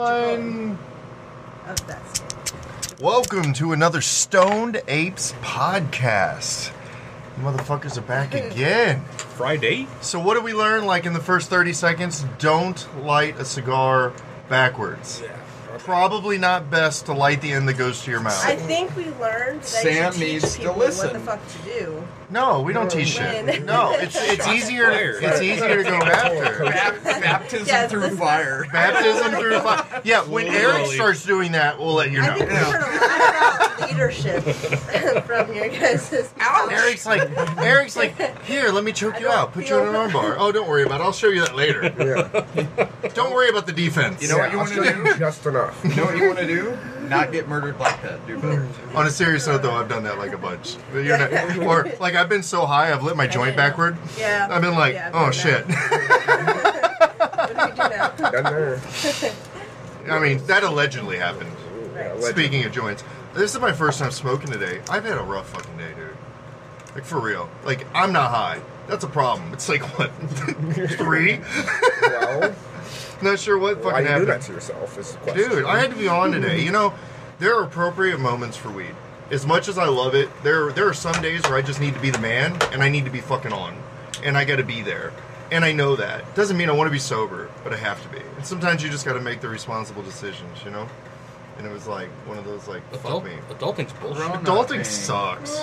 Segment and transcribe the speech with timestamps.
[0.00, 0.78] One.
[1.66, 3.00] of that state.
[3.00, 6.70] Welcome to another Stoned Apes podcast.
[7.36, 9.04] You motherfuckers are back again.
[9.16, 9.88] Friday?
[10.00, 10.86] So, what did we learn?
[10.86, 14.12] Like in the first 30 seconds, don't light a cigar
[14.48, 15.20] backwards.
[15.78, 18.40] Probably not best to light the end that goes to your mouth.
[18.46, 21.06] I think we learned that Sam you should teach needs to listen.
[21.08, 22.08] what the fuck to do.
[22.30, 23.64] No, we don't teach shit.
[23.64, 24.90] No, it's it's easier.
[24.90, 26.64] It's easier to go after.
[26.64, 28.66] Bap- baptism Yes, through this fire.
[28.70, 30.02] Baptism through fire.
[30.04, 30.94] Yeah, when Eric Literally.
[30.94, 32.34] starts doing that, we'll let you I know.
[32.36, 34.42] think we heard a lot about leadership
[35.24, 36.12] from your guys'
[36.70, 40.10] Eric's like, Eric's like, here, let me choke you don't out, put you in an
[40.10, 40.36] feel- armbar.
[40.38, 41.04] Oh, don't worry about it.
[41.04, 41.82] I'll show you that later.
[41.98, 43.08] Yeah.
[43.14, 44.20] Don't worry about the defense.
[44.22, 45.08] You know what you I'll wanna show do?
[45.08, 45.80] you Just enough.
[45.84, 46.78] You know what you want to do?
[47.08, 48.26] Not get murdered like that.
[48.26, 48.68] Do better.
[48.94, 50.76] On a serious note, though, I've done that like a bunch.
[50.92, 53.96] You're not- or like I've been so high, I've lit my joint backward.
[54.18, 54.48] Yeah.
[54.50, 55.66] I've been like, Yeah, I've oh shit.
[55.68, 56.74] that.
[57.18, 58.08] What do we do now?
[58.30, 58.80] Done there.
[60.10, 61.50] I mean, that allegedly happened.
[61.94, 62.14] Right.
[62.16, 62.24] legend.
[62.36, 63.02] Speaking of joints,
[63.34, 64.80] this is my first time smoking today.
[64.88, 66.16] I've had a rough fucking day, dude.
[66.94, 67.48] Like for real.
[67.64, 68.60] Like I'm not high.
[68.86, 69.52] That's a problem.
[69.52, 70.10] It's like what
[70.92, 71.40] three?
[72.02, 72.54] Well,
[73.22, 74.46] not sure what why fucking do you do that happened.
[74.46, 74.98] to yourself?
[74.98, 75.50] Is the question.
[75.50, 76.62] Dude, I had to be on today.
[76.62, 76.94] You know,
[77.38, 78.94] there are appropriate moments for weed.
[79.30, 81.94] As much as I love it, there there are some days where I just need
[81.94, 83.76] to be the man and I need to be fucking on.
[84.24, 85.12] And I gotta be there.
[85.50, 86.34] And I know that.
[86.34, 88.22] Doesn't mean I want to be sober, but I have to be.
[88.36, 90.88] And sometimes you just gotta make the responsible decisions, you know?
[91.56, 93.32] And it was like one of those like fuck me.
[93.50, 94.18] adulting's bullshit.
[94.24, 94.84] Grown- Adulting Nothing.
[94.84, 95.58] sucks.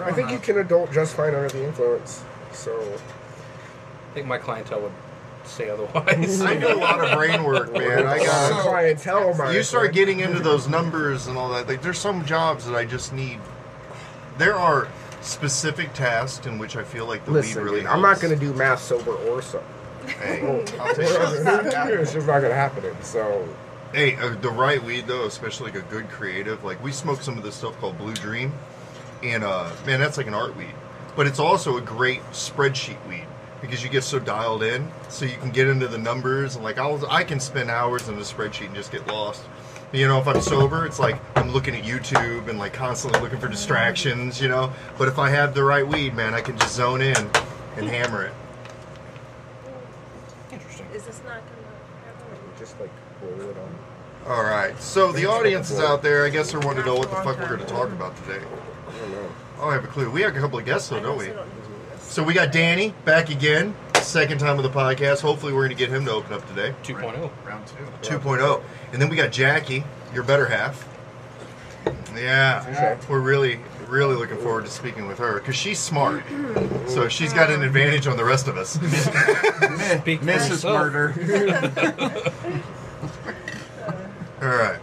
[0.00, 2.22] I think you can adult just fine under the influence.
[2.52, 4.92] So I think my clientele would
[5.46, 6.40] say otherwise.
[6.40, 8.06] I do a lot of brain work, man.
[8.06, 9.34] I got clientele.
[9.34, 11.68] My you start getting into those numbers and all that.
[11.68, 13.38] Like, there's some jobs that I just need.
[14.38, 14.88] There are
[15.20, 17.80] specific tasks in which I feel like the Listen, weed really.
[17.80, 19.62] dude, I'm not going to do math sober or so.
[20.06, 20.42] Hey,
[20.80, 22.96] I'll take it's just not going to happen.
[23.02, 23.48] So
[23.92, 26.64] Hey, uh, the right weed though, especially like a good creative.
[26.64, 28.52] Like we smoke some of this stuff called Blue Dream,
[29.22, 30.74] and uh, man, that's like an art weed.
[31.14, 33.26] But it's also a great spreadsheet weed
[33.62, 36.78] because you get so dialed in, so you can get into the numbers and like
[36.78, 39.42] I'll, I can spend hours in the spreadsheet and just get lost.
[39.92, 43.38] You know, if I'm sober, it's like I'm looking at YouTube and like constantly looking
[43.38, 44.40] for distractions.
[44.40, 47.16] You know, but if I have the right weed, man, I can just zone in
[47.76, 48.34] and hammer it.
[50.50, 50.86] Interesting.
[50.92, 52.90] Is this not gonna just like
[53.22, 53.78] roll it on.
[54.26, 56.24] All right, so the audience is out there.
[56.24, 58.44] I guess they want to know what the fuck we're going to talk about today.
[58.88, 59.28] I don't know.
[59.58, 60.10] Oh, I have a clue.
[60.10, 61.32] We have a couple of guests though, I don't we?
[62.12, 65.22] So we got Danny back again, second time of the podcast.
[65.22, 67.30] Hopefully, we're going to get him to open up today, 2.0.
[67.46, 68.18] Round two.
[68.18, 68.62] 2.0.
[68.92, 70.86] And then we got Jackie, your better half.
[72.14, 76.22] Yeah, we're really, really looking forward to speaking with her because she's smart.
[76.86, 78.76] So she's got an advantage on the rest of us.
[79.96, 80.64] Mrs.
[80.64, 81.14] Murder.
[84.42, 84.80] All right.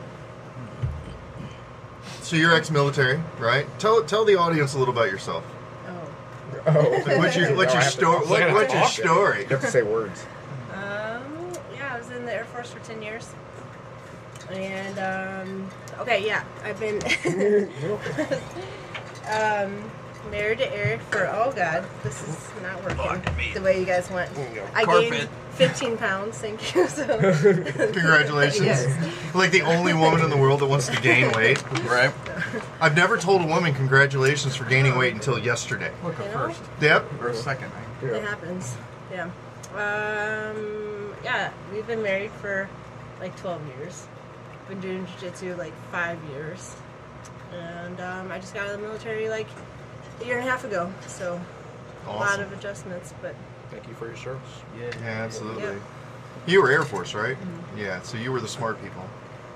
[2.23, 3.67] So you're ex-military, right?
[3.77, 5.43] Tell tell the audience a little about yourself.
[6.75, 7.17] Oh.
[7.17, 8.25] What's your what's your No, to story?
[8.27, 9.41] What, what's your story?
[9.43, 10.25] You have to say words.
[10.73, 13.29] Um, yeah, I was in the Air Force for 10 years.
[14.51, 15.69] And, um,
[15.99, 16.99] okay, yeah, I've been
[19.29, 19.91] um,
[20.31, 24.29] married to Eric for, oh God, this is not working the way you guys want.
[24.73, 25.11] I Carpet.
[25.11, 26.87] gained 15 pounds, thank you.
[26.87, 27.05] So,
[27.93, 28.65] Congratulations.
[28.65, 29.35] Yes.
[29.35, 31.61] Like the only woman in the world that wants to gain weight.
[31.83, 32.11] Right?
[32.81, 35.91] I've never told a woman congratulations for gaining weight until yesterday.
[36.03, 36.31] Look You know?
[36.31, 36.61] first.
[36.81, 37.21] Yep.
[37.21, 37.71] Or second.
[38.03, 38.07] eh?
[38.07, 38.75] It happens.
[39.11, 39.29] Yeah.
[39.75, 42.69] Um, yeah, we've been married for
[43.19, 44.07] like 12 years.
[44.69, 46.75] Been doing jiu-jitsu like five years.
[47.53, 49.47] And um, I just got out of the military like
[50.21, 50.91] a year and a half ago.
[51.07, 51.39] So
[52.07, 53.35] a lot of adjustments, but
[53.71, 54.41] Thank you for your service.
[54.77, 54.89] Yeah.
[55.01, 55.63] Yeah, absolutely.
[55.63, 55.81] Yep.
[56.47, 57.35] You were Air Force, right?
[57.37, 57.77] Mm-hmm.
[57.79, 59.03] Yeah, so you were the smart people.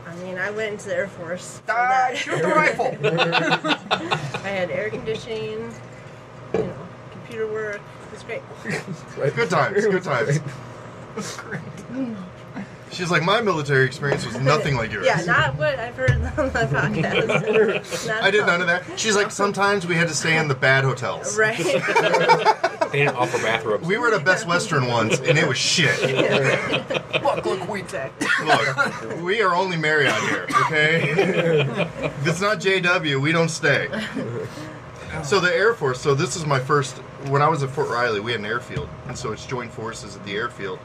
[0.05, 1.61] I mean, I went into the Air Force.
[1.65, 2.95] so Ah, shoot the rifle.
[4.43, 5.73] I had air conditioning,
[6.53, 6.75] you know,
[7.11, 7.81] computer work.
[8.07, 9.35] It was great.
[9.35, 10.39] Good times, good times.
[12.93, 15.05] She's like, my military experience was nothing like yours.
[15.13, 18.09] Yeah, not what I've heard on the podcast.
[18.21, 18.83] I did none of that.
[18.99, 21.37] She's like, sometimes we had to stay in the bad hotels.
[21.43, 21.57] Right.
[21.57, 23.87] They didn't offer bathrobes.
[23.87, 25.99] We were at a Best Western once, and it was shit.
[27.23, 27.81] Look, look, we.
[28.45, 31.01] Look, we are only Marriott here, okay?
[31.09, 33.87] if it's not JW, we don't stay.
[35.23, 35.99] So the Air Force.
[36.01, 36.97] So this is my first.
[37.29, 40.15] When I was at Fort Riley, we had an airfield, and so it's joint forces
[40.15, 40.77] at the airfield.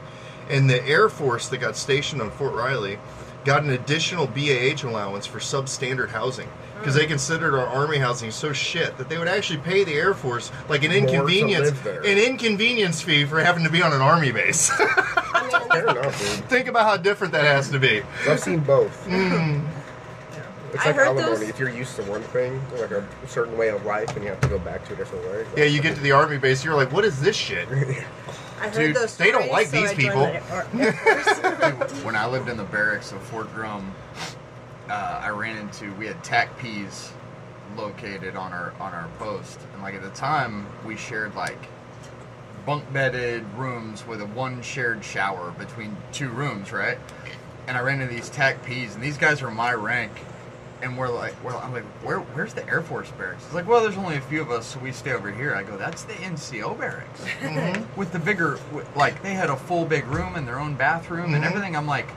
[0.49, 2.97] And the Air Force that got stationed on Fort Riley
[3.45, 6.49] got an additional BAH allowance for substandard housing
[6.79, 10.13] because they considered our army housing so shit that they would actually pay the Air
[10.13, 11.99] Force like an More to inconvenience, live there.
[12.01, 14.69] an inconvenience fee for having to be on an army base.
[15.71, 16.45] Fair enough, dude.
[16.49, 18.01] Think about how different that has to be.
[18.27, 19.05] I've seen both.
[19.07, 19.65] Mm.
[20.73, 21.25] It's I like heard alimony.
[21.39, 24.29] those- If you're used to one thing, like a certain way of life, and you
[24.29, 25.45] have to go back to a different way.
[25.57, 27.67] Yeah, you get to the army base, you're like, what is this shit?
[28.61, 30.21] I heard Dude, those they don't like these people.
[30.21, 31.39] the Air- Air Force.
[31.93, 33.93] Dude, when I lived in the barracks of Fort Drum,
[34.89, 37.11] uh, I ran into we had TAC P's
[37.77, 41.57] located on our on our post, and like at the time we shared like
[42.65, 46.97] bunk bedded rooms with a one shared shower between two rooms, right?
[47.67, 50.11] And I ran into these TAC P's, and these guys are my rank.
[50.81, 53.43] And we're like, we're, I'm like, where, where's the Air Force barracks?
[53.45, 55.53] It's like, well, there's only a few of us, so we stay over here.
[55.53, 57.21] I go, that's the NCO barracks
[57.97, 58.57] with the bigger,
[58.95, 61.47] like they had a full big room and their own bathroom and Mhm.
[61.47, 61.75] everything.
[61.75, 62.07] I'm like,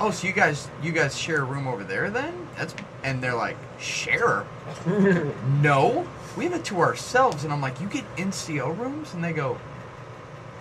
[0.00, 2.48] oh, so you guys, you guys share a room over there then?
[2.56, 4.46] That's and they're like, share?
[5.60, 6.06] no,
[6.38, 7.44] we have it to ourselves.
[7.44, 9.12] And I'm like, you get NCO rooms?
[9.14, 9.58] And they go,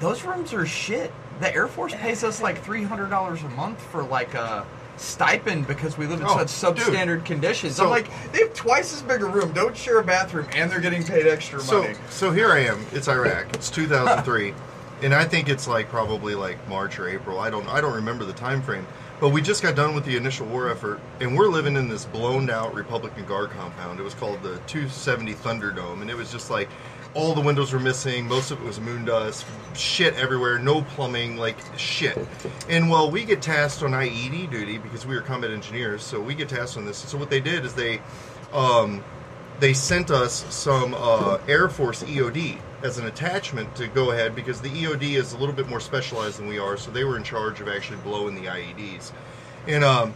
[0.01, 1.11] those rooms are shit.
[1.39, 4.65] The Air Force pays us like three hundred dollars a month for like a
[4.97, 6.85] stipend because we live in Oh, such dude.
[6.93, 7.75] substandard conditions.
[7.75, 10.71] So- I'm like, they have twice as big a room, don't share a bathroom, and
[10.71, 11.95] they're getting paid extra So, money.
[12.09, 12.85] so here I am.
[12.91, 13.53] It's Iraq.
[13.53, 14.53] It's 2003,
[15.01, 17.39] and I think it's like probably like March or April.
[17.39, 17.67] I don't.
[17.67, 18.85] I don't remember the time frame.
[19.19, 22.03] But we just got done with the initial war effort, and we're living in this
[22.03, 23.97] blown out Republican Guard compound.
[23.99, 26.67] It was called the 270 Thunderdome, and it was just like
[27.13, 28.27] all the windows were missing.
[28.27, 29.45] Most of it was moon dust,
[29.75, 32.17] shit everywhere, no plumbing, like shit.
[32.69, 36.35] And well, we get tasked on IED duty because we were combat engineers, so we
[36.35, 36.97] get tasked on this.
[36.97, 38.01] So what they did is they
[38.51, 39.03] um,
[39.59, 44.59] they sent us some uh, Air Force EOD as an attachment to go ahead because
[44.59, 47.23] the EOD is a little bit more specialized than we are, so they were in
[47.23, 49.11] charge of actually blowing the IEDs.
[49.67, 50.13] And um,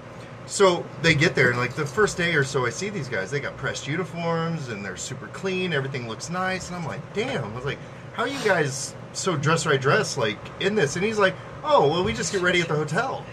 [0.47, 3.29] so they get there, and like the first day or so, I see these guys.
[3.29, 5.73] They got pressed uniforms, and they're super clean.
[5.73, 7.43] Everything looks nice, and I'm like, damn.
[7.43, 7.79] I was like,
[8.13, 10.95] how are you guys so dress right dress like in this?
[10.95, 13.25] And he's like, oh, well, we just get ready at the hotel.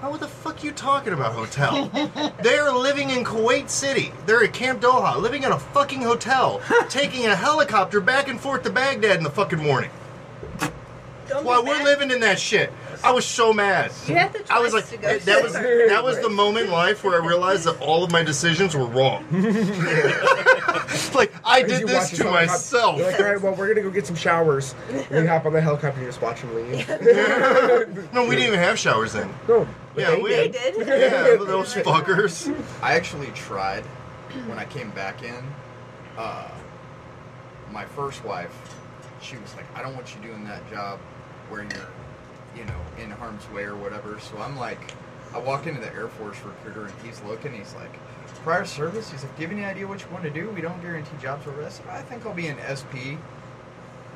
[0.00, 1.90] Oh, what the fuck are you talking about hotel?
[2.42, 4.12] They're living in Kuwait City.
[4.26, 8.62] They're at Camp Doha, living in a fucking hotel, taking a helicopter back and forth
[8.62, 9.90] to Baghdad in the fucking morning.
[11.34, 11.84] Don't While we're mad.
[11.84, 12.72] living in that shit.
[13.02, 13.90] I was so mad.
[14.06, 15.88] You had the I was like, to go that was somewhere.
[15.88, 18.86] that was the moment in life where I realized that all of my decisions were
[18.86, 19.26] wrong.
[21.14, 22.98] like I As did you this watch to this helicopter- myself.
[22.98, 24.74] You're like, all right, well, we're gonna go get some showers.
[24.90, 26.88] And then you hop on the helicopter and you just watch them leave.
[28.12, 29.28] No, we didn't even have showers then.
[29.48, 30.74] No, but Yeah, they we They did.
[30.74, 30.86] did.
[30.88, 32.54] Yeah, those fuckers.
[32.82, 33.82] I actually tried
[34.46, 35.44] when I came back in.
[36.16, 36.48] Uh,
[37.72, 38.54] my first wife,
[39.20, 41.00] she was like, "I don't want you doing that job
[41.48, 41.88] where you're,
[42.56, 44.94] you know, in harm's way or whatever." So I'm like,
[45.34, 47.52] I walk into the Air Force recruiter and he's looking.
[47.52, 47.92] He's like,
[48.42, 50.50] "Prior service." He's like, "Do you have any idea what you want to do?
[50.50, 53.18] We don't guarantee jobs over." I "I think I'll be an SP."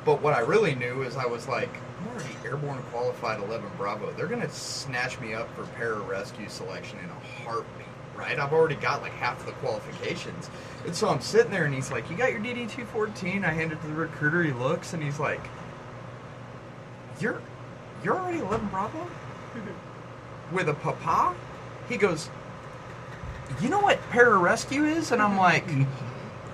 [0.05, 4.11] But what I really knew is I was like, I'm already airborne qualified 11 Bravo.
[4.13, 7.85] They're going to snatch me up for pararescue selection in a heartbeat,
[8.15, 8.39] right?
[8.39, 10.49] I've already got like half the qualifications.
[10.85, 13.43] And so I'm sitting there and he's like, You got your DD 214?
[13.43, 14.41] I hand it to the recruiter.
[14.43, 15.41] He looks and he's like,
[17.19, 17.41] You're,
[18.03, 19.07] you're already 11 Bravo?
[20.51, 21.35] With a papa?
[21.87, 22.29] He goes,
[23.61, 25.11] You know what pararescue is?
[25.11, 25.65] And I'm like,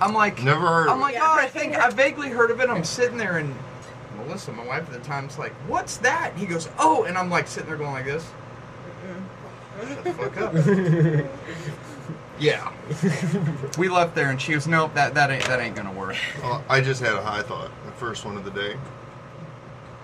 [0.02, 1.22] I'm like, Never heard of I'm like, Yeah.
[1.24, 2.70] oh, I think I vaguely heard of it.
[2.70, 3.54] I'm sitting there and
[4.18, 7.48] Melissa, my wife at the time's like, "What's that?" He goes, "Oh," and I'm like
[7.48, 8.26] sitting there going like this.
[9.88, 10.54] Shut the fuck up.
[12.40, 12.72] yeah.
[13.78, 16.62] we left there and she goes, "Nope, that that ain't that ain't gonna work." Uh,
[16.70, 17.72] I just had a high thought.
[17.86, 18.78] The first one of the day.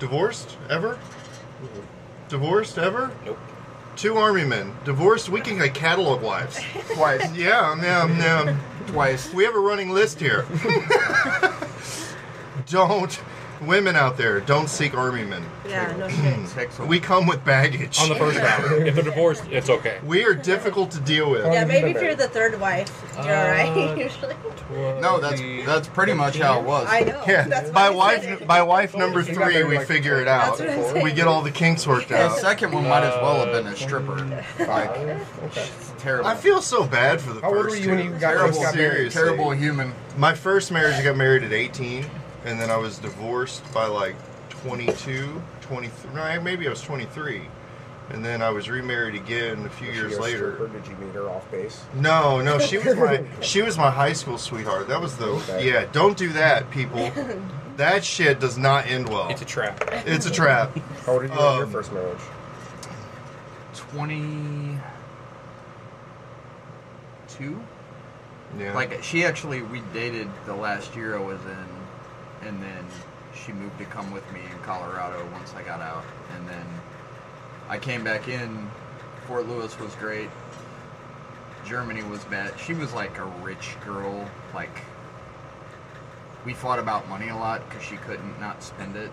[0.02, 0.96] Divorced ever?
[0.96, 1.82] Mm-hmm.
[2.28, 3.12] Divorced ever?
[3.24, 3.38] Nope.
[3.96, 5.30] Two army men divorced.
[5.30, 6.60] We can like catalog wives.
[6.96, 7.32] Twice.
[7.36, 8.58] Yeah, yeah, yeah.
[8.88, 9.32] Twice.
[9.32, 10.48] We have a running list here.
[12.66, 13.22] don't
[13.62, 15.44] women out there don't seek army men.
[15.68, 16.80] Yeah, no shit.
[16.88, 18.00] We come with baggage.
[18.02, 18.88] On the first round.
[18.88, 20.00] If they're divorced, it's okay.
[20.06, 21.46] we are difficult to deal with.
[21.46, 23.98] Yeah, maybe if you you're the third wife, you're Uh, alright.
[23.98, 24.36] Usually,
[25.02, 26.88] no, that's that's pretty much how it was.
[26.90, 27.24] I know.
[27.28, 28.48] Yeah, That's by why I said wife it.
[28.48, 30.68] by wife number She got three, married we like figure it That's out.
[30.68, 31.04] what I'm saying.
[31.04, 32.30] We get all the kinks worked out.
[32.30, 32.38] The out.
[32.40, 34.16] second one might as well have been a stripper.
[34.60, 35.68] Like Okay.
[36.00, 36.28] terrible.
[36.28, 38.04] I feel so bad for the How old first were you when two.
[38.06, 39.12] you got, terrible, got married?
[39.12, 39.22] Seriously.
[39.22, 39.94] terrible human.
[40.18, 42.06] My first marriage, I got married at 18,
[42.46, 44.16] and then I was divorced by like
[44.50, 46.12] 22, 23.
[46.14, 47.42] No, maybe I was 23.
[48.10, 50.54] And then I was remarried again a few Was she years a later.
[50.56, 50.68] stripper?
[50.68, 51.82] Did you meet her off base?
[51.96, 54.88] No, no, she was my she was my high school sweetheart.
[54.90, 55.68] That was the Okay.
[55.72, 55.86] yeah.
[55.92, 57.12] Don't do that, people.
[57.78, 59.30] That shit does not end well.
[59.30, 59.82] It's a trap.
[60.06, 60.78] It's a trap.
[61.06, 62.20] How old did you have your Um, first marriage?
[63.74, 64.78] Twenty
[67.30, 67.60] two.
[68.60, 68.74] Yeah.
[68.74, 71.68] Like she actually, we dated the last year I was in,
[72.46, 72.86] and then
[73.34, 76.04] she moved to come with me in Colorado once I got out,
[76.36, 76.66] and then
[77.70, 78.70] I came back in.
[79.28, 80.30] Fort Lewis was great.
[81.66, 82.60] Germany was bad.
[82.60, 84.28] She was like a rich girl.
[84.54, 84.82] Like
[86.46, 89.12] we fought about money a lot because she couldn't not spend it.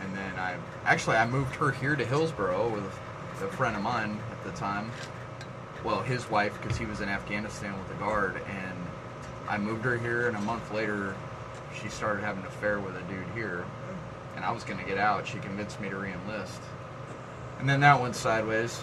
[0.00, 2.84] And then I actually I moved her here to Hillsboro with
[3.42, 4.90] a, friend of mine at the time.
[5.84, 8.78] Well, his wife because he was in Afghanistan with the guard, and
[9.48, 10.28] I moved her here.
[10.28, 11.16] And a month later,
[11.74, 13.64] she started having an affair with a dude here,
[14.36, 15.26] and I was gonna get out.
[15.26, 16.60] She convinced me to re-enlist,
[17.58, 18.82] and then that went sideways.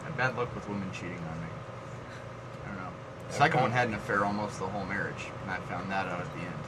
[0.00, 1.48] I had bad luck with women cheating on me.
[2.64, 2.90] I don't know.
[3.28, 6.20] The second one had an affair almost the whole marriage, and I found that out
[6.20, 6.64] at the end.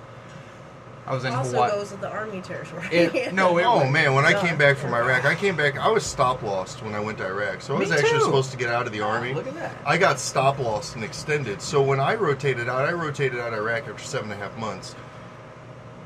[1.06, 1.70] I was in also Hawaii.
[1.70, 2.86] goes with the army territory.
[2.92, 5.76] It- no, it Oh went- man, when I came back from Iraq, I came back.
[5.78, 8.24] I was stop lost when I went to Iraq, so I Me was actually too.
[8.26, 9.34] supposed to get out of the army.
[9.34, 9.72] Look at that.
[9.84, 11.60] I got stop lost and extended.
[11.62, 14.56] So when I rotated out, I rotated out of Iraq after seven and a half
[14.58, 14.94] months.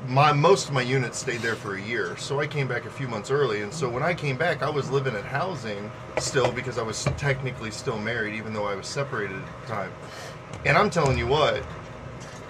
[0.07, 2.89] My most of my units stayed there for a year, so I came back a
[2.91, 3.61] few months early.
[3.63, 7.03] And so when I came back, I was living at housing still because I was
[7.17, 9.91] technically still married, even though I was separated at the time.
[10.63, 11.63] And I'm telling you what,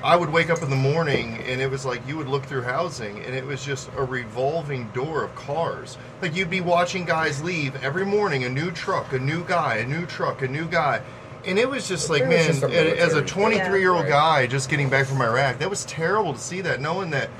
[0.05, 2.61] I would wake up in the morning and it was like you would look through
[2.61, 5.97] housing and it was just a revolving door of cars.
[6.21, 9.87] Like you'd be watching guys leave every morning a new truck, a new guy, a
[9.87, 11.01] new truck, a new guy.
[11.43, 14.11] And it was just like, was man, just a as a 23 year old thing,
[14.11, 17.31] guy just getting back from Iraq, that was terrible to see that, knowing that.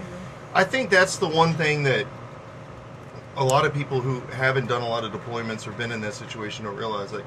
[0.55, 2.07] I think that's the one thing that
[3.37, 6.15] a lot of people who haven't done a lot of deployments or been in that
[6.15, 7.13] situation don't realize.
[7.13, 7.25] Like,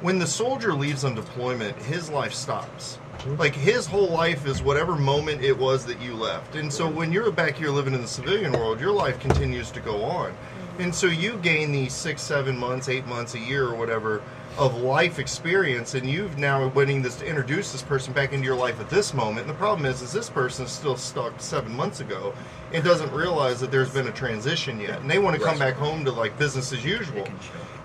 [0.00, 2.98] when the soldier leaves on deployment, his life stops.
[3.26, 6.54] Like his whole life is whatever moment it was that you left.
[6.54, 9.80] And so when you're back here living in the civilian world, your life continues to
[9.80, 10.34] go on.
[10.78, 14.22] And so you gain these six, seven months, eight months, a year, or whatever
[14.58, 18.56] of life experience, and you've now winning this to introduce this person back into your
[18.56, 19.40] life at this moment.
[19.40, 22.34] And the problem is, is this person is still stuck seven months ago
[22.72, 25.74] and doesn't realize that there's been a transition yet, and they want to come back
[25.74, 27.28] home to like business as usual.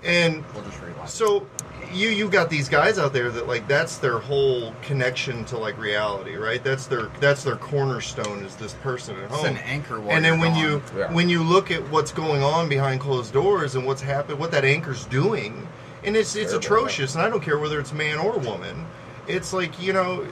[0.02, 1.08] And We'll just rewind.
[1.08, 1.46] so
[1.92, 5.78] you you got these guys out there that like that's their whole connection to like
[5.78, 6.62] reality, right?
[6.62, 9.46] That's their that's their cornerstone is this person at It's home.
[9.46, 10.82] an anchor and then you're when you.
[10.96, 11.12] Yeah.
[11.12, 14.64] when you look at what's going on behind closed doors and what's happened, what that
[14.64, 15.66] anchor's doing,
[16.04, 17.14] and it's it's Terrible, atrocious.
[17.14, 18.86] And I don't care whether it's man or woman.
[19.28, 20.26] It's like you know,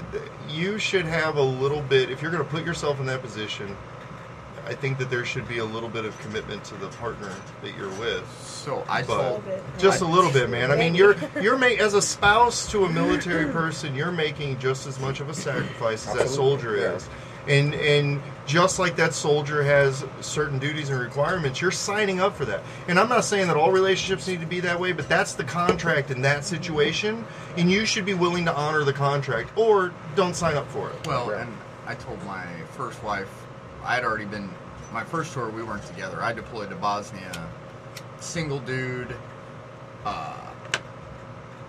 [0.48, 3.76] you should have a little bit if you're going to put yourself in that position.
[4.66, 7.30] I think that there should be a little bit of commitment to the partner
[7.62, 8.24] that you're with.
[8.40, 9.62] So I But- told bit.
[9.78, 10.70] Just a little bit, man.
[10.70, 14.86] I mean, you're you're ma- as a spouse to a military person, you're making just
[14.86, 16.92] as much of a sacrifice as that soldier yeah.
[16.92, 17.08] is,
[17.46, 22.44] and and just like that soldier has certain duties and requirements, you're signing up for
[22.44, 22.62] that.
[22.88, 25.44] And I'm not saying that all relationships need to be that way, but that's the
[25.44, 30.36] contract in that situation, and you should be willing to honor the contract or don't
[30.36, 31.06] sign up for it.
[31.06, 31.54] Well, and
[31.86, 33.28] I told my first wife,
[33.84, 34.50] I had already been,
[34.92, 36.22] my first tour, we weren't together.
[36.22, 37.48] I deployed to Bosnia,
[38.20, 39.14] single dude.
[40.04, 40.50] Uh,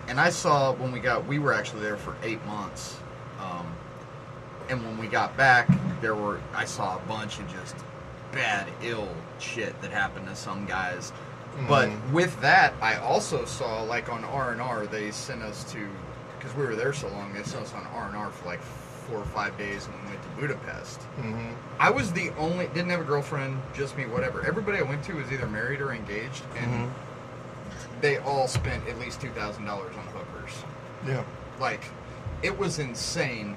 [0.08, 2.98] and I saw when we got, we were actually there for eight months.
[3.40, 3.68] Um,
[4.70, 5.68] and when we got back,
[6.02, 7.76] there were, I saw a bunch of just
[8.32, 9.08] bad, ill
[9.40, 11.12] shit that happened to some guys.
[11.68, 12.12] But Mhm.
[12.12, 15.88] with that, I also saw like on R and R, they sent us to
[16.38, 17.34] because we were there so long.
[17.34, 18.60] They sent us on R and R for like
[19.08, 21.02] four or five days, and we went to Budapest.
[21.02, 24.46] hmm I was the only didn't have a girlfriend, just me, whatever.
[24.46, 26.92] Everybody I went to was either married or engaged, and
[28.02, 30.54] they all spent at least two thousand dollars on hookers.
[31.08, 31.24] Yeah.
[31.60, 31.84] Like,
[32.42, 33.56] it was insane.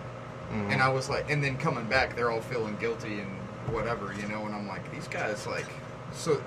[0.52, 0.72] Mhm.
[0.72, 3.30] And I was like, and then coming back, they're all feeling guilty and
[3.74, 4.46] whatever, you know.
[4.46, 5.66] And I'm like, these guys, like,
[6.12, 6.42] so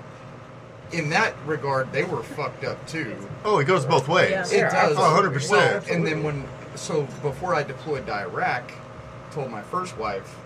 [0.90, 3.16] in that regard, they were fucked up too.
[3.44, 4.30] Oh, it goes both ways.
[4.52, 4.66] Yeah.
[4.66, 4.96] It does.
[4.98, 5.50] Oh, 100%.
[5.50, 6.44] Well, and then when,
[6.74, 8.72] so before I deployed to Iraq,
[9.32, 10.36] told my first wife,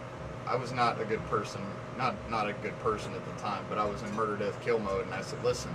[0.47, 1.61] I was not a good person,
[1.99, 4.79] not not a good person at the time, but I was in murder, death, kill
[4.79, 5.75] mode, and I said, listen,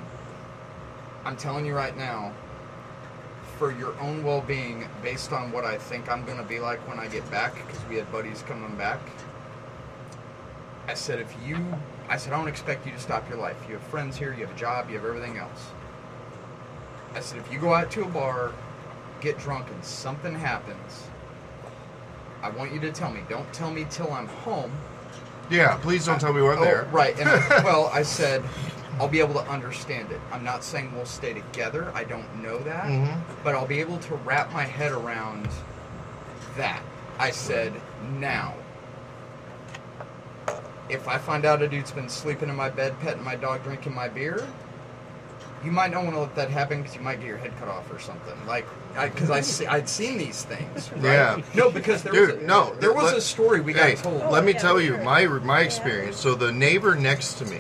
[1.26, 2.34] I'm telling you right now,
[3.58, 7.00] for your own well-being, based on what I think I'm going to be like when
[7.00, 9.00] I get back, because we had buddies coming back.
[10.88, 11.58] I said, if you,
[12.10, 13.58] I said, I don't expect you to stop your life.
[13.68, 15.68] You have friends here, you have a job, you have everything else.
[17.14, 18.52] I said, if you go out to a bar,
[19.20, 21.04] get drunk, and something happens,
[22.44, 23.22] I want you to tell me.
[23.30, 24.72] Don't tell me till I'm home.
[25.50, 26.88] Yeah, please don't tell me we're Oh, there.
[26.92, 27.18] right.
[27.20, 28.44] And I, well, I said,
[29.00, 30.20] I'll be able to understand it.
[30.32, 31.92] I'm not saying we'll stay together.
[31.94, 32.86] I don't know that.
[32.86, 33.20] Mhm.
[33.44, 35.48] But I'll be able to wrap my head around
[36.58, 36.82] that.
[37.20, 37.74] I said,
[38.18, 38.54] now,
[40.90, 43.94] if I find out a dude's been sleeping in my bed, petting my dog, drinking
[43.94, 44.46] my beer,
[45.64, 47.68] you might not want to let that happen because you might get your head cut
[47.68, 48.34] off or something.
[48.48, 48.66] Like,
[48.96, 50.92] because I, see, I'd seen these things.
[50.94, 51.04] Right?
[51.04, 51.42] Yeah.
[51.56, 54.32] No, because there Dude, was a, no, there was let- a story we got told.
[54.32, 56.18] let me tell you my my experience.
[56.18, 57.60] So the neighbor next to me,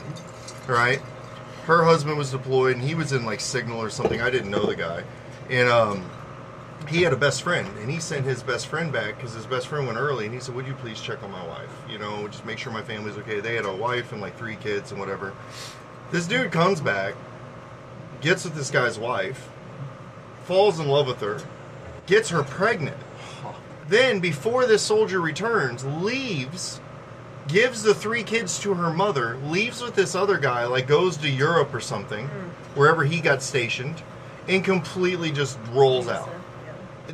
[0.68, 1.02] right?
[1.66, 4.20] her husband was deployed, and he was in like Signal or something.
[4.22, 5.04] I didn't know the guy,
[5.50, 6.10] and um,
[6.90, 9.68] he had a best friend, and he sent his best friend back because his best
[9.68, 11.70] friend went early, and he said, "Would you please check on my wife?
[11.90, 14.56] You know, just make sure my family's okay." They had a wife and like three
[14.56, 15.34] kids and whatever.
[16.10, 17.14] This dude comes back,
[18.22, 19.50] gets with this guy's wife,
[20.46, 21.42] falls in love with her,
[22.06, 22.98] gets her pregnant.
[23.88, 26.80] Then, before this soldier returns, leaves,
[27.48, 31.30] gives the three kids to her mother, leaves with this other guy, like goes to
[31.30, 32.80] Europe or something, hmm.
[32.80, 34.02] wherever he got stationed,
[34.48, 36.30] and completely just rolls out.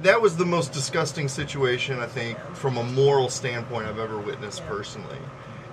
[0.04, 4.62] That was the most disgusting situation, I think, from a moral standpoint I've ever witnessed
[4.62, 4.70] Yeah.
[4.70, 5.20] personally.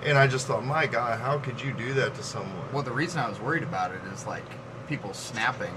[0.03, 2.67] And I just thought, my God, how could you do that to someone?
[2.73, 4.43] Well, the reason I was worried about it is like
[4.87, 5.73] people snapping.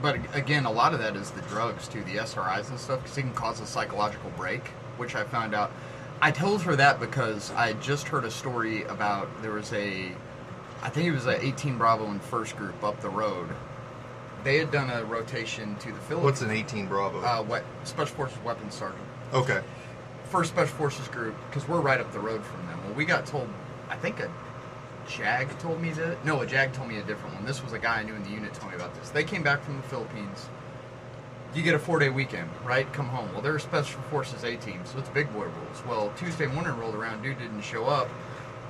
[0.00, 3.16] But again, a lot of that is the drugs too, the SRIs and stuff, because
[3.16, 4.66] it can cause a psychological break,
[4.96, 5.70] which I found out.
[6.20, 10.12] I told her that because I just heard a story about there was a,
[10.82, 13.48] I think it was a 18 Bravo and First Group up the road.
[14.44, 16.24] They had done a rotation to the Philippines.
[16.24, 17.20] What's an 18 Bravo?
[17.20, 19.02] Uh, what Special Forces Weapons Sergeant.
[19.32, 19.62] okay.
[20.24, 22.80] First Special Forces Group, because we're right up the road from them.
[22.84, 23.48] Well, we got told,
[23.90, 24.30] I think a
[25.08, 26.24] Jag told me that.
[26.24, 27.44] No, a Jag told me a different one.
[27.44, 29.10] This was a guy I knew in the unit told me about this.
[29.10, 30.48] They came back from the Philippines.
[31.54, 32.90] You get a four day weekend, right?
[32.92, 33.30] Come home.
[33.32, 35.82] Well, they're a Special Forces A team, so it's big boy rules.
[35.86, 38.08] Well, Tuesday morning rolled around, dude didn't show up.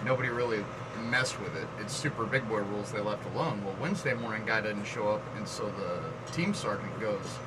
[0.04, 0.64] Nobody really
[1.04, 1.66] messed with it.
[1.80, 3.64] It's super big boy rules they left alone.
[3.64, 7.38] Well, Wednesday morning, guy didn't show up, and so the team sergeant goes,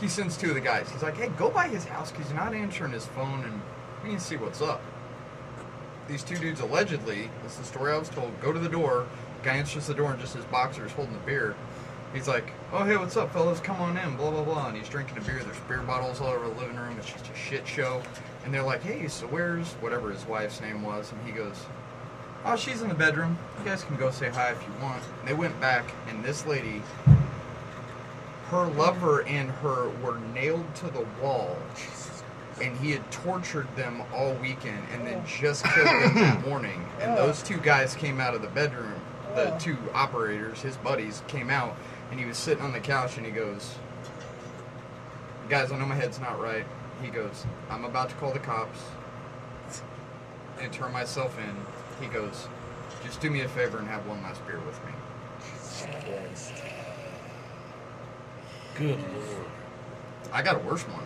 [0.00, 0.90] he sends two of the guys.
[0.90, 3.60] He's like, hey, go by his house because he's not answering his phone and
[4.02, 4.82] we can see what's up.
[6.08, 9.06] These two dudes allegedly, this is the story I was told, go to the door.
[9.42, 11.54] Guy answers the door and just his boxers holding the beer.
[12.12, 13.60] He's like, oh, hey, what's up, fellas?
[13.60, 14.68] Come on in, blah, blah, blah.
[14.68, 15.40] And he's drinking a beer.
[15.42, 16.96] There's beer bottles all over the living room.
[16.98, 18.02] It's just a shit show.
[18.44, 21.10] And they're like, hey, so where's whatever his wife's name was?
[21.10, 21.56] And he goes,
[22.44, 23.38] oh, she's in the bedroom.
[23.58, 25.02] You guys can go say hi if you want.
[25.20, 26.82] And they went back, and this lady
[28.52, 31.56] her lover and her were nailed to the wall
[32.62, 36.86] and he had tortured them all weekend and then just killed them that morning.
[37.00, 38.94] And those two guys came out of the bedroom
[39.34, 41.76] the two operators his buddies came out
[42.10, 43.76] and he was sitting on the couch and he goes
[45.48, 46.64] guys i know my head's not right.
[47.02, 48.80] He goes i'm about to call the cops
[50.60, 51.56] and turn myself in.
[52.06, 52.46] He goes
[53.04, 54.92] just do me a favor and have one last beer with me.
[58.76, 59.46] Good lord.
[60.32, 61.04] i got a worse one.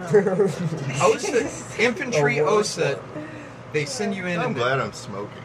[0.00, 2.58] Oh, OSA, infantry Oh.
[2.58, 3.00] OSA,
[3.72, 5.42] they send you in I'm and the, glad I'm smoking.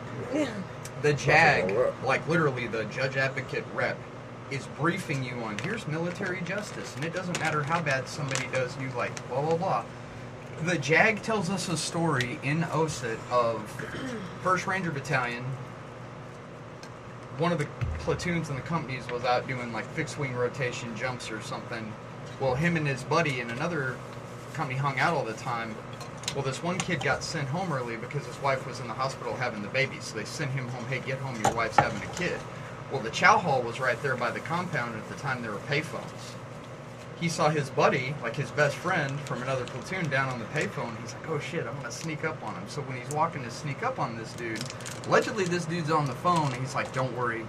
[1.01, 3.97] the JAG, like literally the judge advocate rep,
[4.51, 8.77] is briefing you on here's military justice, and it doesn't matter how bad somebody does
[8.79, 9.83] you, like blah blah blah.
[10.63, 13.59] The JAG tells us a story in OSUT of
[14.43, 15.43] 1st Ranger Battalion.
[17.39, 17.67] One of the
[17.99, 21.91] platoons in the companies was out doing like fixed wing rotation jumps or something.
[22.39, 23.97] Well, him and his buddy in another
[24.53, 25.75] company hung out all the time.
[26.35, 29.35] Well, this one kid got sent home early because his wife was in the hospital
[29.35, 29.97] having the baby.
[29.99, 32.39] So they sent him home, hey, get home, your wife's having a kid.
[32.91, 34.95] Well, the chow hall was right there by the compound.
[34.95, 36.33] At the time, there were payphones.
[37.19, 40.99] He saw his buddy, like his best friend from another platoon, down on the payphone.
[41.01, 42.63] He's like, oh shit, I'm gonna sneak up on him.
[42.67, 44.63] So when he's walking to sneak up on this dude,
[45.05, 46.51] allegedly this dude's on the phone.
[46.51, 47.45] And he's like, don't worry.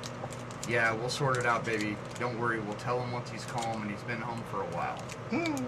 [0.68, 1.96] Yeah, we'll sort it out, baby.
[2.18, 2.60] Don't worry.
[2.60, 4.96] We'll tell him once he's calm and he's been home for a while.
[5.30, 5.66] Hmm.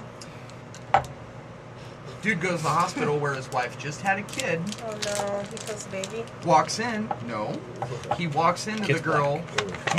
[2.27, 4.61] Dude goes to the hospital where his wife just had a kid.
[4.85, 6.25] Oh no, he kills the baby.
[6.45, 7.09] Walks in.
[7.29, 7.57] No.
[8.19, 9.45] He walks into Kid's the girl.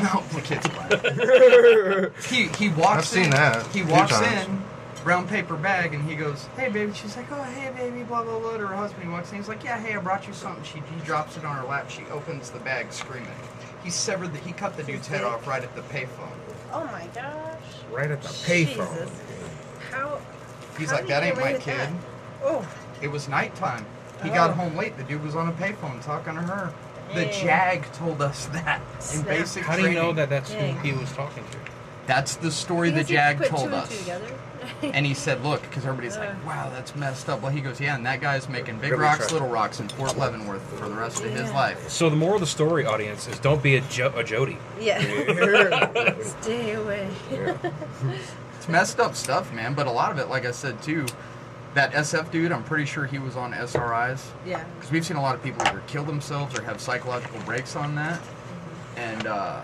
[0.04, 2.16] No, the kid's black.
[2.26, 2.88] he he walks in.
[2.88, 3.30] I've seen in.
[3.32, 4.46] that He few walks times.
[4.50, 4.62] in,
[5.06, 8.40] brown paper bag, and he goes, "Hey, baby." She's like, "Oh, hey, baby." Blah blah
[8.40, 8.58] blah.
[8.58, 9.38] To her husband, he walks in.
[9.38, 11.90] He's like, "Yeah, hey, I brought you something." She he drops it on her lap.
[11.90, 13.32] She opens the bag, screaming.
[13.86, 14.40] He severed the.
[14.40, 16.36] He cut the dude's head off right at the payphone.
[16.74, 17.56] Oh my gosh.
[17.90, 18.94] Right at the payphone.
[19.00, 19.22] Jesus.
[19.92, 20.20] How?
[20.78, 21.94] He's how like, did "That you ain't get my away with kid." that?
[22.44, 22.68] Oh.
[23.02, 23.86] It was nighttime.
[24.24, 24.34] He Oh.
[24.34, 24.98] got home late.
[24.98, 26.74] The dude was on a payphone talking to her.
[27.14, 27.46] The Dang.
[27.46, 29.28] JAG told us that in Snap.
[29.28, 30.76] basic How do you know that that's Dang.
[30.76, 31.58] who he was talking to?
[32.06, 34.00] That's the story the Because you JAG put told two us.
[34.00, 34.26] together.
[34.84, 36.34] And he said, look, because everybody's like, Uh.
[36.46, 37.42] wow, that's messed up.
[37.42, 39.34] Well, he goes, yeah, and that guy's making big Really rocks, tragic.
[39.34, 41.56] little rocks in Fort Leavenworth for the rest of his Yeah.
[41.56, 41.90] life.
[41.90, 44.58] So the moral of the story, audience, is don't be a, jo- a Jody.
[44.80, 45.00] yeah.
[45.00, 46.14] Yeah.
[46.42, 47.08] Stay away.
[48.58, 49.74] It's messed up stuff, man.
[49.74, 51.06] But a lot of it, like I said, too,
[51.74, 54.24] that SF dude, I'm pretty sure he was on SRIs.
[54.46, 54.64] Yeah.
[54.76, 57.96] Because we've seen a lot of people either kill themselves or have psychological breaks on
[57.96, 58.20] that.
[58.96, 59.62] And uh,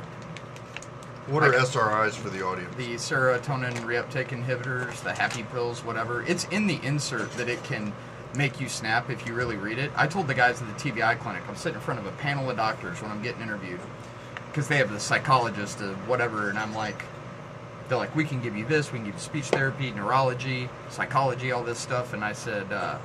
[1.27, 2.75] What are Like- SRIs for the audience?
[2.75, 6.23] the serotonin reuptake inhibitors, the happy pills, whatever.
[6.23, 7.93] It's in the insert that it can
[8.35, 9.91] make you snap if you really read it.
[9.95, 12.49] I told the guys at the TBI clinic, I'm sitting in front of a panel
[12.49, 13.79] of doctors when I'm getting interviewed.
[14.51, 17.03] because they have the psychologist or whatever, and I'm like,
[17.89, 21.51] they're like, we can give you this, we can give you speech therapy, neurology, psychology,
[21.51, 22.97] all this stuff, and I said, uh,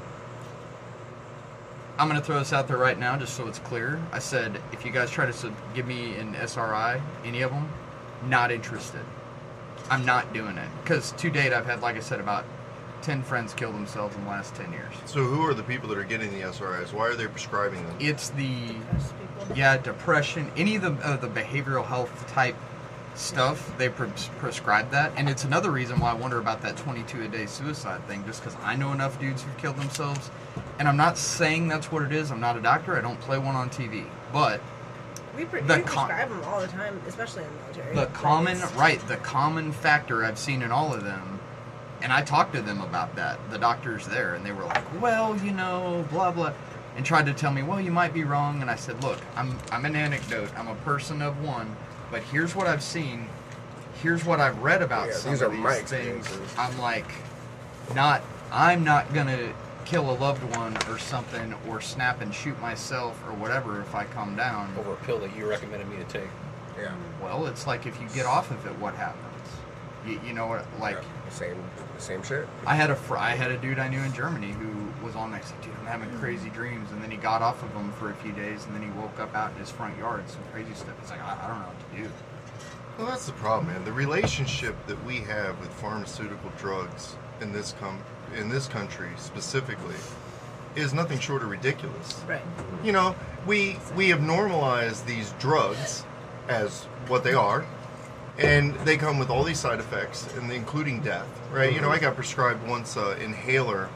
[1.99, 4.01] I'm gonna throw this out there right now, just so it's clear.
[4.13, 7.69] I said, if you guys try to sub- give me an SRI, any of them,
[8.27, 9.01] not interested.
[9.91, 12.45] I'm not doing it because to date I've had, like I said, about
[13.03, 14.93] ten friends kill themselves in the last ten years.
[15.07, 16.93] So who are the people that are getting the SRIs?
[16.93, 17.97] Why are they prescribing them?
[17.99, 18.75] It's the
[19.55, 22.57] yeah depression, any of the uh, the behavioral health type
[23.19, 27.23] stuff they pre- prescribe that, and it's another reason why I wonder about that 22
[27.23, 30.31] a day suicide thing, just because I know enough dudes who've killed themselves,
[30.79, 32.31] and I'm not saying that's what it is.
[32.31, 32.97] I'm not a doctor.
[32.97, 34.61] I don't play one on TV, but
[35.37, 37.95] We, pre- the we com- prescribe them all the time, especially in the military.
[37.97, 41.39] the common it's- right the common factor i've seen in all of them
[42.03, 45.37] and i talked to them about that the doctors there and they were like well
[45.45, 46.53] you know blah blah
[46.97, 49.57] and tried to tell me well you might be wrong and i said look i'm
[49.71, 51.77] i'm an anecdote i'm a person of one
[52.11, 53.29] but here's what i've seen
[54.03, 57.11] here's what i've read about Yeah, some these of are these my things i'm like
[57.95, 59.53] not i'm not gonna
[59.85, 64.05] kill a loved one or something or snap and shoot myself or whatever if i
[64.05, 66.29] come down Over a pill that you recommended me to take.
[66.79, 66.93] Yeah.
[67.21, 69.25] well, it's like if you get off of it, what happens?
[70.07, 70.65] You, you know what?
[70.79, 71.31] Like yeah.
[71.31, 71.57] Same,
[71.99, 72.47] same shit.
[72.65, 75.31] I had a fr- I had a dude I knew in Germany who was on
[75.31, 75.53] next.
[75.63, 78.33] Dude, I'm having crazy dreams, and then he got off of them for a few
[78.33, 80.95] days, and then he woke up out in his front yard, some crazy stuff.
[81.01, 82.11] He's like, I, I don't know what to do.
[82.99, 83.85] Well, that's the problem, man.
[83.85, 88.03] The relationship that we have with pharmaceutical drugs in this com-
[88.37, 89.95] in this country specifically
[90.77, 92.21] is nothing short of ridiculous.
[92.29, 92.43] Right.
[92.85, 93.17] You know,
[93.47, 96.05] we we have normalized these drugs
[96.49, 97.65] as what they are,
[98.37, 101.29] and they come with all these side effects, and including death.
[101.51, 101.73] Right?
[101.73, 103.89] You know, I got prescribed once uh, inhaler.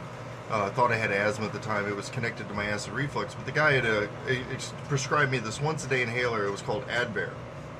[0.52, 1.88] Uh, thought I had asthma at the time.
[1.88, 4.44] It was connected to my acid reflux, but the guy had a, a,
[4.86, 6.44] prescribed me this once a day inhaler.
[6.44, 7.30] It was called Advair.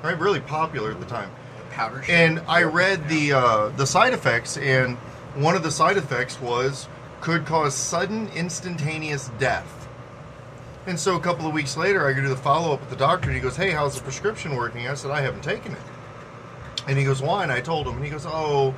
[0.01, 0.17] Right?
[0.17, 1.29] Really popular at the time.
[1.69, 2.03] Powder.
[2.09, 4.97] And I read the uh, the side effects, and
[5.35, 6.87] one of the side effects was
[7.21, 9.87] could cause sudden, instantaneous death.
[10.87, 12.95] And so a couple of weeks later, I go to the follow up with the
[12.95, 15.81] doctor, and he goes, "Hey, how's the prescription working?" I said, "I haven't taken it."
[16.87, 18.73] And he goes, "Why?" And I told him, and he goes, "Oh."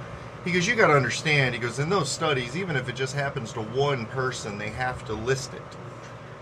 [0.46, 1.56] He goes, you got to understand.
[1.56, 5.04] He goes, in those studies, even if it just happens to one person, they have
[5.08, 5.62] to list it.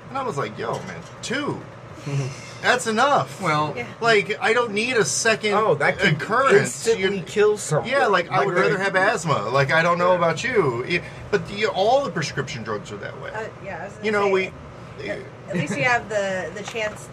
[0.09, 1.59] And I was like, yo, man, two.
[2.61, 3.41] That's enough.
[3.41, 3.87] well, Yeah.
[4.01, 6.85] Like I don't need a second Oh, that could occurrence.
[6.87, 7.89] instantly You- kill someone.
[7.89, 9.49] yeah, like I would rather have asthma.
[9.49, 10.17] Like I don't know Yeah.
[10.17, 13.31] about you, Yeah, but the, all the prescription drugs are that way.
[13.31, 13.79] Uh, yeah.
[13.81, 15.09] I was gonna you know, say, we.
[15.49, 17.07] At least you have the the chance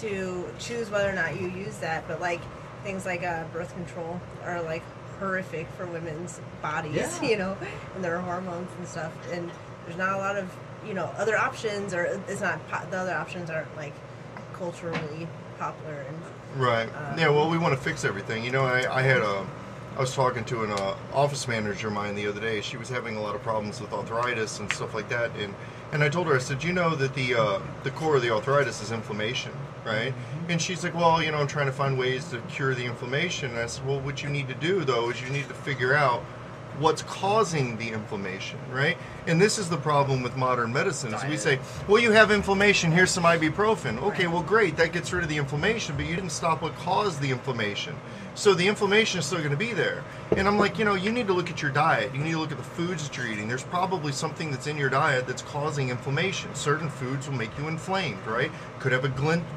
[0.00, 2.08] to choose whether or not you use that.
[2.08, 2.40] But like
[2.82, 4.82] things like uh, birth control are like
[5.20, 6.96] horrific for women's bodies.
[6.96, 7.22] Yeah.
[7.30, 7.56] You know,
[7.94, 9.12] and their hormones and stuff.
[9.30, 9.50] And
[9.84, 10.50] there's not a lot of
[10.84, 12.58] you know other options, or it's not
[12.90, 13.94] the other options aren't like
[14.52, 15.28] culturally
[15.58, 16.00] popular.
[16.08, 16.16] And
[16.56, 16.88] Right.
[16.88, 17.28] Um, yeah.
[17.28, 18.44] Well, we want to fix everything.
[18.44, 19.46] You know, I, I had a.
[19.96, 22.60] I was talking to an uh, office manager of mine the other day.
[22.60, 25.54] She was having a lot of problems with arthritis and stuff like that, and
[25.92, 28.30] and I told her, I said, you know that the uh, the core of the
[28.30, 29.52] arthritis is inflammation,
[29.84, 30.14] right?
[30.48, 33.50] And she's like, well, you know, I'm trying to find ways to cure the inflammation.
[33.50, 35.94] And I said, well, what you need to do though is you need to figure
[35.94, 36.22] out
[36.78, 38.96] what's causing the inflammation, right?
[39.26, 41.12] And this is the problem with modern medicine.
[41.14, 42.90] Is we say, well, you have inflammation.
[42.90, 44.00] Here's some ibuprofen.
[44.02, 44.76] Okay, well, great.
[44.76, 47.94] That gets rid of the inflammation, but you didn't stop what caused the inflammation.
[48.34, 50.02] So the inflammation is still going to be there.
[50.36, 52.14] And I'm like, you know, you need to look at your diet.
[52.14, 53.48] You need to look at the foods that you're eating.
[53.48, 56.54] There's probably something that's in your diet that's causing inflammation.
[56.54, 58.50] Certain foods will make you inflamed, right?
[58.78, 59.08] Could have a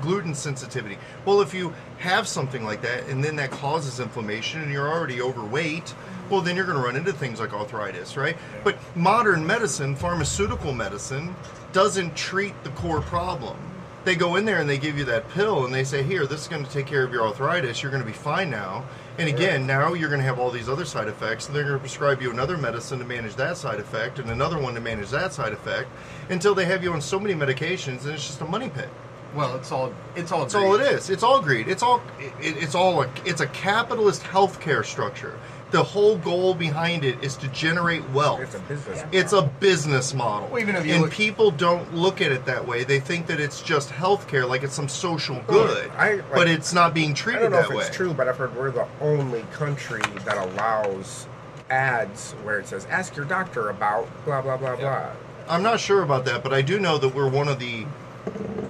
[0.01, 0.97] gluten sensitivity.
[1.23, 5.21] Well, if you have something like that and then that causes inflammation and you're already
[5.21, 5.93] overweight,
[6.29, 8.35] well, then you're going to run into things like arthritis, right?
[8.63, 9.52] But modern medicine,
[9.95, 11.35] pharmaceutical medicine,
[11.71, 13.57] doesn't treat the core problem.
[14.03, 16.41] They go in there and they give you that pill and they say, here, this
[16.41, 17.81] is going to take care of your arthritis.
[17.81, 18.83] You're going to be fine now.
[19.17, 21.47] And again, now you're going to have all these other side effects.
[21.47, 24.59] And they're going to prescribe you another medicine to manage that side effect and another
[24.59, 25.87] one to manage that side effect
[26.29, 28.89] until they have you on so many medications and it's just a money pit.
[29.35, 30.41] well, it's all it's all.
[30.41, 31.09] That's all it is.
[31.09, 31.67] It's all greed.
[31.67, 35.39] It's all it, it's all a, it's a capitalist healthcare structure.
[35.73, 38.41] The whole goal behind it is to generate wealth.
[38.41, 38.99] It's a business.
[38.99, 39.19] Yeah.
[39.19, 40.49] It's a business model.
[40.49, 42.83] Well, even if you and look- people don't look at it that way.
[42.83, 45.89] They think that it's just healthcare, like it's some social good.
[45.97, 47.85] I- like- but it's not being I treated don't know that if way.
[47.87, 51.25] it's true, but I've heard we're the only country that allows
[51.71, 55.07] ads where it says "Ask your doctor about blah blah blah blah."
[55.49, 57.87] I'm not sure about that, but I do know that we're one of the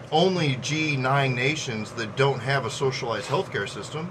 [0.09, 4.09] only G9 nations that don't have a socialized healthcare system.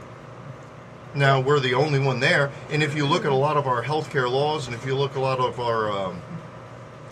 [1.14, 3.82] Now we're the only one there, and if you look at a lot of our
[3.82, 6.22] healthcare laws, and if you look a lot of our um,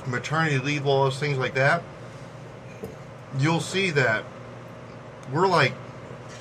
[0.07, 1.83] maternity leave laws, things like that,
[3.39, 4.25] you'll see that
[5.33, 5.75] we're like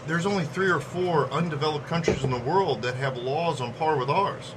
[0.08, 3.98] there's only three or four undeveloped countries in the world that have laws on par
[3.98, 4.56] with ours.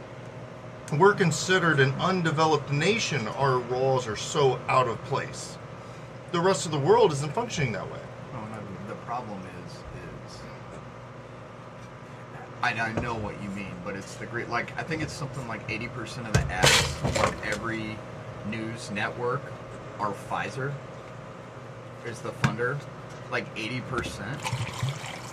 [0.93, 3.27] We're considered an undeveloped nation.
[3.29, 5.59] Our laws are so out of place.
[6.33, 8.01] The rest of the world isn't functioning that way.
[8.33, 10.41] No, no, the problem is, is
[12.63, 14.49] I, I know what you mean, but it's the great.
[14.49, 17.97] Like I think it's something like eighty percent of the ads on every
[18.49, 19.43] news network
[19.99, 20.73] are Pfizer.
[22.07, 22.79] Is the funder
[23.31, 24.41] like eighty percent?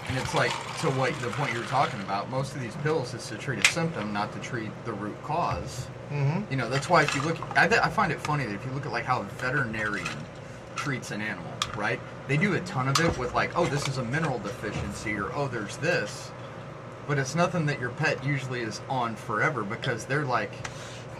[0.08, 2.32] And it's like to what the point you're talking about.
[2.32, 5.86] Most of these pills is to treat a symptom, not to treat the root cause.
[6.12, 6.52] Mm-hmm.
[6.52, 8.66] You know, that's why if you look, I, th- I find it funny that if
[8.66, 10.08] you look at like how a veterinarian
[10.76, 12.00] treats an animal, right?
[12.28, 15.32] They do a ton of it with like, oh, this is a mineral deficiency, or
[15.36, 16.32] oh, there's this,
[17.10, 20.52] but it's nothing that your pet usually is on forever because they're like,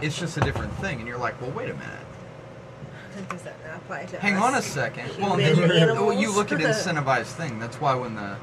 [0.04, 3.78] it's just a different thing, and you're like, well, wait a minute, Does that not
[3.78, 4.44] apply to hang us?
[4.44, 5.10] on a second.
[5.20, 7.58] Well, then you, well, you look at incentivized thing.
[7.58, 8.38] That's why when the,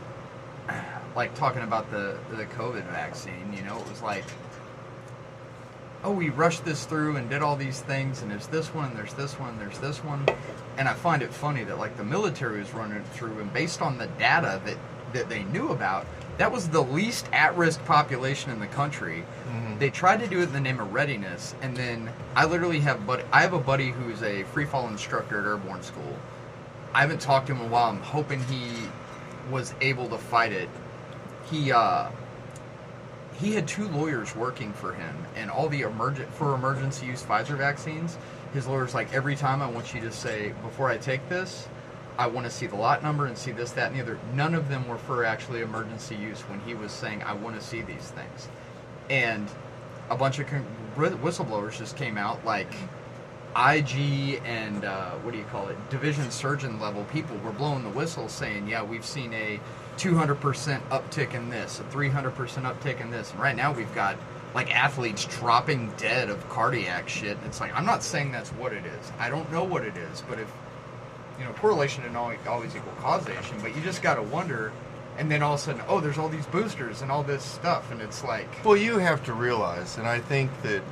[1.14, 4.24] like talking about the the COVID vaccine, you know, it was like,
[6.02, 9.14] oh, we rushed this through and did all these things, and there's this one, there's
[9.14, 10.26] this one, there's this one,
[10.78, 13.98] and I find it funny that like the military was running through, and based on
[13.98, 14.78] the data that
[15.12, 16.06] that they knew about,
[16.38, 19.24] that was the least at-risk population in the country.
[19.78, 23.06] They tried to do it in the name of readiness, and then I literally have
[23.06, 26.16] but I have a buddy who's a free fall instructor at Airborne School.
[26.94, 27.90] I haven't talked to him in a while.
[27.90, 28.70] I'm hoping he
[29.50, 30.70] was able to fight it.
[31.50, 32.08] He uh,
[33.38, 37.58] he had two lawyers working for him, and all the emergent for emergency use Pfizer
[37.58, 38.16] vaccines.
[38.54, 41.68] His lawyer's like, every time I want you to say before I take this,
[42.18, 44.18] I want to see the lot number and see this, that, and the other.
[44.34, 47.62] None of them were for actually emergency use when he was saying, I want to
[47.64, 48.48] see these things.
[49.10, 49.48] And
[50.08, 50.46] a bunch of
[50.96, 52.72] whistleblowers just came out, like
[53.56, 57.90] IG and uh, what do you call it, division surgeon level people were blowing the
[57.90, 59.58] whistle saying, yeah, we've seen a
[59.96, 60.36] 200%
[60.88, 63.30] uptick in this, a 300% uptick in this.
[63.32, 64.16] And right now we've got
[64.54, 67.38] like athletes dropping dead of cardiac shit.
[67.46, 69.12] It's like, I'm not saying that's what it is.
[69.18, 70.52] I don't know what it is, but if
[71.38, 74.72] you know, correlation didn't always, always equal causation, but you just got to wonder.
[75.18, 77.90] And then all of a sudden, oh, there's all these boosters and all this stuff,
[77.90, 80.82] and it's like, Well, you have to realize, and I think that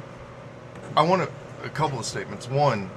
[0.96, 1.28] I want
[1.62, 2.48] a couple of statements.
[2.48, 2.88] One,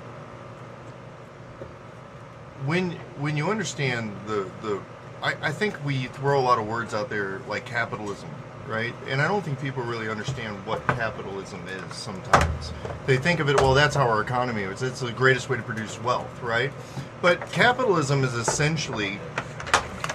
[2.65, 4.81] when when you understand the the,
[5.21, 8.29] I, I think we throw a lot of words out there like capitalism,
[8.67, 8.93] right?
[9.07, 11.95] And I don't think people really understand what capitalism is.
[11.95, 12.73] Sometimes
[13.05, 14.83] they think of it, well, that's how our economy is.
[14.83, 16.71] It's the greatest way to produce wealth, right?
[17.21, 19.19] But capitalism is essentially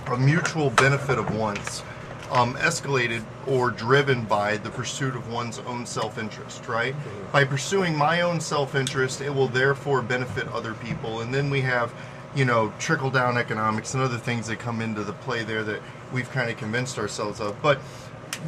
[0.07, 1.83] a mutual benefit of one's
[2.31, 6.95] um, escalated or driven by the pursuit of one's own self-interest right
[7.31, 11.93] by pursuing my own self-interest it will therefore benefit other people and then we have
[12.35, 15.83] you know trickle down economics and other things that come into the play there that
[16.11, 17.79] we've kind of convinced ourselves of but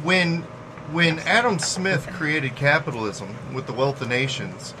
[0.03, 0.41] when
[0.91, 4.73] when adam smith created capitalism with the wealth of nations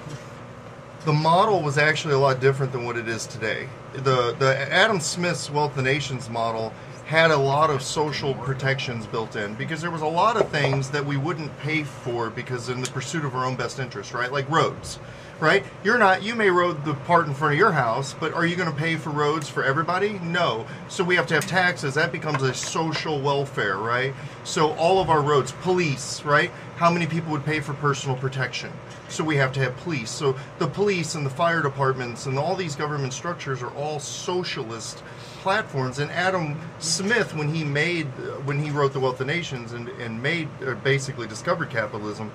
[1.05, 3.69] the model was actually a lot different than what it is today.
[3.93, 6.73] The the Adam Smith's Wealth of Nations model
[7.05, 10.89] had a lot of social protections built in because there was a lot of things
[10.89, 14.31] that we wouldn't pay for because in the pursuit of our own best interest, right?
[14.31, 14.97] Like roads,
[15.39, 15.63] right?
[15.83, 18.55] You're not you may road the part in front of your house, but are you
[18.55, 20.19] going to pay for roads for everybody?
[20.19, 20.65] No.
[20.87, 21.95] So we have to have taxes.
[21.95, 24.13] That becomes a social welfare, right?
[24.43, 26.51] So all of our roads, police, right?
[26.77, 28.71] How many people would pay for personal protection?
[29.09, 30.09] So we have to have police.
[30.09, 35.03] So the police and the fire departments and all these government structures are all socialist
[35.41, 35.99] platforms.
[35.99, 38.07] And Adam Smith, when he made,
[38.45, 42.31] when he wrote The Wealth of Nations and, and made, or basically discovered capitalism,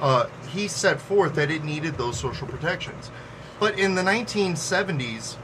[0.00, 3.10] uh, he set forth that it needed those social protections.
[3.60, 5.36] But in the 1970s,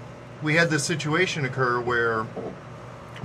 [0.43, 2.27] we had this situation occur where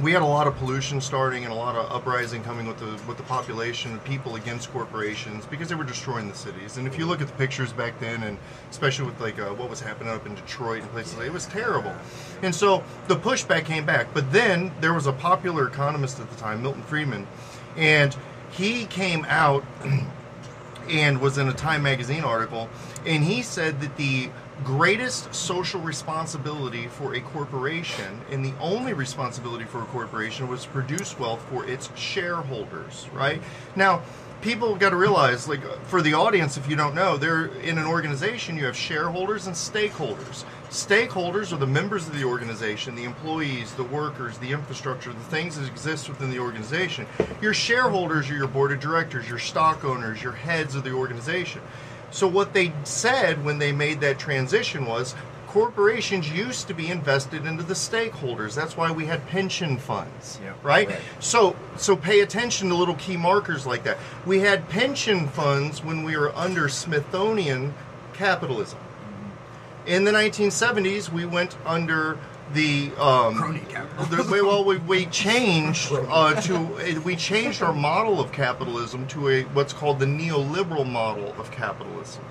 [0.01, 2.99] we had a lot of pollution starting and a lot of uprising coming with the
[3.07, 6.77] with the population of people against corporations because they were destroying the cities.
[6.77, 8.37] And if you look at the pictures back then, and
[8.71, 11.93] especially with like uh, what was happening up in Detroit and places, it was terrible.
[12.41, 14.13] And so the pushback came back.
[14.13, 17.27] But then there was a popular economist at the time, Milton Friedman,
[17.75, 18.15] and
[18.51, 19.65] he came out
[20.89, 22.69] and was in a Time magazine article,
[23.05, 24.29] and he said that the
[24.63, 30.69] greatest social responsibility for a corporation and the only responsibility for a corporation was to
[30.69, 33.41] produce wealth for its shareholders, right?
[33.75, 34.01] Now,
[34.41, 37.85] people got to realize like for the audience if you don't know, they're in an
[37.85, 40.45] organization you have shareholders and stakeholders.
[40.69, 45.57] Stakeholders are the members of the organization, the employees, the workers, the infrastructure, the things
[45.57, 47.05] that exist within the organization.
[47.41, 51.61] Your shareholders are your board of directors, your stock owners, your heads of the organization.
[52.11, 55.15] So what they said when they made that transition was
[55.49, 58.53] corporations used to be invested into the stakeholders.
[58.53, 60.63] That's why we had pension funds, Yep.
[60.63, 60.87] right?
[60.89, 60.99] Right.
[61.19, 63.97] So, so pay attention to little key markers like that.
[64.27, 67.73] We had pension funds when we were under Smithsonian
[68.13, 68.77] capitalism.
[69.87, 72.19] In the 1970s, we went under
[72.53, 74.05] the um, Crony capital.
[74.05, 79.43] the well we, we changed uh, to we changed our model of capitalism to a
[79.53, 82.23] what's called the neoliberal model of capitalism.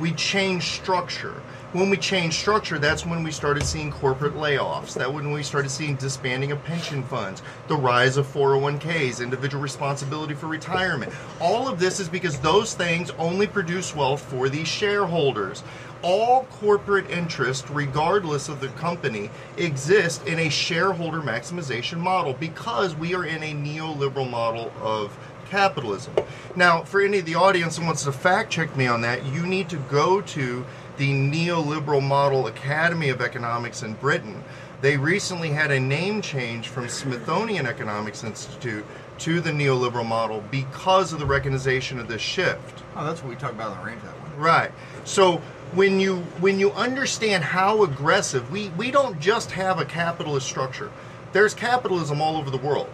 [0.00, 1.42] We changed structure.
[1.72, 4.92] When we changed structure, that's when we started seeing corporate layoffs.
[4.92, 10.34] That when we started seeing disbanding of pension funds, the rise of 401ks, individual responsibility
[10.34, 11.14] for retirement.
[11.40, 15.62] All of this is because those things only produce wealth for the shareholders
[16.02, 23.14] all corporate interest, regardless of the company, exist in a shareholder maximization model because we
[23.14, 25.16] are in a neoliberal model of
[25.48, 26.14] capitalism.
[26.56, 29.46] Now, for any of the audience that wants to fact check me on that, you
[29.46, 30.64] need to go to
[30.96, 34.42] the Neoliberal Model Academy of Economics in Britain.
[34.80, 38.84] They recently had a name change from Smithsonian Economics Institute
[39.18, 42.82] to the neoliberal model because of the recognition of this shift.
[42.96, 44.36] Oh, that's what we talked about on the range that one.
[44.36, 44.72] Right.
[45.04, 45.36] So
[45.74, 50.90] when you when you understand how aggressive we we don't just have a capitalist structure.
[51.32, 52.90] There's capitalism all over the world.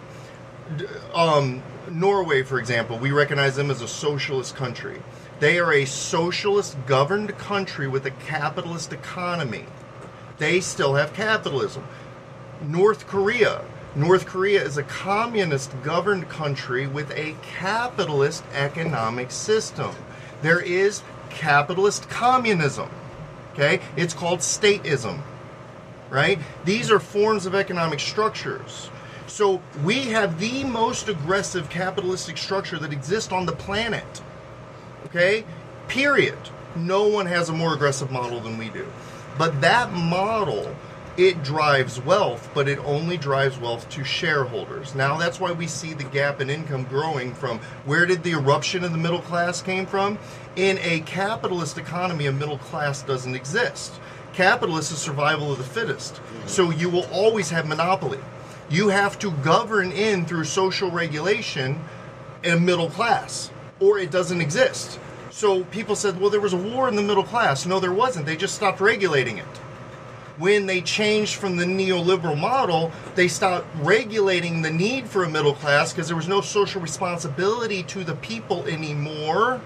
[1.15, 5.01] Um, Norway, for example, we recognize them as a socialist country.
[5.39, 9.65] They are a socialist governed country with a capitalist economy.
[10.37, 11.85] They still have capitalism.
[12.61, 13.63] North Korea.
[13.95, 19.95] North Korea is a communist governed country with a capitalist economic system.
[20.41, 22.89] There is capitalist communism.
[23.53, 23.79] Okay?
[23.95, 25.21] It's called statism.
[26.09, 26.39] Right?
[26.65, 28.89] These are forms of economic structures.
[29.27, 34.21] So we have the most aggressive capitalistic structure that exists on the planet.
[35.05, 35.45] Okay?
[35.87, 36.37] Period.
[36.75, 38.87] No one has a more aggressive model than we do.
[39.37, 40.75] But that model,
[41.17, 44.95] it drives wealth, but it only drives wealth to shareholders.
[44.95, 48.83] Now that's why we see the gap in income growing from where did the eruption
[48.83, 50.17] of the middle class came from?
[50.55, 53.99] In a capitalist economy, a middle class doesn't exist.
[54.33, 56.15] Capitalist is survival of the fittest.
[56.15, 56.47] Mm-hmm.
[56.47, 58.19] So you will always have monopoly.
[58.69, 61.81] You have to govern in through social regulation
[62.43, 64.99] a middle class, or it doesn't exist.
[65.31, 67.65] So people said, well, there was a war in the middle class.
[67.65, 68.25] No, there wasn't.
[68.25, 69.45] They just stopped regulating it.
[70.37, 75.53] When they changed from the neoliberal model, they stopped regulating the need for a middle
[75.53, 79.61] class because there was no social responsibility to the people anymore.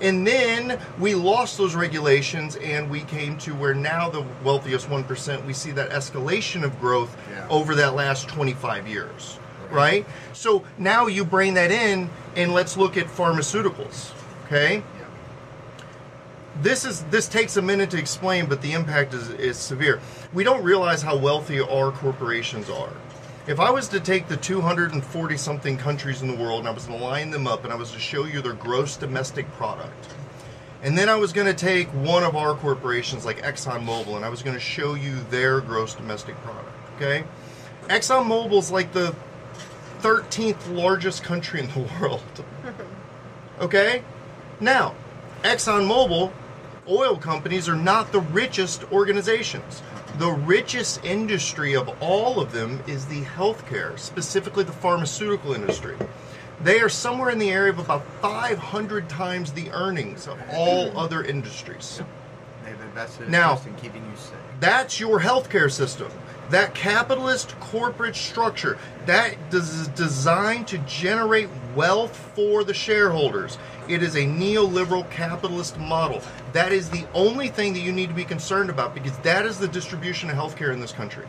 [0.00, 5.44] And then we lost those regulations and we came to where now the wealthiest 1%,
[5.44, 7.46] we see that escalation of growth Yeah.
[7.48, 9.38] over that last 25 years,
[9.70, 10.04] right?
[10.32, 14.12] So now you bring that in and let's look at pharmaceuticals,
[14.46, 14.76] okay?
[14.76, 15.06] Yeah.
[16.62, 20.00] this is this takes a minute to explain, but the impact is, is severe.
[20.32, 22.92] We don't realize how wealthy our corporations are.
[23.48, 26.86] If I was to take the 240 something countries in the world and I was
[26.86, 30.14] to line them up and I was to show you their gross domestic product,
[30.82, 34.28] and then I was going to take one of our corporations like ExxonMobil and I
[34.28, 37.24] was going to show you their gross domestic product, okay?
[37.88, 39.12] ExxonMobil's like the
[40.02, 42.22] 13th largest country in the world.
[43.60, 44.02] Okay?
[44.60, 44.94] Now,
[45.42, 46.32] ExxonMobil,
[46.88, 49.82] oil companies are not the richest organizations.
[50.18, 55.96] The richest industry of all of them is the healthcare, specifically the pharmaceutical industry.
[56.60, 61.22] They are somewhere in the area of about 500 times the earnings of all other
[61.22, 62.02] industries.
[62.64, 64.34] They've invested Now- in keeping you safe.
[64.58, 66.10] That's your healthcare system.
[66.50, 73.58] That capitalist corporate structure that is designed to generate wealth for the shareholders.
[73.88, 76.22] It is a neoliberal capitalist model.
[76.52, 79.58] That is the only thing that you need to be concerned about because that is
[79.58, 81.26] the distribution of healthcare in this country.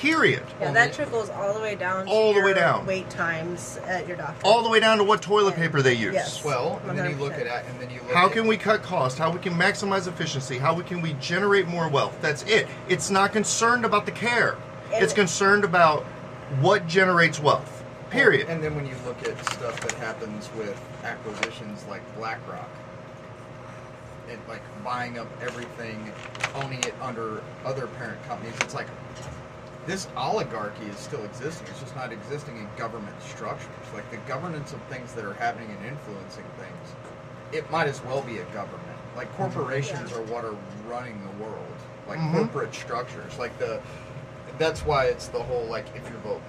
[0.00, 0.42] Period.
[0.58, 2.06] Yeah, that trickles all the way down.
[2.06, 2.86] to All the way down.
[2.86, 4.46] Wait times at your doctor.
[4.46, 6.14] All the way down to what toilet paper they use.
[6.14, 6.42] Yes.
[6.42, 8.56] Well, and then you look at it, and then you look How at can we
[8.56, 9.18] cut costs?
[9.18, 10.56] How we can maximize efficiency?
[10.56, 12.16] How we can we generate more wealth?
[12.22, 12.66] That's it.
[12.88, 14.56] It's not concerned about the care.
[14.90, 16.04] It's concerned about
[16.60, 17.84] what generates wealth.
[18.08, 18.48] Period.
[18.48, 22.70] And then when you look at stuff that happens with acquisitions like BlackRock,
[24.30, 26.10] and like buying up everything,
[26.54, 28.86] owning it under other parent companies, it's like
[29.90, 31.66] this oligarchy is still existing.
[31.68, 33.66] It's just not existing in government structures.
[33.92, 36.94] Like the governance of things that are happening and influencing things,
[37.52, 38.86] it might as well be a government.
[39.16, 40.54] Like corporations are what are
[40.88, 41.74] running the world.
[42.06, 42.32] Like Mhm.
[42.32, 43.36] corporate structures.
[43.36, 43.80] Like the
[44.58, 46.42] that's why it's the whole like if your vote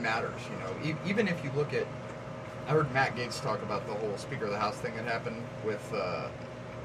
[0.00, 0.40] matters.
[0.48, 0.56] You
[0.92, 1.86] know, e- even if you look at,
[2.68, 5.42] I heard Matt Gaetz talk about the whole Speaker of the House thing that happened
[5.64, 6.28] with uh,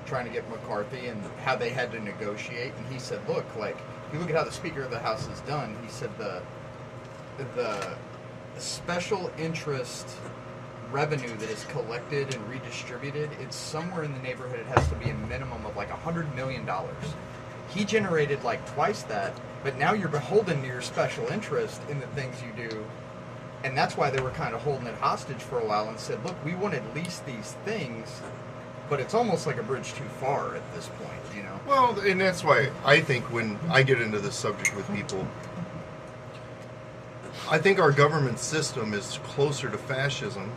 [0.07, 2.73] trying to get McCarthy and how they had to negotiate.
[2.77, 3.77] And he said, "Look, like
[4.13, 6.41] you look at how the Speaker of the House is done, he said the
[7.55, 7.95] the
[8.57, 10.09] special interest
[10.91, 14.59] revenue that is collected and redistributed, it's somewhere in the neighborhood.
[14.59, 17.05] It has to be a minimum of like a hundred million dollars.
[17.69, 22.07] He generated like twice that, but now you're beholden to your special interest in the
[22.07, 22.85] things you do."
[23.63, 26.23] And that's why they were kind of holding it hostage for a while and said,
[26.23, 28.21] look, we want at least these things,
[28.89, 31.18] but it's almost like a bridge too far at this point?
[31.69, 35.27] Well, and that's why I think when I get into this subject with people,
[37.47, 40.51] I think our government system is closer to fascism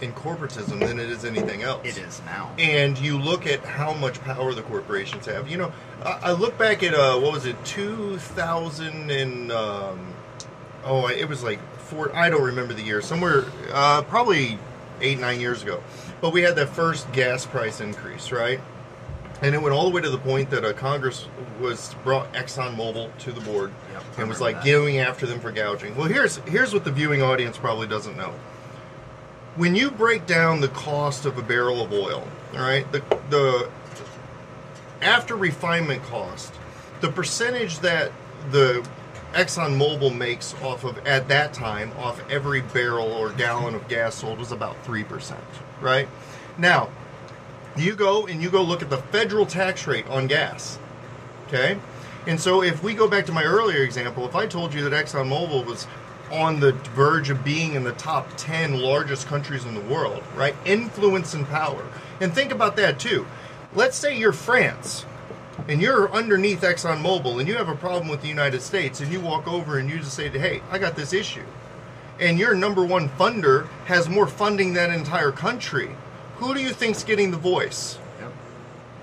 [0.00, 1.84] and corporatism than it is anything else.
[1.84, 2.52] It is now.
[2.56, 5.50] And you look at how much power the corporations have.
[5.50, 5.72] You know,
[6.04, 10.14] I, I look back at uh, what was it, 2000 and um,
[10.84, 12.14] oh, it was like four.
[12.14, 13.02] I don't remember the year.
[13.02, 14.56] Somewhere, uh, probably
[15.00, 15.82] eight nine years ago.
[16.20, 18.60] But we had that first gas price increase, right?
[19.40, 21.26] And it went all the way to the point that uh, Congress
[21.60, 24.64] was brought ExxonMobil to the board Yep, and was like that.
[24.64, 25.94] going after them for gouging.
[25.96, 28.34] Well, here's here's what the viewing audience probably doesn't know.
[29.56, 33.70] When you break down the cost of a barrel of oil, all right, the the
[35.02, 36.52] after refinement cost,
[37.00, 38.10] the percentage that
[38.50, 38.84] the
[39.34, 44.38] ExxonMobil makes off of at that time off every barrel or gallon of gas sold
[44.38, 45.44] was about three percent,
[45.80, 46.08] right?
[46.56, 46.88] Now,
[47.76, 50.78] you go and you go look at the federal tax rate on gas.
[51.46, 51.78] Okay?
[52.26, 55.06] And so if we go back to my earlier example, if I told you that
[55.06, 55.86] ExxonMobil was
[56.30, 60.54] on the verge of being in the top 10 largest countries in the world, right?
[60.66, 61.86] Influence and power.
[62.20, 63.26] And think about that too.
[63.74, 65.06] Let's say you're France
[65.68, 69.20] and you're underneath ExxonMobil and you have a problem with the United States and you
[69.20, 71.44] walk over and you just say, hey, I got this issue.
[72.20, 75.90] And your number one funder has more funding than an entire country.
[76.38, 77.98] Who do you think's getting the voice?
[78.20, 78.32] Yep.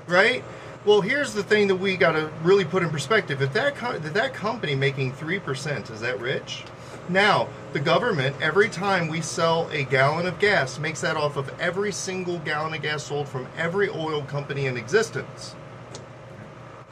[0.08, 0.44] right?
[0.86, 3.42] Well, here's the thing that we got to really put in perspective.
[3.42, 6.64] If that co- if that company making three percent is that rich?
[7.10, 11.52] Now the government every time we sell a gallon of gas makes that off of
[11.60, 15.56] every single gallon of gas sold from every oil company in existence.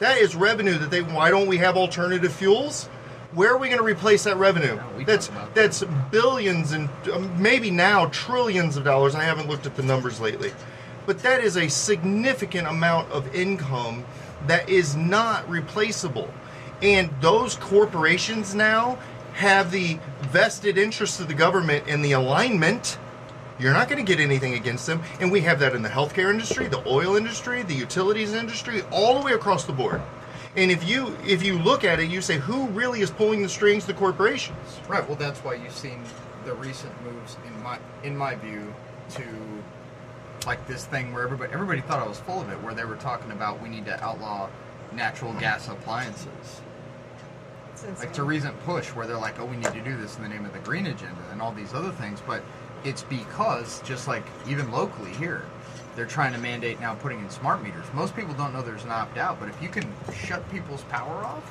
[0.00, 1.02] That is revenue that they.
[1.02, 2.88] Why don't we have alternative fuels?
[3.34, 4.78] Where are we going to replace that revenue?
[5.04, 9.14] That's that's billions and um, maybe now trillions of dollars.
[9.16, 10.52] I haven't looked at the numbers lately,
[11.04, 14.04] but that is a significant amount of income
[14.46, 16.32] that is not replaceable.
[16.80, 18.98] And those corporations now
[19.32, 19.98] have the
[20.30, 22.98] vested interest of the government in the alignment.
[23.58, 25.02] You're not going to get anything against them.
[25.18, 29.18] And we have that in the healthcare industry, the oil industry, the utilities industry, all
[29.18, 30.02] the way across the board.
[30.56, 33.48] And if you if you look at it, you say who really is pulling the
[33.48, 33.86] strings?
[33.86, 34.80] The corporations.
[34.88, 35.06] Right.
[35.06, 36.00] Well, that's why you've seen
[36.44, 38.72] the recent moves, in my in my view,
[39.10, 39.24] to
[40.46, 42.96] like this thing where everybody everybody thought I was full of it, where they were
[42.96, 44.48] talking about we need to outlaw
[44.92, 46.60] natural gas appliances.
[47.72, 48.00] It's.
[48.00, 50.22] Like it's a recent push where they're like, oh, we need to do this in
[50.22, 52.42] the name of the green agenda and all these other things, but
[52.84, 55.44] it's because just like even locally here,
[55.96, 57.84] they're trying to mandate now putting in smart meters.
[57.94, 59.84] Most people don't know there's an opt out, but if you can
[60.14, 61.50] shut people's power off,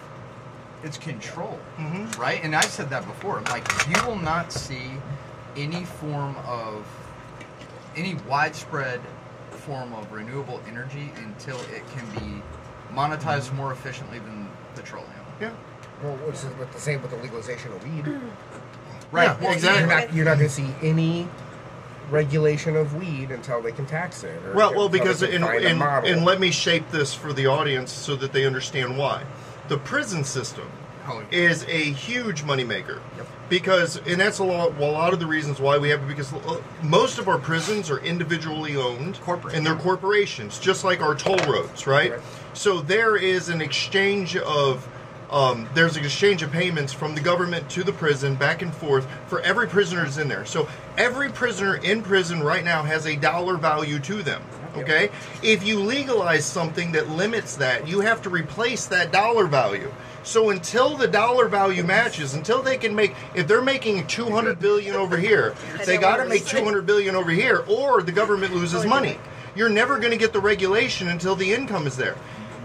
[0.84, 2.18] it's control, Mhm.
[2.18, 2.44] right?
[2.44, 3.42] And I've said that before.
[3.50, 4.92] Like you will not see
[5.56, 6.86] any form of
[7.96, 9.00] any widespread
[9.52, 12.42] form of renewable energy until it can be
[12.94, 15.10] monetized more efficiently than petroleum.
[15.40, 15.52] Yeah.
[16.04, 18.06] Well, which is the same with the legalization of weed.
[19.12, 19.26] Right.
[19.26, 19.80] Yeah, well, exactly.
[19.82, 21.28] You're not, you're not going to see any
[22.14, 24.42] regulation of weed until they can tax it.
[24.46, 28.16] Or Well, well, because and, and, and let me shape this for the audience so
[28.16, 29.24] that they understand why.
[29.68, 30.70] The prison system
[31.32, 33.02] is a huge moneymaker.
[33.18, 33.28] Yep.
[33.50, 36.08] Because, and that's a lot, well, a lot of the reasons why we have it,
[36.08, 39.20] because uh, most of our prisons are individually owned.
[39.22, 39.54] Corporate.
[39.54, 42.12] And they're corporations, just like our toll roads, right?
[42.12, 42.22] Right.
[42.54, 44.88] So there is an exchange of,
[45.34, 49.08] um, there's an exchange of payments from the government to the prison, back and forth,
[49.26, 50.46] for every prisoner that's in there.
[50.46, 54.44] So every prisoner in prison right now has a dollar value to them.
[54.76, 55.10] Okay?
[55.42, 59.92] If you legalize something that limits that, you have to replace that dollar value.
[60.22, 64.96] So until the dollar value matches, until they can make, if they're making 200 billion
[64.96, 65.56] over here,
[65.86, 69.18] they got to make 200 billion over here, or the government loses money.
[69.56, 72.18] You're never going to get the regulation until the income is there.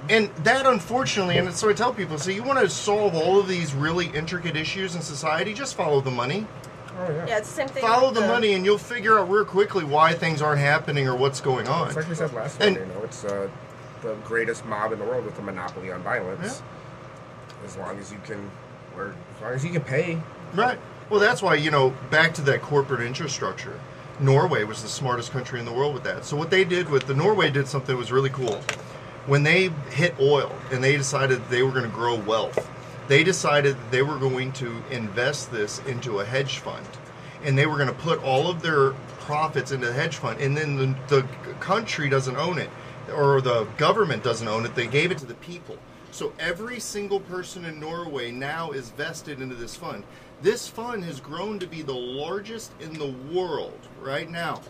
[0.09, 3.47] And that, unfortunately, and so I tell people, so you want to solve all of
[3.47, 6.47] these really intricate issues in society, just follow the money.
[6.97, 7.27] oh, yeah.
[7.27, 7.83] yeah, it's the same thing.
[7.83, 11.15] Follow with the money, and you'll figure out real quickly why things aren't happening or
[11.15, 11.89] what's going on.
[11.89, 13.49] It's like we said last And- time, you know, it's uh,
[14.03, 16.63] the greatest mob in the world with a monopoly on violence.
[17.67, 18.51] As long as you can,
[18.97, 20.19] or as long as you can pay.
[20.55, 20.79] Right.
[21.11, 23.79] Well, that's why, you know, back to that corporate infrastructure.
[24.21, 26.25] Norway was the smartest country in the world with that.
[26.25, 28.61] So what they did with the Norway did something that was really cool.
[29.29, 32.67] When they hit oil and they decided they were going to grow wealth,
[33.09, 36.87] they decided they were going to invest this into a hedge fund,
[37.45, 40.57] and they were going to put all of their profits into the hedge fund, and
[40.57, 41.23] then the, the
[41.61, 42.71] country doesn't own it,
[43.15, 44.75] or the government doesn't own it.
[44.75, 45.77] They gave it to the people.
[46.11, 50.05] So every single person in Norway now is vested into this fund.
[50.41, 54.63] This fund has grown to be the largest in the world right now.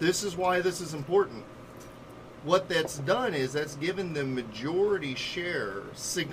[0.00, 1.44] This is why this is important.
[2.46, 5.82] What that's done is that's given them majority share,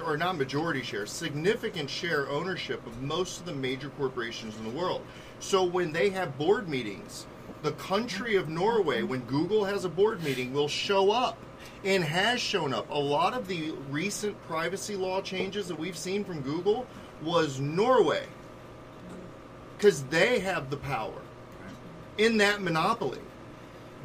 [0.06, 4.70] or not majority share, significant share ownership of most of the major corporations in the
[4.70, 5.02] world.
[5.40, 7.26] So when they have board meetings,
[7.64, 11.36] the country of Norway, when Google has a board meeting, will show up
[11.84, 12.88] and has shown up.
[12.92, 16.86] A lot of the recent privacy law changes that we've seen from Google
[17.24, 18.28] was Norway
[19.76, 21.22] because they have the power
[22.20, 23.22] in that monopoly.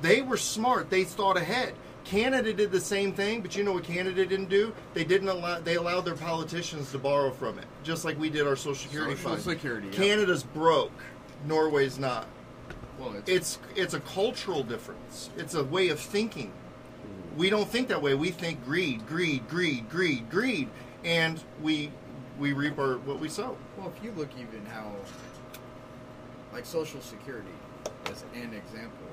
[0.00, 0.88] They were smart.
[0.88, 1.74] They thought ahead.
[2.08, 4.72] Canada did the same thing, but you know what Canada didn't do?
[4.94, 5.60] They didn't allow.
[5.60, 9.14] They allowed their politicians to borrow from it, just like we did our Social Security
[9.14, 9.42] Social fund.
[9.42, 9.92] Security, yeah.
[9.92, 11.04] Canada's broke.
[11.46, 12.26] Norway's not.
[12.98, 15.28] Well, it's, It's it's a cultural difference.
[15.36, 16.50] It's a way of thinking.
[17.36, 18.14] We don't think that way.
[18.14, 20.70] We think greed, greed, greed, greed, greed,
[21.04, 21.90] and we
[22.38, 23.54] we reap our what we sow.
[23.76, 24.90] Well, if you look even how,
[26.54, 27.48] like Social Security
[28.06, 29.06] as an example,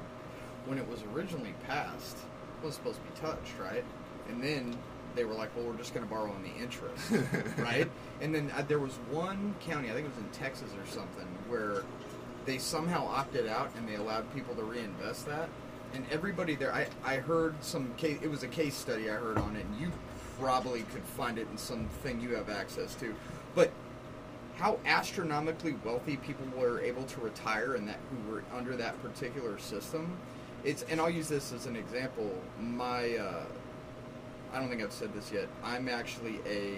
[0.65, 2.17] when it was originally passed,
[2.65, 3.83] was supposed to be touched, right?
[4.29, 4.77] And then
[5.15, 7.89] they were like, well, we're just going to borrow on the interest, right?
[8.21, 11.27] And then uh, there was one county, I think it was in Texas or something,
[11.47, 11.83] where
[12.45, 15.47] they somehow opted out and they allowed people to reinvest that.
[15.93, 19.37] And everybody there, I, I heard some case, it was a case study I heard
[19.37, 19.91] on it, and you
[20.39, 23.15] probably could find it in something you have access to.
[23.53, 23.71] But
[24.57, 29.57] how astronomically wealthy people were able to retire and that who were under that particular
[29.59, 30.17] system.
[30.65, 32.29] It's and I'll use this as an example.
[32.59, 33.43] My uh,
[34.53, 35.47] I don't think I've said this yet.
[35.63, 36.75] I'm actually a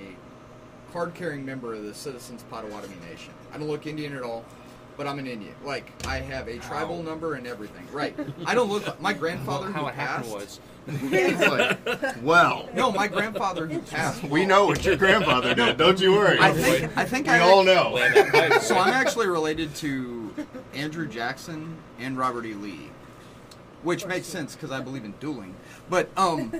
[0.92, 3.34] card carrying member of the Citizens Potawatomi Nation.
[3.54, 4.44] I don't look Indian at all,
[4.98, 5.56] but I'm an Indian.
[5.64, 7.02] Like I have a tribal How?
[7.10, 7.86] number and everything.
[7.92, 8.16] Right.
[8.46, 9.00] I don't look.
[9.02, 10.36] My grandfather how who it happened passed.
[10.36, 10.60] was
[11.12, 14.24] It's like, well, No, my grandfather who passed.
[14.24, 15.78] we know what your grandfather did.
[15.78, 16.38] Don't you worry.
[16.40, 16.98] I think.
[16.98, 17.92] I think we I all know.
[17.94, 18.62] Land that pipe.
[18.62, 20.34] So I'm actually related to
[20.74, 22.54] Andrew Jackson and Robert E.
[22.54, 22.90] Lee,
[23.84, 25.56] which makes sense because I believe in dueling.
[25.90, 26.54] But um,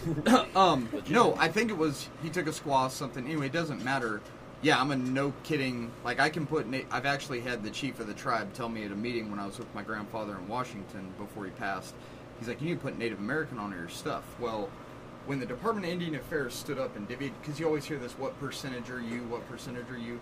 [0.56, 3.24] um, no, I think it was he took a squaw something.
[3.24, 4.20] Anyway, it doesn't matter.
[4.62, 5.90] Yeah, I'm a no kidding.
[6.04, 6.66] Like I can put.
[6.66, 9.38] Na- I've actually had the chief of the tribe tell me at a meeting when
[9.38, 11.94] I was with my grandfather in Washington before he passed.
[12.38, 14.24] He's like, you need to put Native American on your stuff.
[14.40, 14.68] Well,
[15.26, 18.12] when the Department of Indian Affairs stood up and divvied, because you always hear this,
[18.18, 19.22] what percentage are you?
[19.24, 20.20] What percentage are you?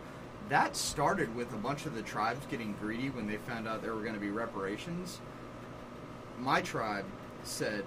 [0.50, 3.94] That started with a bunch of the tribes getting greedy when they found out there
[3.94, 5.20] were going to be reparations.
[6.40, 7.04] My tribe
[7.44, 7.84] said,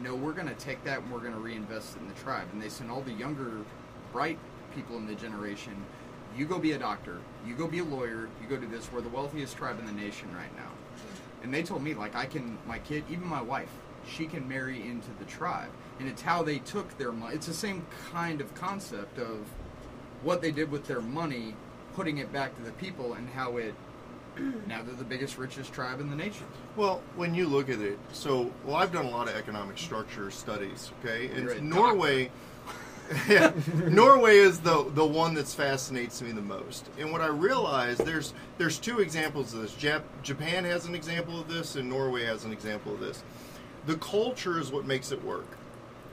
[0.00, 2.46] no, we're going to take that and we're going to reinvest it in the tribe.
[2.52, 3.64] And they sent all the younger,
[4.12, 4.38] bright
[4.74, 5.74] people in the generation,
[6.36, 8.90] you go be a doctor, you go be a lawyer, you go do this.
[8.92, 10.70] We're the wealthiest tribe in the nation right now.
[11.42, 13.70] And they told me, like, I can, my kid, even my wife,
[14.06, 15.70] she can marry into the tribe.
[15.98, 17.34] And it's how they took their money.
[17.34, 19.38] It's the same kind of concept of
[20.22, 21.56] what they did with their money,
[21.94, 23.74] putting it back to the people, and how it,
[24.66, 26.46] now they're the biggest, richest tribe in the nation.
[26.76, 30.30] Well, when you look at it, so well, I've done a lot of economic structure
[30.30, 30.90] studies.
[31.00, 32.30] Okay, and Norway,
[33.28, 33.52] yeah,
[33.88, 36.88] Norway is the the one that fascinates me the most.
[36.98, 39.72] And what I realized there's there's two examples of this.
[39.72, 43.22] Jap- Japan has an example of this, and Norway has an example of this.
[43.86, 45.46] The culture is what makes it work,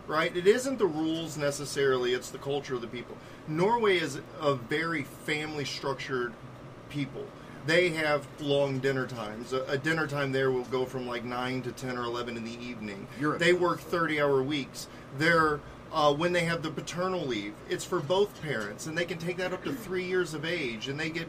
[0.07, 0.35] right?
[0.35, 3.17] It isn't the rules necessarily; it's the culture of the people.
[3.47, 6.33] Norway is a very family structured
[6.89, 7.25] people.
[7.67, 9.53] They have long dinner times.
[9.53, 12.43] A, a dinner time there will go from like nine to ten or eleven in
[12.43, 13.07] the evening.
[13.19, 13.39] Europe.
[13.39, 14.87] They work thirty-hour weeks.
[15.17, 15.59] They're
[15.91, 19.37] uh, when they have the paternal leave, it's for both parents, and they can take
[19.37, 21.27] that up to three years of age, and they get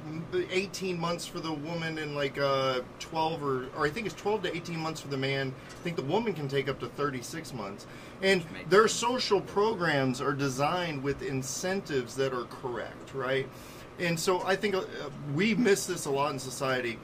[0.51, 4.45] 18 months for the woman and like uh, 12 or, or I think it's 12
[4.45, 5.55] to 18 months for the man.
[5.69, 7.87] I think the woman can take up to 36 months,
[8.23, 13.49] and their social programs are designed with incentives that are correct, right?
[13.99, 14.85] And so I think uh,
[15.35, 16.99] we miss this a lot in society.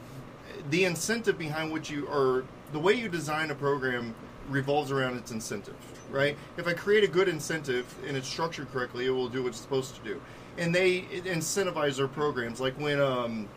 [0.70, 4.14] The incentive behind what you or the way you design a program
[4.48, 5.76] revolves around its incentive,
[6.10, 6.36] right?
[6.56, 9.60] If I create a good incentive and it's structured correctly, it will do what it's
[9.60, 10.20] supposed to do.
[10.56, 12.60] And they incentivize their programs.
[12.60, 13.48] Like when um,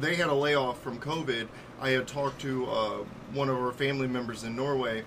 [0.00, 1.48] they had a layoff from COVID,
[1.80, 2.90] I had talked to uh,
[3.32, 5.04] one of our family members in Norway,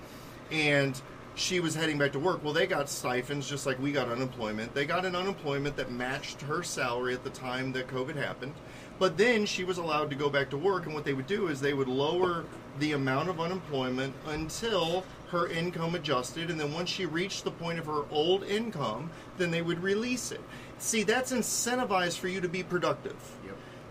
[0.52, 1.00] and
[1.40, 2.44] she was heading back to work.
[2.44, 4.74] Well, they got stipends just like we got unemployment.
[4.74, 8.54] They got an unemployment that matched her salary at the time that COVID happened.
[9.00, 11.48] But then she was allowed to go back to work, and what they would do
[11.48, 12.44] is they would lower
[12.80, 17.80] the amount of unemployment until her income adjusted, and then once she reached the point
[17.80, 20.42] of her old income, then they would release it.
[20.80, 23.16] See, that's incentivized for you to be productive.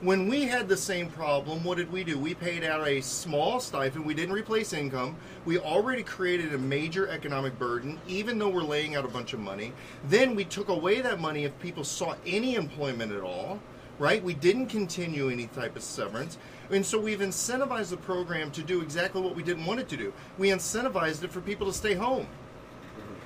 [0.00, 2.20] When we had the same problem, what did we do?
[2.20, 4.06] We paid out a small stipend.
[4.06, 5.16] We didn't replace income.
[5.44, 9.40] We already created a major economic burden, even though we're laying out a bunch of
[9.40, 9.72] money.
[10.04, 13.58] Then we took away that money if people saw any employment at all,
[13.98, 14.22] right?
[14.22, 16.38] We didn't continue any type of severance.
[16.70, 19.96] And so we've incentivized the program to do exactly what we didn't want it to
[19.96, 20.12] do.
[20.38, 22.28] We incentivized it for people to stay home.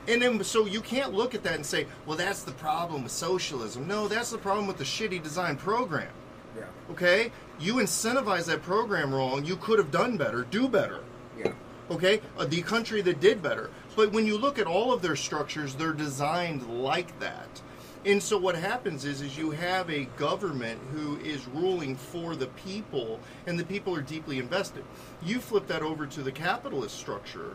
[0.08, 3.12] And then, so you can't look at that and say, well, that's the problem with
[3.12, 3.86] socialism.
[3.86, 6.08] No, that's the problem with the shitty design program.
[6.56, 6.64] Yeah.
[6.90, 7.32] Okay?
[7.58, 9.44] You incentivize that program wrong.
[9.44, 10.44] You could have done better.
[10.44, 11.00] Do better.
[11.38, 11.52] Yeah.
[11.90, 12.20] Okay?
[12.38, 13.70] Uh, the country that did better.
[13.96, 17.60] But when you look at all of their structures, they're designed like that.
[18.04, 22.48] And so what happens is is you have a government who is ruling for the
[22.48, 24.84] people and the people are deeply invested.
[25.22, 27.52] You flip that over to the capitalist structure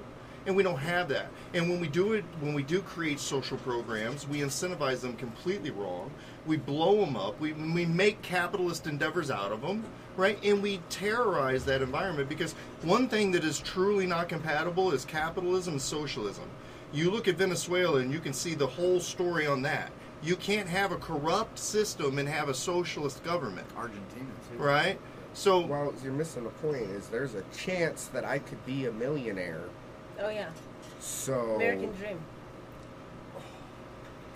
[0.47, 1.27] and we don't have that.
[1.53, 5.71] And when we do it, when we do create social programs, we incentivize them completely
[5.71, 6.09] wrong.
[6.45, 7.39] We blow them up.
[7.39, 9.83] We, we make capitalist endeavors out of them,
[10.15, 10.39] right?
[10.43, 15.73] And we terrorize that environment because one thing that is truly not compatible is capitalism
[15.73, 16.45] and socialism.
[16.93, 19.91] You look at Venezuela and you can see the whole story on that.
[20.23, 24.57] You can't have a corrupt system and have a socialist government, Argentina too.
[24.57, 24.97] right?
[25.33, 26.77] So Well, you're missing the point.
[26.77, 29.61] Is there's a chance that I could be a millionaire.
[30.19, 30.49] Oh yeah,
[30.99, 32.19] So American dream.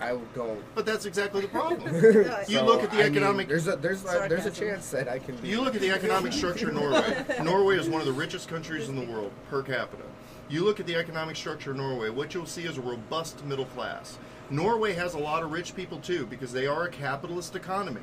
[0.00, 0.60] I don't.
[0.74, 1.82] but that's exactly the problem.
[2.48, 4.90] You so, look at the I mean, economic- there's a there's a, there's a chance
[4.90, 5.48] that I can be.
[5.48, 7.24] You look at the economic structure of Norway.
[7.42, 10.02] Norway is one of the richest countries in the world per capita.
[10.48, 13.64] You look at the economic structure of Norway, what you'll see is a robust middle
[13.66, 14.18] class.
[14.50, 18.02] Norway has a lot of rich people too because they are a capitalist economy.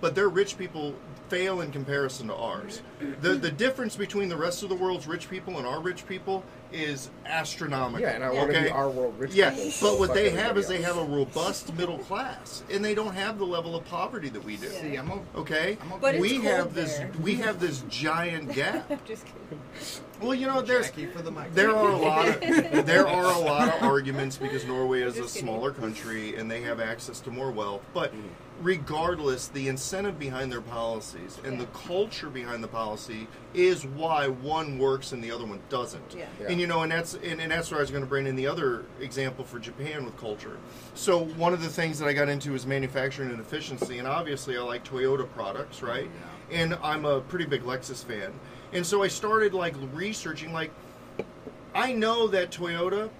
[0.00, 0.94] But their rich people
[1.28, 2.80] fail in comparison to ours.
[3.20, 6.44] The the difference between the rest of the world's rich people and our rich people
[6.72, 8.00] is astronomical.
[8.00, 9.34] Yeah, and I want to be our world rich.
[9.34, 12.84] Yeah, people, but what they have everybody is they have a robust middle class, and
[12.84, 14.68] they don't have the level of poverty that we do.
[14.68, 16.00] See, I'm o- Okay, I'm okay.
[16.00, 17.10] But it's we cold have this there.
[17.22, 18.88] we have this giant gap.
[19.04, 19.60] Just kidding.
[20.20, 22.40] Well, you know, there's for the there are a lot of
[22.86, 25.48] there are a lot of arguments because Norway is a Just kidding.
[25.48, 27.82] smaller country and they have access to more wealth.
[27.94, 28.20] But mm.
[28.60, 34.78] regardless, the incentive behind their policies and the culture behind the policy is why one
[34.78, 36.14] works and the other one doesn't.
[36.16, 36.26] Yeah.
[36.40, 36.48] Yeah.
[36.48, 38.36] And you know, and that's and, and that's where I was going to bring in
[38.36, 40.56] the other example for Japan with culture.
[40.94, 44.56] So one of the things that I got into is manufacturing and efficiency, and obviously
[44.56, 46.08] I like Toyota products, right?
[46.50, 48.32] And I'm a pretty big Lexus fan,
[48.72, 50.52] and so I started like researching.
[50.52, 50.72] Like,
[51.74, 53.10] I know that Toyota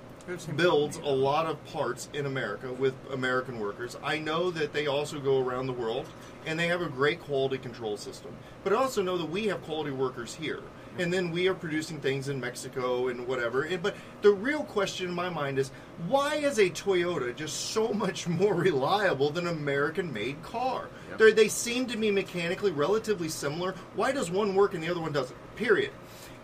[0.57, 3.97] builds a lot of parts in America with American workers.
[4.03, 6.07] I know that they also go around the world
[6.47, 8.33] and they have a great quality control system.
[8.65, 10.61] But I also know that we have quality workers here.
[10.99, 13.63] And then we are producing things in Mexico and whatever.
[13.63, 15.71] And, but the real question in my mind is
[16.09, 20.89] why is a Toyota just so much more reliable than an American made car?
[21.11, 21.19] Yep.
[21.19, 23.75] They're- seem to be mechanically relatively similar.
[23.95, 25.37] Why does one work and the other one doesn't?
[25.57, 25.91] Period.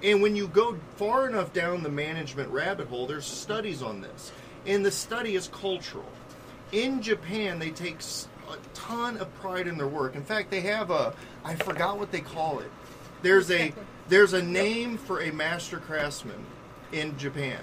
[0.03, 4.30] And when you go far enough down the management rabbit hole, there's studies on this.
[4.66, 6.11] And the study is cultural.
[6.72, 7.99] In Japan, they take
[8.49, 10.14] a ton of pride in their work.
[10.14, 12.70] In fact, they have a I forgot what they call it.
[13.22, 13.72] There's a
[14.09, 16.44] there's a name for a master craftsman
[16.92, 17.61] in Japan.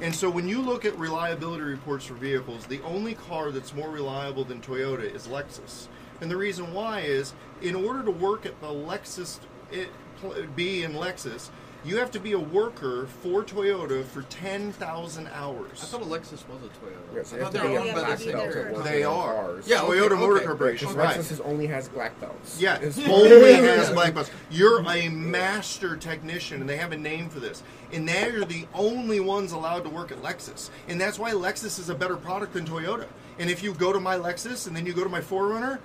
[0.00, 3.90] And so when you look at reliability reports for vehicles, the only car that's more
[3.90, 5.88] reliable than Toyota is Lexus.
[6.20, 9.40] And the reason why is in order to work at the Lexus
[9.72, 9.84] eh,
[10.22, 11.50] it, be in Lexus,
[11.84, 15.82] you have to be a worker for Toyota for 10,000 hours.
[15.82, 17.14] I thought a Lexus was a Toyota.
[17.14, 18.52] Yes, I they thought have they to were be owned by the yeah, same they're
[18.52, 18.68] group.
[18.76, 18.92] working.
[18.92, 19.34] They are.
[19.34, 19.68] Cars.
[19.68, 20.46] Yeah, okay, Toyota Motor okay.
[20.46, 20.88] Corporation.
[20.88, 21.18] Because Right.
[21.18, 22.60] Lexus is- only has black belts.
[22.60, 24.30] Yeah, It's- only has black belts.
[24.50, 27.62] You're a master technician, and they have a name for this.
[27.92, 30.70] And now you're the only ones allowed to work at Lexus.
[30.88, 33.06] And that's why Lexus is a better product than Toyota.
[33.38, 35.78] And if you go to my Lexus and then you go to my 4Runner,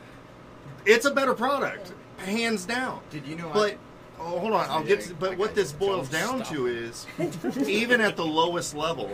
[0.85, 2.99] it's a better product, hands down.
[3.09, 3.49] Did you know?
[3.53, 3.77] But
[4.19, 5.01] oh, hold on, I'll get.
[5.01, 7.05] To, but what this boils down to is,
[7.67, 9.09] even at the lowest level,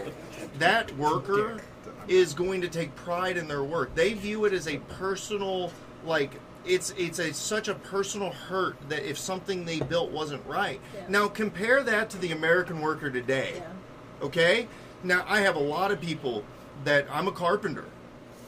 [0.59, 1.59] that worker
[2.07, 3.93] is going to take pride in their work.
[3.95, 5.71] They view it as a personal,
[6.05, 6.31] like
[6.65, 10.79] it's it's a such a personal hurt that if something they built wasn't right.
[10.93, 11.05] Yeah.
[11.07, 13.53] Now compare that to the American worker today.
[13.55, 14.25] Yeah.
[14.25, 14.67] Okay?
[15.03, 16.43] Now, I have a lot of people
[16.83, 17.85] that I'm a carpenter.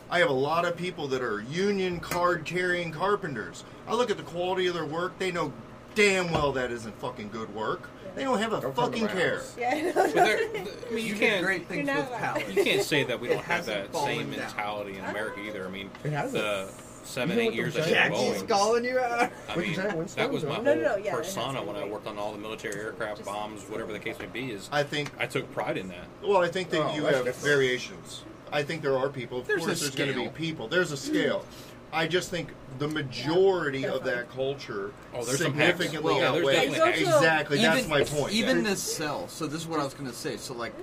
[0.10, 3.64] I have a lot of people that are union card carrying carpenters.
[3.88, 5.52] I look at the quality of their work, they know
[5.96, 7.90] damn well that isn't fucking good work.
[8.16, 9.42] They don't have a Don't fucking care.
[9.58, 9.94] Yeah, I know.
[9.94, 10.18] But
[10.90, 11.44] I mean, you did can't.
[11.44, 12.42] great things You're with not power.
[12.52, 14.40] You can't say that we don't have that same down.
[14.40, 15.66] mentality in America either.
[15.66, 16.44] I mean, It hasn't.
[16.44, 16.70] the
[17.04, 18.48] seven, You know eight years the I did Jackie's Boeing.
[18.50, 19.32] calling you out.
[19.50, 20.56] I mean, giant that was my no?
[20.58, 23.30] whole No, no, no, yeah, persona when I worked on all the military aircraft, Just-
[23.30, 24.52] bombs, whatever the case may be.
[24.52, 25.10] Is I think.
[25.18, 26.06] I took pride in that.
[26.24, 27.38] Well, I think that Oh, you have different.
[27.38, 28.24] variations.
[28.52, 29.40] I think there are people.
[29.40, 30.68] Of There's course, there's going to be people.
[30.68, 31.40] There's a scale.
[31.40, 31.73] Mm.
[31.94, 35.78] I just think the majority of that culture Oh, there's some hacks.
[35.78, 36.56] significantly Well, there's outweighs.
[36.72, 37.00] definitely hacks.
[37.02, 37.58] Exactly.
[37.60, 38.34] That's my point.
[38.34, 39.28] Even the cell.
[39.28, 40.38] So this is what I was gonna say.
[40.38, 40.74] So like,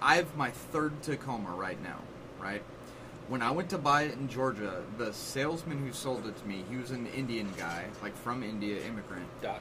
[0.00, 1.98] I have my third Tacoma right now.
[2.40, 2.62] Right.
[3.26, 6.64] When I went to buy it in Georgia, the salesman who sold it to me,
[6.70, 9.26] he was an Indian guy, like from India, immigrant.
[9.42, 9.60] Dot.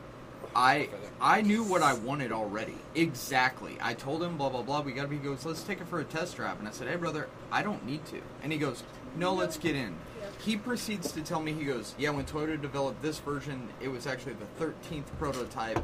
[0.55, 2.77] I I knew what I wanted already.
[2.95, 3.77] Exactly.
[3.81, 4.81] I told him blah blah blah.
[4.81, 5.17] We gotta be.
[5.17, 6.59] He goes, let's take it for a test drive.
[6.59, 8.21] And I said, hey brother, I don't need to.
[8.43, 8.83] And he goes,
[9.15, 9.95] no, let's get in.
[10.39, 14.07] He proceeds to tell me, he goes, yeah, when Toyota developed this version, it was
[14.07, 15.83] actually the 13th prototype.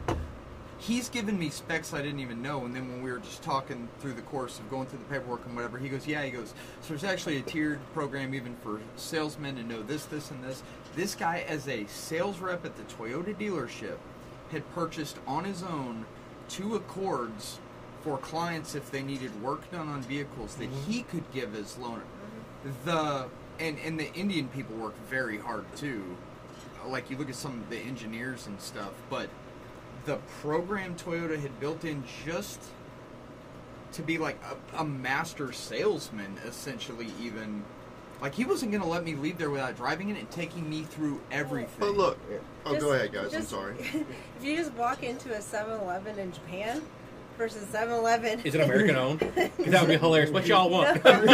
[0.78, 3.88] He's given me specs I didn't even know, and then when we were just talking
[4.00, 6.54] through the course of going through the paperwork and whatever, he goes, "Yeah." He goes,
[6.82, 10.62] "So there's actually a tiered program even for salesmen to know this, this, and this."
[10.94, 13.98] This guy, as a sales rep at the Toyota dealership,
[14.52, 16.06] had purchased on his own
[16.50, 17.60] two Accords
[18.04, 20.92] for clients if they needed work done on vehicles that mm-hmm.
[20.92, 22.02] he could give as loaner.
[22.84, 23.28] The
[23.60, 26.04] and and the Indian people work very hard too.
[26.84, 29.30] Uh, like you look at some of the engineers and stuff, but
[30.06, 32.62] the program Toyota had built in just
[33.94, 34.38] to be like
[34.74, 37.08] a, a master salesman, essentially.
[37.22, 37.64] Even
[38.22, 40.84] like he wasn't going to let me leave there without driving it and taking me
[40.84, 41.76] through everything.
[41.80, 42.18] But look,
[42.66, 43.32] oh, Just- go ahead, guys.
[43.32, 43.76] just- I'm sorry.
[44.40, 46.82] if you just walk into a 7-Eleven in Japan
[47.38, 49.20] versus 7-Eleven, Is it American owned?
[49.36, 50.32] that would be hilarious.
[50.32, 51.02] What y'all want?
[51.04, 51.26] Complete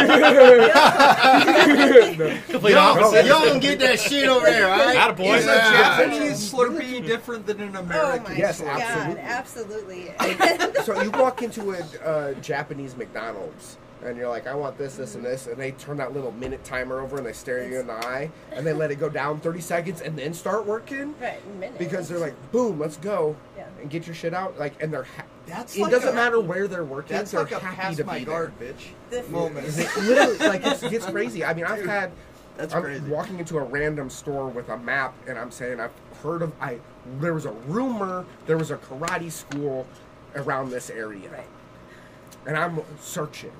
[2.72, 3.26] Y'all, opposite.
[3.26, 4.96] y'all don't get that shit over there, all right?
[4.96, 5.38] Attaboy.
[5.38, 5.98] is a Yeah.
[5.98, 8.32] Japanese Slurpee different than an Oh American?
[8.32, 10.10] my Yes, god, absolutely.
[10.10, 10.82] absolutely.
[10.84, 15.14] so you walk into a uh, Japanese McDonald's and you're like, I want this, this,
[15.14, 17.86] and this, and they turn that little minute timer over and they stare you in
[17.86, 21.38] the eye and they let it go down 30 seconds and then start working right,
[21.58, 21.78] minute.
[21.78, 23.36] because they're like, boom, let's go Yeah.
[23.80, 24.58] And get your shit out.
[24.58, 27.16] Like, and they're ha- That's it like doesn't a- matter where they're working.
[27.16, 28.72] That's they're like a happy pass to my be guard, there.
[28.72, 28.88] bitch.
[29.10, 29.66] The- moment.
[29.78, 31.44] It literally like it's, it's crazy?
[31.44, 32.12] I mean, I've had.
[32.56, 33.06] That's I'm crazy.
[33.08, 36.52] walking into a random store with a map, and I'm saying I've heard of.
[36.60, 36.78] I
[37.18, 39.86] there was a rumor there was a karate school
[40.36, 41.46] around this area, right.
[42.46, 43.52] and I'm searching.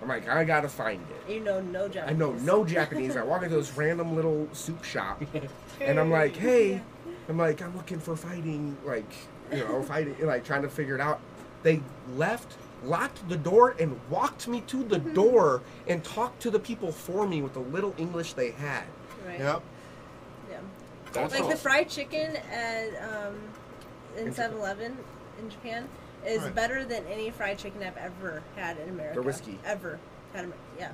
[0.00, 1.32] I'm like, I gotta find it.
[1.32, 2.14] You know no Japanese.
[2.14, 3.16] I know no Japanese.
[3.16, 5.20] I walk into this random little soup shop,
[5.80, 6.80] and I'm like, hey,
[7.28, 9.10] I'm like, I'm looking for fighting, like,
[9.52, 11.20] you know, fighting, like, trying to figure it out.
[11.62, 11.80] They
[12.16, 16.92] left, locked the door, and walked me to the door and talked to the people
[16.92, 18.84] for me with the little English they had.
[19.26, 19.38] Right.
[19.38, 19.62] Yep.
[20.50, 20.56] Yeah.
[21.12, 23.34] That's like the fried chicken at um,
[24.18, 24.96] in In 7-Eleven
[25.40, 25.88] in Japan
[26.26, 26.54] is Right.
[26.54, 29.14] better than any fried chicken I've ever had in America.
[29.14, 29.58] They're whiskey.
[29.64, 29.98] Ever
[30.34, 30.44] had.
[30.44, 30.92] in- Yeah.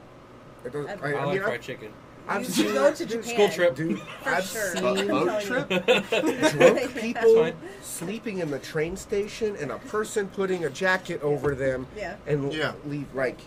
[0.64, 1.92] It doesn't, I- I, I I like mean, fried I've, chicken.
[2.30, 3.22] I've You should seen go to Japan.
[3.34, 3.74] School trip.
[3.74, 3.98] dude.
[4.22, 4.76] For I've sure.
[4.76, 5.46] seen A boat telling you.
[5.46, 6.50] trip?
[6.52, 7.52] drunk people
[7.82, 12.16] sleeping in the train station and a person putting a jacket over them Yeah.
[12.28, 12.72] and Yeah.
[12.86, 13.38] leave like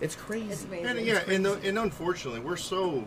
[0.00, 0.66] it's crazy.
[0.72, 0.84] It's.
[0.88, 3.06] And yeah, and, the, and unfortunately, we're so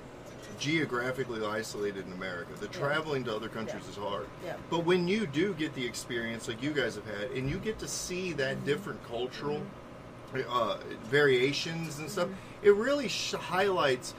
[0.58, 2.80] geographically isolated in America that Yeah.
[2.80, 3.90] traveling to other countries Yeah.
[3.92, 4.28] is hard.
[4.46, 4.54] Yeah.
[4.70, 7.78] But when you do get the experience like you guys have had, and you get
[7.80, 8.66] to see that Mm-hmm.
[8.66, 9.62] different cultural
[10.50, 12.68] uh, variations and stuff, Mm-hmm.
[12.68, 14.14] it really sh- highlights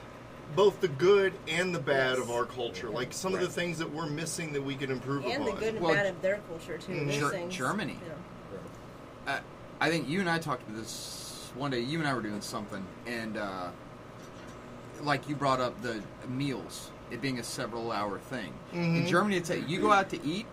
[0.55, 2.19] both the good and the bad Yes.
[2.19, 2.89] of our culture.
[2.89, 5.35] Like some of the things that we're missing that we can improve upon.
[5.35, 6.93] and the good and Well, bad of their culture too.
[6.93, 7.05] Mm.
[7.07, 7.97] Those Ger- things, Germany.
[8.03, 9.33] you know.
[9.33, 9.39] uh,
[9.79, 11.81] I think you and I talked about this one day.
[11.81, 13.69] You and I were doing something, and uh,
[15.03, 18.53] like you brought up the meals, it being a several hour thing.
[18.73, 19.07] In Mhm.
[19.07, 20.47] Germany, it's a, you go out to eat,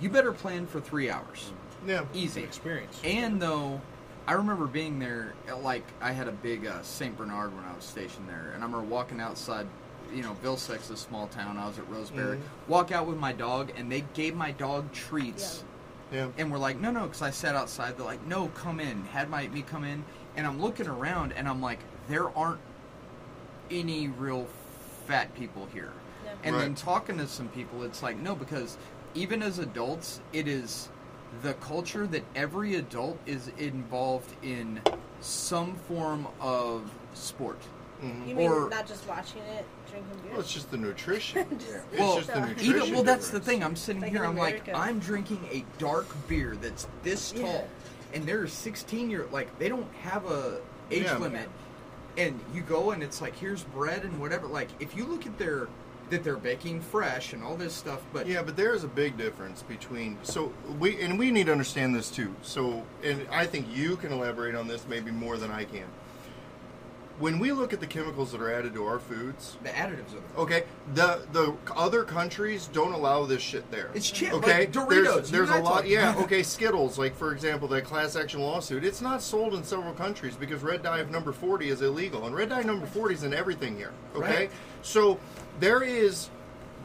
[0.00, 1.50] you better plan for three hours,
[1.86, 2.02] yeah.
[2.02, 2.42] It's an easy.
[2.44, 3.00] experience.
[3.02, 3.80] And though,
[4.26, 7.74] I remember being there, uh, like I had a big uh, Saint Bernard when I
[7.74, 9.66] was stationed there, and I remember walking outside.
[10.14, 11.56] You know, Vilseck's a small town.
[11.56, 12.36] I was at Roseberry.
[12.36, 12.68] Mhm.
[12.68, 15.64] Walk out with my dog, and they gave my dog treats
[16.12, 16.28] Yeah.
[16.38, 17.96] and we're like, no, no, because I sat outside.
[17.96, 19.04] They're like, no, come in.
[19.06, 20.04] Had my me come in,
[20.36, 22.60] and I'm looking around, and I'm like, there aren't
[23.70, 24.46] any real
[25.06, 25.92] fat people here.
[26.24, 26.32] Yeah.
[26.44, 28.76] And then talking to some people, it's like, no, because
[29.14, 30.90] even as adults, it is
[31.44, 34.80] the culture that every adult is involved in
[35.20, 37.60] some form of sport.
[38.02, 38.26] Mhm.
[38.28, 40.32] You mean Or- not just watching it, drinking beer?
[40.32, 41.46] Well, it's just the nutrition.
[41.58, 42.76] Just- It's Well, just the nutrition.
[42.76, 43.62] Even well, that's the thing.
[43.62, 44.24] I'm sitting Like here.
[44.24, 47.42] I'm like, I'm drinking a dark beer that's this Yeah.
[47.42, 47.68] tall,
[48.14, 51.18] and there are 16 year like they don't have a age Yeah.
[51.18, 51.48] limit,
[52.16, 54.46] and you go and it's like here's bread and whatever.
[54.46, 55.68] Like if you look at their
[56.10, 58.02] that they're baking fresh and all this stuff.
[58.12, 61.52] But Yeah, but there is a big difference between so we and we need to
[61.52, 62.34] understand this too.
[62.42, 65.86] So, and I think you can elaborate on this maybe more than I can.
[67.20, 70.14] When we look at the chemicals that are added to our foods, the additives of
[70.16, 70.36] it.
[70.36, 73.92] okay, the the other countries don't allow this shit there.
[73.94, 74.88] It's chip, Okay, like Doritos.
[74.88, 75.86] There's, there's a lot.
[75.86, 76.16] Yeah.
[76.18, 76.42] Okay.
[76.42, 78.84] Skittles, like for example, that class action lawsuit.
[78.84, 82.34] It's not sold in several countries because red dye of number forty is illegal, and
[82.34, 83.92] red dye number forty is in everything here.
[84.16, 84.34] Okay.
[84.34, 84.50] Right.
[84.82, 85.20] So
[85.60, 86.28] there is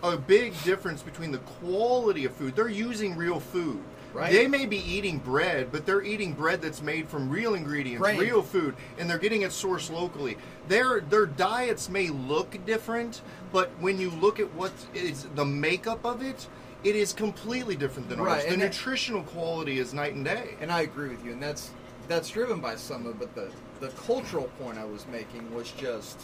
[0.04, 2.56] a big difference between the quality of food.
[2.56, 3.82] They're using real food.
[4.14, 4.32] Right.
[4.32, 8.18] They may be eating bread, but they're eating bread that's made from real ingredients, Right.
[8.20, 10.36] real food, and they're getting it sourced locally.
[10.68, 16.04] Their their diets may look different, but when you look at what is the makeup
[16.06, 16.48] of it,
[16.84, 18.44] it is completely different than Right, ours.
[18.46, 20.56] The and that- nutritional quality is night and day.
[20.60, 21.70] And I agree with you, and that's
[22.08, 23.20] that's driven by some of.
[23.20, 26.22] But the the cultural point I was making was just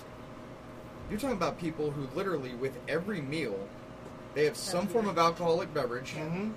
[1.10, 3.58] you're talking about people who literally with every meal
[4.34, 6.12] they have some form of alcoholic beverage.
[6.12, 6.50] hmm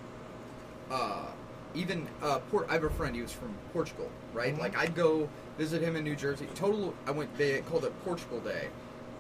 [0.91, 1.27] uh,
[1.75, 2.67] even uh, Port.
[2.71, 3.15] I have a friend.
[3.15, 4.55] He was from Portugal, right?
[4.57, 4.59] Mhm.
[4.59, 5.29] Like I'd go
[5.59, 6.47] visit him in New Jersey.
[6.55, 6.95] Total.
[7.07, 7.37] I went.
[7.37, 8.69] They called it Portugal Day,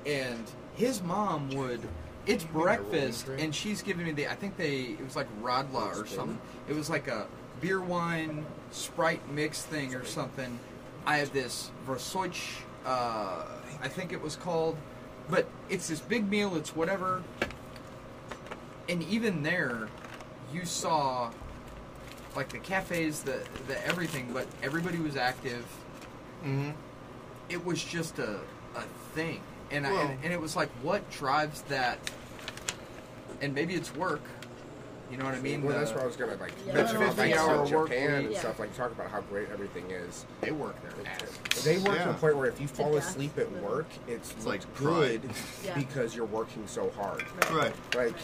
[0.06, 0.42] and
[0.74, 1.80] his mom would.
[2.26, 4.28] It's You mean the rolling breakfast, and she's giving me the.
[4.28, 4.96] I think they.
[4.98, 6.38] It was like Radler or something.
[6.68, 7.26] It was like a
[7.60, 10.58] beer wine Sprite mix thing or something.
[11.06, 12.60] I have this Versoich.
[12.86, 13.44] Uh,
[13.82, 14.76] I think it was called,
[15.30, 16.56] but it's this big meal.
[16.56, 17.22] It's whatever.
[18.88, 19.88] And even there,
[20.52, 21.30] you saw
[22.34, 25.64] like the cafes, the the everything, but everybody was active.
[26.42, 26.70] hmm
[27.48, 28.40] It was just a
[28.76, 28.82] a
[29.14, 31.98] thing, and I, and, and it was like, what drives that?
[33.40, 34.20] And maybe it's work.
[35.10, 35.62] You know what I mean?
[35.62, 36.74] Well, The- that's what I was gonna like Yeah.
[36.74, 38.38] mention about like 50-hour so work Japan and Yeah.
[38.40, 38.58] stuff.
[38.58, 40.26] Like talk about how great everything is.
[40.42, 41.64] they work their ass.
[41.64, 44.60] They work to the point where if you fall asleep at work, it's, It's like
[44.60, 45.22] like good
[45.74, 47.24] because you're working so hard.
[47.50, 47.72] Right.
[47.96, 48.14] Like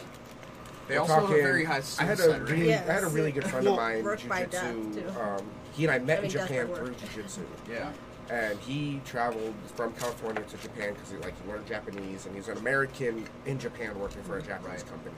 [0.89, 2.43] They we're also have a very high I had a rate.
[2.43, 2.89] really, Yes.
[2.89, 5.17] I had a really good friend Well, of mine, work by jujitsu.
[5.39, 6.79] Um, he and I met I mean, in Japan work.
[6.79, 7.41] through jujitsu.
[7.71, 7.91] Yeah.
[8.31, 12.49] and he traveled from California to Japan because he like he learned Japanese, and he's
[12.49, 14.91] an American in Japan working for a Japanese Right.
[14.91, 15.15] company.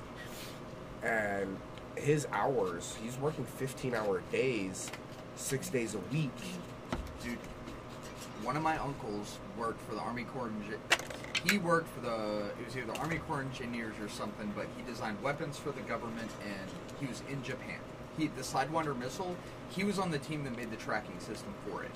[1.06, 1.56] And
[1.94, 4.90] his hours, he's working fifteen hour days,
[5.36, 6.32] six days a week.
[7.22, 7.38] Dude,
[8.42, 10.50] one of my uncles worked for the Army Corps.
[11.48, 14.82] He worked for the it was either the Army Corps Engineers or something, but he
[14.82, 17.78] designed weapons for the government, and he was in Japan.
[18.18, 19.36] He the Sidewinder missile.
[19.70, 21.90] He was on the team that made the tracking system for it.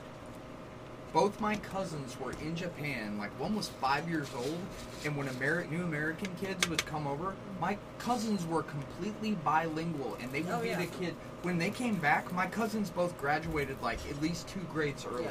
[1.12, 3.18] Both my cousins were in Japan.
[3.18, 4.56] Like one was five years old,
[5.04, 10.30] and when Ameri- new American kids would come over, my cousins were completely bilingual, and
[10.30, 10.78] they would Oh, be yeah.
[10.78, 11.14] the kid.
[11.42, 15.26] When they came back, my cousins both graduated like at least two grades early.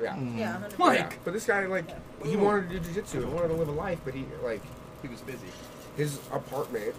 [0.00, 0.14] Yeah.
[0.14, 0.38] Mm.
[0.38, 0.78] Yeah, 100%.
[0.78, 1.10] Like- yeah.
[1.24, 1.86] But this guy like
[2.24, 4.62] he wanted to do jujitsu, he wanted to live a life, but he like
[5.02, 5.48] He was busy.
[5.96, 6.94] his apartment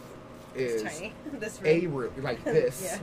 [0.54, 1.14] is tiny.
[1.40, 1.96] This a room.
[2.16, 3.00] room like this Yeah.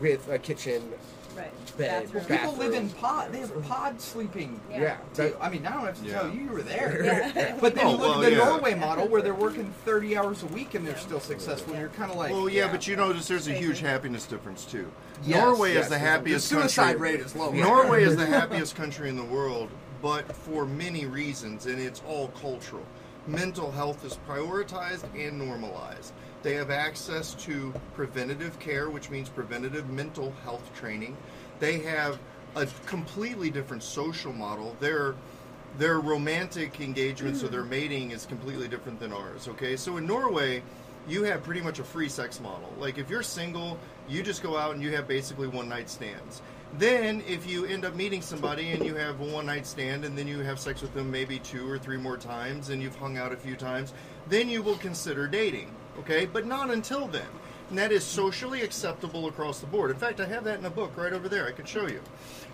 [0.00, 0.92] with a kitchen.
[1.36, 1.76] Right.
[1.78, 2.24] bed, Bathroom.
[2.26, 3.32] bath- People live in pod.
[3.32, 4.60] They have pod sleeping.
[4.70, 4.80] Yeah.
[4.80, 4.96] Yeah.
[5.14, 5.36] too.
[5.40, 6.18] I mean, I don't have to Yeah.
[6.20, 7.02] tell you you were there.
[7.04, 7.56] Yeah.
[7.60, 8.44] But then Oh, you look well, at the yeah.
[8.44, 11.72] Norway model where they're working 30 hours a week and they're still successful.
[11.72, 14.64] And you're kind of like, Well, yeah, but you notice there's a huge happiness difference
[14.64, 14.90] too.
[15.24, 17.00] Yes, Norway yes, is the the happiest the suicide country.
[17.12, 17.50] rate is low.
[17.52, 19.70] Norway is the happiest country in the world,
[20.02, 22.82] but for many reasons, and it's all cultural.
[23.28, 26.12] Mental health is prioritized and normalized.
[26.42, 31.16] They have access to preventative care, which means preventative mental health training.
[31.60, 32.18] They have
[32.56, 34.76] a completely different social model.
[34.80, 35.14] Their
[35.78, 39.48] their romantic engagements or their mating is completely different than ours.
[39.48, 40.62] Okay, so in Norway,
[41.08, 42.70] you have pretty much a free sex model.
[42.78, 43.78] Like if you're single,
[44.08, 46.42] you just go out and you have basically one night stands.
[46.78, 50.16] Then if you end up meeting somebody and you have a one night stand and
[50.16, 53.16] then you have sex with them maybe two or three more times and you've hung
[53.16, 53.94] out a few times,
[54.28, 55.70] then you will consider dating.
[55.98, 57.26] Okay, but not until then.
[57.72, 59.90] And that is socially acceptable across the board.
[59.90, 61.46] In fact, I have that in a book right over there.
[61.46, 62.02] I could show you.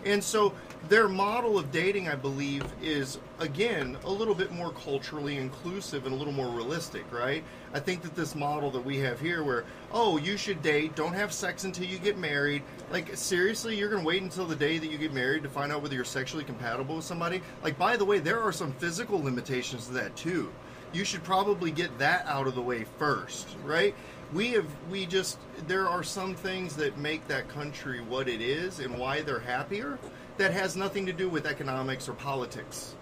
[0.05, 0.53] And so
[0.89, 6.15] their model of dating, I believe, is again a little bit more culturally inclusive and
[6.15, 7.43] a little more realistic, right?
[7.75, 11.15] I think that this model that we have here, where oh, you should date, don't
[11.15, 12.63] have sex until you get married.
[12.93, 15.83] Like seriously, you're gonna wait until the day that you get married to find out
[15.83, 17.43] whether you're sexually compatible with somebody.
[17.65, 20.53] Like by the way, there are some physical limitations to that too.
[20.93, 23.95] You should probably get that out of the way first, right?
[24.33, 28.79] we have we just there are some things that make that country what it is
[28.81, 29.99] and why they're happier
[30.37, 32.95] that has nothing to do with economics or politics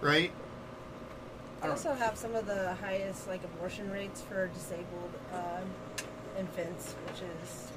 [0.00, 0.32] right
[1.62, 5.62] They also have some of the highest like abortion rates for disabled um,
[6.36, 7.68] infants, which is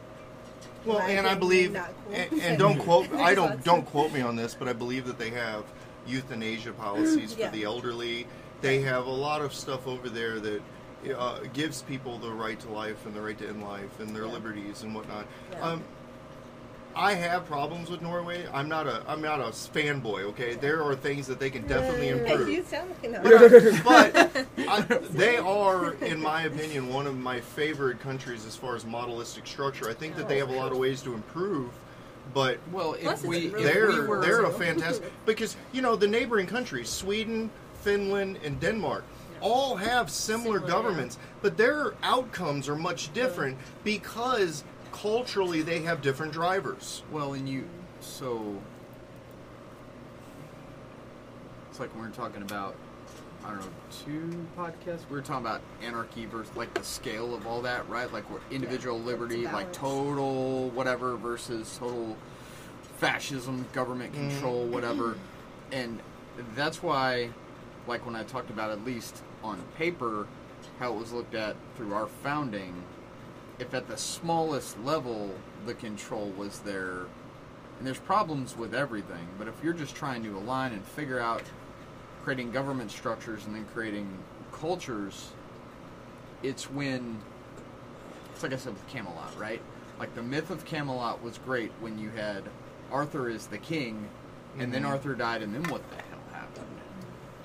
[0.86, 2.16] well and i believe not cool.
[2.16, 5.20] and, and don't quote i don't don't quote me on this but i believe that
[5.20, 5.64] they have
[6.08, 7.52] euthanasia policies for Yeah.
[7.52, 8.26] the elderly
[8.62, 10.62] they have a lot of stuff over there that
[11.18, 14.26] uh, gives people the right to life and the right to end life and their
[14.26, 14.32] Yeah.
[14.34, 15.26] liberties and whatnot.
[15.52, 15.62] Yeah.
[15.70, 15.84] Um,
[16.94, 18.46] I have problems with Norway.
[18.54, 20.24] I'm not a I'm not a fanboy.
[20.24, 22.50] Okay, there are things that they can definitely improve.
[22.50, 24.82] you sound like an but I,
[25.12, 29.90] they are, in my opinion, one of my favorite countries as far as modelistic structure.
[29.90, 31.70] I think that they have a lot of ways to improve,
[32.34, 35.82] but Well, if Plus we really if they're we were they're a fantastic because you
[35.82, 37.50] know the neighboring countries, Sweden,
[37.82, 39.04] Finland, and Denmark.
[39.42, 40.68] All have similar, Similar, yeah.
[40.68, 47.02] governments, but their outcomes are much different because culturally they have different drivers.
[47.12, 47.64] Well, and you,
[48.02, 48.56] so
[51.70, 52.76] it's like we we're talking about,
[53.44, 53.68] I don't know,
[54.06, 55.10] two podcasts.
[55.10, 58.12] We were talking about anarchy versus like the scale of all that, right?
[58.14, 62.16] Like what individual Yeah, liberty, like total whatever versus total
[62.98, 64.30] fascism, government mm-hmm.
[64.30, 65.18] control, whatever.
[65.72, 66.00] And
[66.56, 67.30] that's why,
[67.88, 70.28] like when I talked about at least on paper,
[70.80, 72.84] how it was looked at through our founding,
[73.60, 75.34] if at the smallest level
[75.66, 77.06] the control was there,
[77.78, 81.44] and there's problems with everything, but if you're just trying to align and figure out
[82.24, 84.08] creating government structures and then creating
[84.52, 85.30] cultures,
[86.44, 87.20] it's when
[88.34, 89.62] it's like I said with Camelot, right?
[90.00, 92.44] Like the myth of Camelot was great when you had
[92.92, 94.08] Arthur as the king,
[94.60, 94.90] and then Mhm.
[94.90, 96.11] Arthur died, and then what the?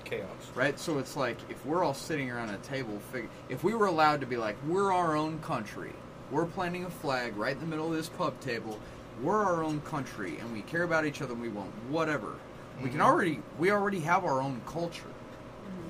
[0.09, 0.27] Chaos.
[0.55, 0.79] right?
[0.79, 4.21] So it's like if we're all sitting around a table, fig- if we were allowed
[4.21, 5.91] to be like, we're our own country,
[6.31, 8.79] we're planting a flag right in the middle of this pub table,
[9.21, 12.35] we're our own country, and we care about each other, and we want whatever.
[12.81, 13.03] We can Mhm.
[13.05, 15.09] already, we already have our own culture.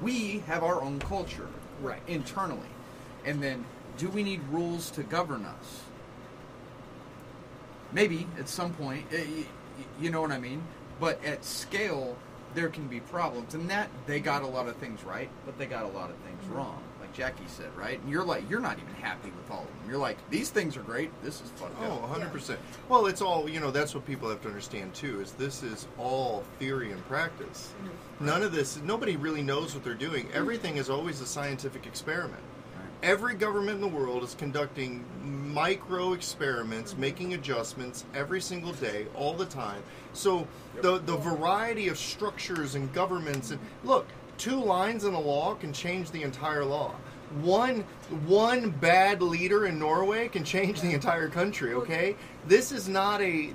[0.02, 1.50] We have our own culture,
[1.82, 2.02] Right.
[2.08, 2.70] internally,
[3.26, 3.66] and then
[3.98, 5.82] do we need rules to govern us?
[7.92, 9.46] Maybe at some point, eh, y-
[9.78, 10.64] y- you know what I mean.
[11.00, 12.16] But at scale,
[12.58, 15.68] there can be problems, and that they got a lot of things right, but they
[15.68, 16.56] got a lot of things mm-hmm.
[16.56, 16.82] wrong.
[17.00, 18.02] Like Jackie said, right?
[18.02, 19.88] And you're like, you're not even happy with all of them.
[19.88, 21.12] You're like, these things are great.
[21.22, 22.20] This is fucked Oh, up.
[22.34, 22.58] 100%.
[22.90, 25.88] Well, it's all, you know, that's what people have to understand too is this is
[26.00, 27.76] all theory and practice.
[27.84, 28.26] Mm-hmm.
[28.26, 30.28] None of this nobody really knows what they're doing.
[30.34, 32.42] Everything is always a scientific experiment.
[33.04, 35.06] Every government in the world is conducting
[35.54, 37.02] micro experiments, mm-hmm.
[37.02, 39.84] making adjustments every single day, all the time.
[40.14, 40.48] So
[40.82, 43.88] the the variety of structures and governments and mm-hmm.
[43.88, 46.96] look, two lines in a law can change the entire law.
[47.42, 47.82] One
[48.26, 52.16] one bad leader in Norway can change the entire country, okay?
[52.48, 53.54] This is not a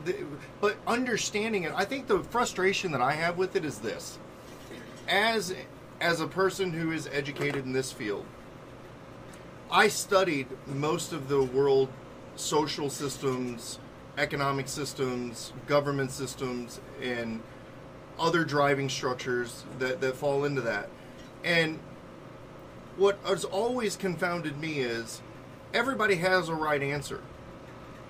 [0.60, 1.72] but understanding it.
[1.74, 4.18] I think the frustration that I have with it is this.
[5.08, 5.52] As
[6.00, 8.24] as a person who is educated in this field,
[9.72, 11.88] I studied most of the world
[12.36, 13.78] social systems,
[14.18, 17.40] economic systems, government systems, and
[18.18, 20.90] other driving structures that, that fall into that.
[21.42, 21.78] And
[22.98, 25.22] what has always confounded me is
[25.72, 27.22] everybody has a right answer.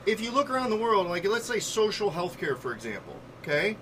[0.04, 3.76] If you look around the world, like let's say social healthcare, for example, okay?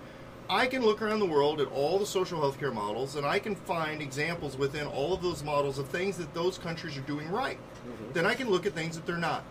[0.51, 3.55] I can look around the world at all the social healthcare models and I can
[3.55, 7.59] find examples within all of those models of things that those countries are doing right.
[8.13, 9.45] Then I can look at things that they're not.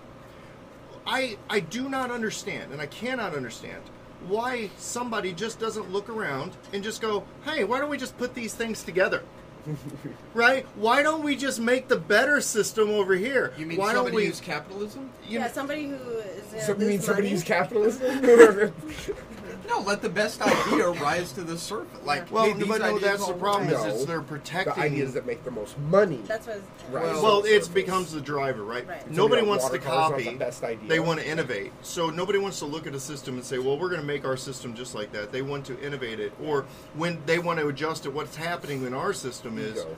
[1.07, 3.81] I I do not understand and I cannot understand
[4.27, 8.33] why somebody just doesn't look around and just go, "Hey, why don't we just put
[8.35, 9.23] these things together?"
[10.33, 10.65] right?
[10.75, 13.53] Why don't we just make the better system over here?
[13.57, 15.09] You mean why somebody don't we use capitalism?
[15.27, 17.31] you yeah, know- somebody who is uh, So you mean somebody money.
[17.35, 18.73] use capitalism?
[19.69, 21.99] No, let the best idea rise to the surface.
[22.03, 23.67] Like, well, hey, these but no, ideas that's the all problem.
[23.69, 23.77] work.
[23.77, 23.89] Is No.
[23.95, 24.73] it's they're protecting.
[24.73, 26.21] the ideas that make the most money.
[26.25, 26.61] That's what.
[26.91, 27.03] Right.
[27.03, 27.67] Well, Well, it surface.
[27.67, 28.87] becomes the driver, right?
[28.87, 29.01] Right.
[29.03, 30.23] So Nobody we wants to water not copy.
[30.23, 30.89] the best idea.
[30.89, 31.71] They want to innovate.
[31.83, 34.25] So nobody wants to look at a system and say, "Well, we're going to make
[34.25, 36.65] our system just like that." They want to innovate it, or
[36.95, 38.13] when they want to adjust it.
[38.13, 39.95] What's happening in our system is Ego.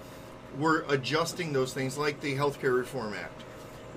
[0.60, 3.44] we're adjusting those things, like the Healthcare Reform Act.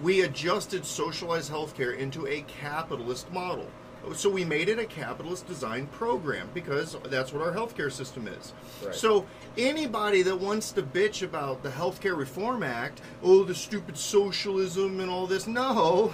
[0.02, 3.66] We adjusted socialized healthcare into a capitalist model.
[4.14, 8.52] So we made it a capitalist design program because that's what our healthcare system is.
[8.84, 8.94] Right.
[8.94, 9.26] So
[9.56, 15.10] anybody that wants to bitch about the Healthcare Reform Act, oh, the stupid socialism and
[15.10, 16.12] all this, no.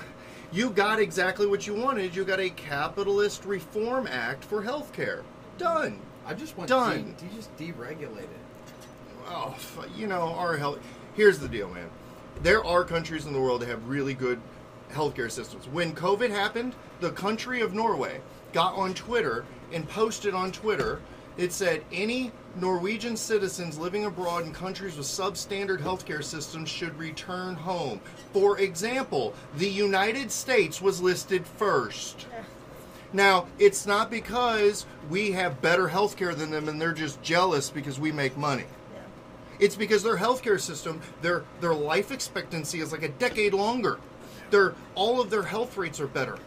[0.53, 2.15] You got exactly what you wanted.
[2.15, 5.23] You got a capitalist reform act for healthcare.
[5.59, 5.99] Done.
[6.27, 7.15] I just want Done.
[7.19, 8.29] De- you just deregulate it.
[9.29, 9.57] oh,
[9.97, 10.79] you know, our health.
[11.15, 11.89] Here's the deal, man.
[12.43, 14.41] There are countries in the world that have really good
[14.93, 15.67] healthcare systems.
[15.69, 18.21] When COVID happened, the country of Norway
[18.53, 21.01] got on Twitter and posted on Twitter.
[21.37, 27.55] It said any Norwegian citizens living abroad in countries with substandard healthcare systems should return
[27.55, 28.01] home.
[28.33, 32.27] For example, the United States was listed first.
[33.13, 37.99] Now, it's not because we have better healthcare than them and they're just jealous because
[37.99, 38.65] we make money.
[39.59, 43.99] It's because their healthcare system, their their life expectancy is like a decade longer.
[44.51, 46.39] Their all of their health rates are better.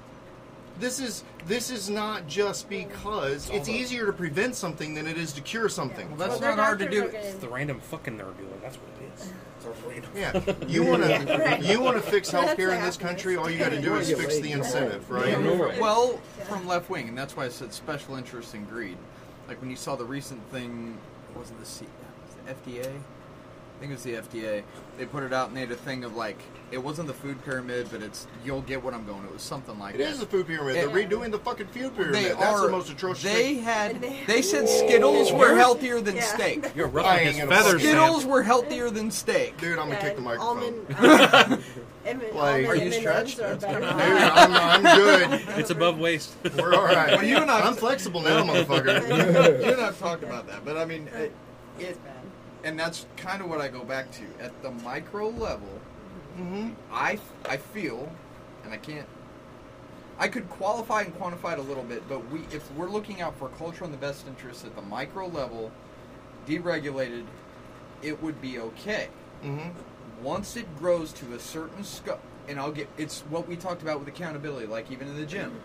[0.79, 5.33] This is this is not just because it's easier to prevent something than it is
[5.33, 6.07] to cure something.
[6.09, 7.07] Well, that's Well, their not hard to doctors do.
[7.07, 8.61] are getting- It's the random fucking nervula.
[8.61, 9.29] That's what it is.
[9.57, 11.61] It's a random- Yeah, you want to Right.
[11.63, 12.97] you want to fix That's healthcare in what this happens.
[12.97, 13.35] country.
[13.37, 15.37] All you got to do is fix the incentive, right?
[15.79, 18.97] Well, from left wing, and that's why I said special interest and greed.
[19.47, 20.97] Like when you saw the recent thing,
[21.35, 22.87] wasn't the, C, was it the FDA?
[22.87, 24.63] I think it was the FDA.
[24.97, 26.39] They put it out and they had a thing of like,
[26.73, 29.23] it wasn't the food pyramid, but it's you'll get what I'm going.
[29.23, 30.07] It was something like It that.
[30.09, 30.75] is a food pyramid.
[30.75, 32.15] They're redoing the fucking food pyramid.
[32.15, 32.61] They That's are.
[32.65, 33.63] the most atrocious they thing.
[33.63, 36.23] had they They said Skittles were healthier than Yeah.
[36.23, 36.71] steak.
[36.75, 38.29] You're I ruffling ain't his feathers, Skittles Sam.
[38.31, 39.57] were healthier than steak.
[39.59, 40.57] Dude, I'm gonna kick the microphone.
[40.57, 40.95] Almond,
[41.53, 41.63] um,
[42.05, 43.39] M- Like- almond Are you stretched?
[43.39, 45.41] Are Dude, I'm, I'm good.
[45.59, 46.33] It's above waist.
[46.57, 47.13] We're all right.
[47.15, 49.07] Well, you and I- I'm flexible now, motherfucker.
[49.07, 51.31] you and I've talked about that, but I mean, it,
[51.79, 52.13] it It's bad.
[52.65, 55.69] and that's kind of what I go back to at the micro level.
[56.35, 58.11] Hmm I I feel,
[58.63, 59.07] and I can't.
[60.19, 63.37] I could qualify and quantify it a little bit, but we if we're looking out
[63.37, 65.71] for culture and the best interests at the micro level,
[66.47, 67.25] deregulated,
[68.01, 69.09] it would be okay.
[69.41, 69.69] hmm
[70.21, 73.99] Once it grows to a certain scope, and I'll get it's what we talked about
[73.99, 75.59] with accountability, like even in the gym.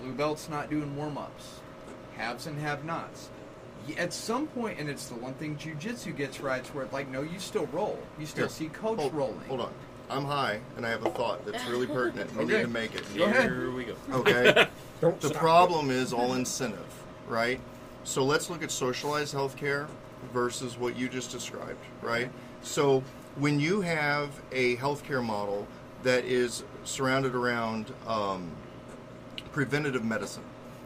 [0.00, 1.60] Blue belts not doing warm ups,
[2.16, 3.28] haves and have nots.
[3.98, 7.22] At some point, and it's the one thing jujitsu gets right, it's where like no,
[7.22, 9.40] you still roll, you still Here, see coach hold, rolling.
[9.48, 9.72] Hold on.
[10.10, 12.34] I'm high, and I have a thought that's really pertinent.
[12.36, 12.56] We Okay.
[12.58, 13.02] need to make it.
[13.16, 13.44] Go ahead.
[13.44, 13.94] Here we go.
[14.12, 14.66] Okay.
[15.00, 15.40] Don't The stop.
[15.40, 16.84] problem is all incentive,
[17.26, 17.58] right?
[18.04, 19.86] So let's look at socialized healthcare
[20.32, 22.30] versus what you just described, right?
[22.62, 23.02] So
[23.36, 25.66] when you have a healthcare model
[26.02, 28.50] that is surrounded around um,
[29.52, 30.44] preventative medicine,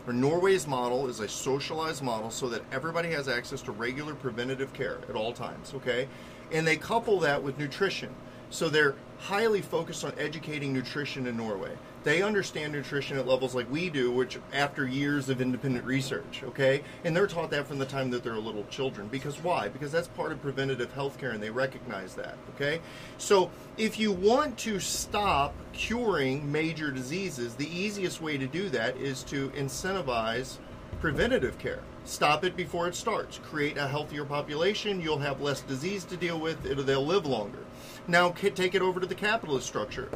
[0.08, 4.72] or Norway's model is a socialized model so that everybody has access to regular preventative
[4.72, 6.08] care at all times, okay?
[6.50, 8.08] And they couple that with nutrition.
[8.48, 11.72] So they're highly focused on educating nutrition in Norway.
[12.04, 16.82] They understand nutrition at levels like we do, which after years of independent research, okay?
[17.04, 19.08] And they're taught that from the time that they're little children.
[19.08, 19.68] Because why?
[19.68, 22.80] Because that's part of preventative healthcare and they recognize that, okay?
[23.18, 28.96] So if you want to stop curing major diseases, the easiest way to do that
[28.96, 30.58] is to incentivize
[31.00, 31.80] preventative care.
[32.04, 33.38] Stop it before it starts.
[33.44, 35.00] Create a healthier population.
[35.00, 36.64] You'll have less disease to deal with.
[36.64, 37.58] It'll, they'll live longer.
[38.06, 40.08] Now, take it over to the capitalist structure.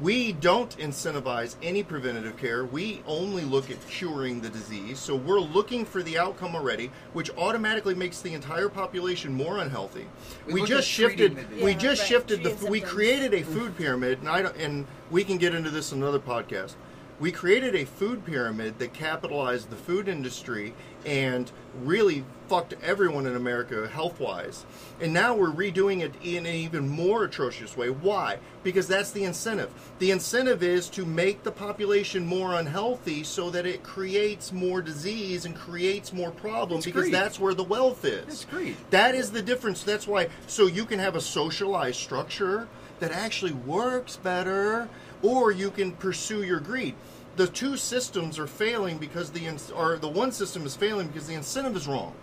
[0.00, 2.64] We don't incentivize any preventative care.
[2.64, 4.98] We only look at curing the disease.
[4.98, 10.06] So we're looking for the outcome already, which automatically makes the entire population more unhealthy.
[10.46, 11.36] We We, just shifted.
[11.60, 12.50] we Yeah, just right, shifted the.
[12.50, 12.84] We symptoms.
[12.92, 16.20] created a food pyramid, and I don't, and we can get into this in another
[16.20, 16.74] podcast.
[17.20, 20.72] We created a food pyramid that capitalized the food industry
[21.04, 21.50] and
[21.82, 24.64] really fucked everyone in America health wise.
[25.00, 27.90] And now we're redoing it in an even more atrocious way.
[27.90, 28.38] Why?
[28.62, 29.70] Because that's the incentive.
[29.98, 35.44] The incentive is to make the population more unhealthy so that it creates more disease
[35.44, 37.14] and creates more problems because greed.
[37.14, 38.26] that's where the wealth is.
[38.26, 38.76] It's greed.
[38.90, 39.82] That is the difference.
[39.82, 40.28] That's why.
[40.46, 42.66] So you can have a socialized structure
[43.00, 44.88] that actually works better,
[45.22, 46.94] or you can pursue your greed.
[47.36, 49.46] The two systems are failing because the
[49.76, 52.14] or the one system is failing because the incentive is wrong.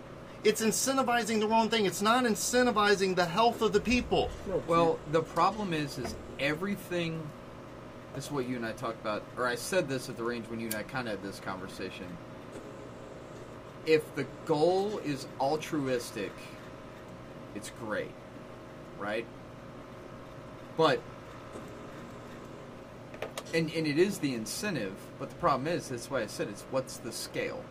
[0.46, 1.86] It's incentivizing the wrong thing.
[1.86, 4.30] It's not incentivizing the health of the people.
[4.68, 7.20] Well, the problem is, is everything.
[8.14, 10.46] This is what you and I talked about, or I said this at the range
[10.46, 12.06] when you and I kind of had this conversation.
[13.86, 16.30] If the goal is altruistic,
[17.56, 18.14] it's great,
[19.00, 19.26] right?
[20.76, 21.00] But,
[23.52, 26.64] and and it is the incentive, but the problem is, that's why I said it's
[26.70, 27.64] what's the scale.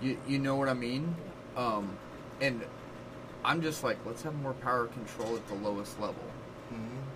[0.00, 1.16] You you know what I mean?
[1.56, 1.96] Um,
[2.40, 2.64] and
[3.44, 6.24] I'm just like, let's have more power control at the lowest level.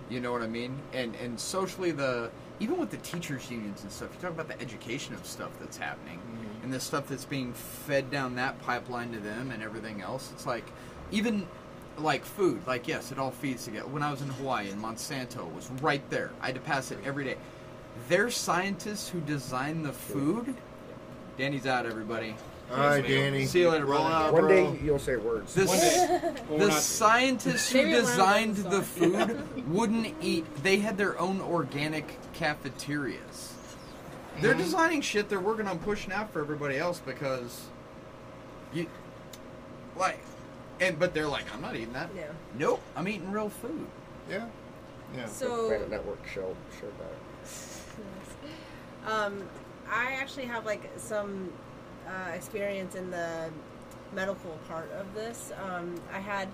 [0.09, 0.79] You know what I mean?
[0.93, 4.59] And and socially, the even with the teachers unions and stuff, you talk about the
[4.61, 6.19] education of stuff that's happening
[6.63, 10.31] and the stuff that's being fed down that pipeline to them and everything else.
[10.33, 10.65] It's like
[11.11, 11.47] even
[11.97, 12.65] like food.
[12.65, 13.87] Like yes, it all feeds together.
[13.87, 16.97] When I was in Hawaii and Monsanto was right there, I had to pass it
[17.05, 17.37] every day.
[18.07, 20.55] Their scientists who design the food.
[21.37, 22.35] Danny's out, everybody.
[22.71, 23.45] All right, Danny.
[23.45, 24.03] See you later, brother.
[24.03, 24.73] Rolling out, One bro.
[24.73, 25.53] day you'll say words.
[25.55, 30.45] This, Well, we're the scientists who Maybe one of designed the food wouldn't eat.
[30.63, 33.53] They had their own organic cafeterias.
[34.41, 34.61] They're Mm-hmm.
[34.61, 37.65] designing shit they're working on pushing out for everybody else because
[38.73, 38.85] you
[39.97, 40.19] like,
[40.79, 42.13] and but they're like, I'm not eating that.
[42.15, 42.23] No.
[42.57, 43.85] Nope, I'm eating real food.
[44.29, 44.45] Yeah.
[45.17, 45.25] Yeah.
[45.25, 47.15] So Planet Network show showed that.
[49.07, 49.43] Um,
[49.89, 51.51] I actually have like some
[52.09, 53.49] uh, experience in the
[54.15, 55.51] medical part of this.
[55.63, 56.47] Um, I had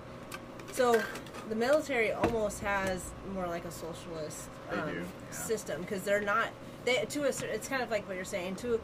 [0.72, 1.00] so
[1.48, 5.30] the military almost has more like a socialist um, do, yeah.
[5.30, 6.48] system because they're not
[6.84, 8.80] they to a it's kind of like what you're saying to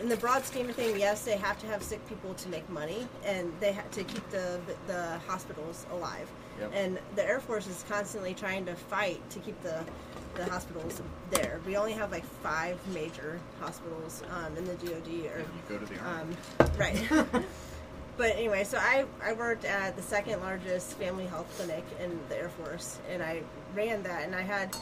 [0.00, 2.68] in the broad scheme of thing yes they have to have sick people to make
[2.68, 6.28] money and they have to keep the the hospitals alive
[6.58, 6.72] Yep.
[6.74, 9.82] and the air force is constantly trying to fight to keep the
[10.34, 15.10] the hospitals there we only have like five major hospitals um, in the dod or
[15.10, 16.36] You go to the army.
[16.58, 17.08] um, right.
[18.16, 22.36] but anyway, so I, I worked at the second largest family health clinic in the
[22.36, 23.42] Air Force, and I
[23.74, 24.76] ran that, and I had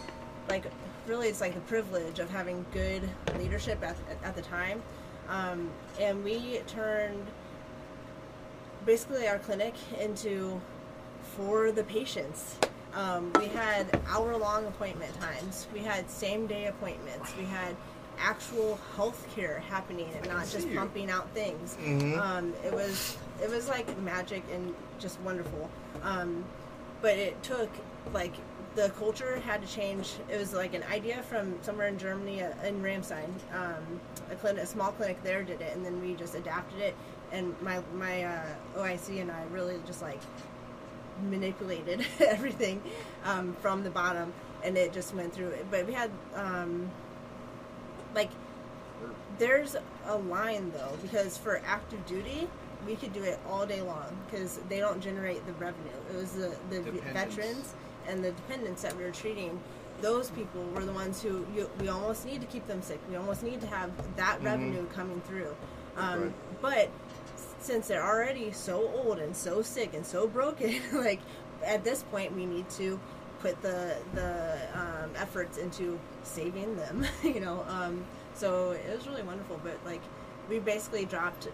[0.48, 0.64] like
[1.06, 3.02] really it's like the privilege of having good
[3.38, 4.82] leadership at, at the time,
[5.28, 5.70] um,
[6.00, 7.26] and we turned
[8.86, 10.60] basically our clinic into
[11.36, 12.56] for the patients.
[12.98, 15.68] Um, we had hour long appointment times.
[15.72, 17.32] We had same day appointments.
[17.38, 17.76] We had
[18.18, 21.76] actual health care happening and not just pumping out things.
[21.80, 22.18] Mhm.
[22.18, 25.70] Um, it was it was like magic and just wonderful.
[26.02, 26.44] Um,
[27.00, 27.70] but it took
[28.12, 28.32] like
[28.74, 30.14] the culture had to change.
[30.28, 33.30] It was like an idea from somewhere in Germany, uh, in Ramstein.
[33.54, 34.00] Um,
[34.32, 36.96] a clinic, a small clinic there did it, and then we just adapted it.
[37.30, 38.46] And my my uh,
[38.76, 40.18] OIC and I really just like
[41.22, 42.82] manipulated everything
[43.24, 44.32] um, from the bottom,
[44.64, 45.66] and it just went through it.
[45.70, 46.90] But we had um,
[48.14, 48.30] like
[49.38, 49.76] there's
[50.06, 52.48] a line though because for active duty
[52.86, 55.90] we could do it all day long because they don't generate the revenue.
[56.10, 56.80] It was the the
[57.12, 57.74] veterans
[58.06, 59.60] and the dependents that we were treating.
[60.00, 63.00] Those people were the ones who you, we almost need to keep them sick.
[63.10, 65.54] We almost need to have that revenue coming through.
[65.96, 66.32] Um, Right.
[66.62, 66.90] But
[67.60, 71.20] since they're already so old and so sick and so broken, like
[71.64, 72.98] at this point we need to
[73.40, 77.04] put the the um, efforts into saving them.
[77.22, 78.04] you know, um,
[78.34, 79.60] so it was really wonderful.
[79.62, 80.00] But like
[80.48, 81.48] we basically dropped,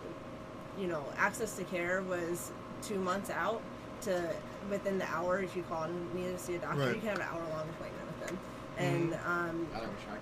[0.79, 2.51] you know, access to care was
[2.83, 3.63] two months out
[4.03, 4.31] to
[4.71, 5.41] within the hour.
[5.43, 6.95] If you call and need to see a doctor, Right.
[6.95, 8.39] you can have an hour long appointment with them.
[8.77, 10.21] And um, God, I wish I do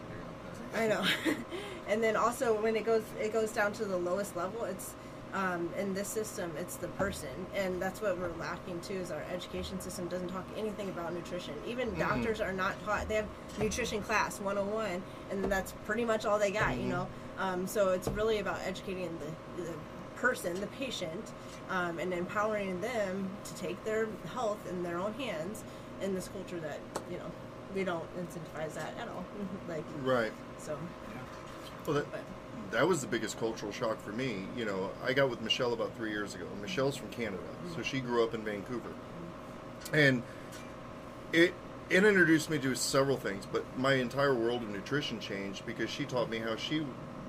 [0.73, 0.81] that.
[0.81, 1.35] I know.
[1.89, 4.95] and then also when it goes it goes down to the lowest level, it's
[5.35, 8.95] um, in this system, it's the person, and that's what we're lacking too.
[8.95, 11.55] Is our education system doesn't talk anything about nutrition.
[11.67, 13.09] Even doctors are not taught.
[13.09, 13.27] They have
[13.59, 16.77] nutrition class 101, and that's pretty much all they got.
[16.77, 19.19] You know, um, so it's really about educating
[19.57, 19.73] the, the
[20.17, 21.33] person, the patient,
[21.71, 25.65] um, and empowering them to take their health in their own hands
[26.03, 26.81] in this culture that
[27.11, 27.31] you know
[27.75, 29.25] we don't incentivize that at all.
[29.69, 30.33] like Right.
[30.59, 30.79] so,
[31.87, 32.21] Well, that, but
[32.73, 34.45] that was the biggest cultural shock for me.
[34.57, 36.47] You know, I got with Michelle about three years ago.
[36.61, 37.43] Michelle's from Canada,
[37.75, 38.91] so she grew up in Vancouver,
[39.93, 40.23] and
[41.33, 41.55] it
[41.91, 43.47] it introduced me to several things.
[43.51, 46.85] But my entire world of nutrition changed because she taught me how she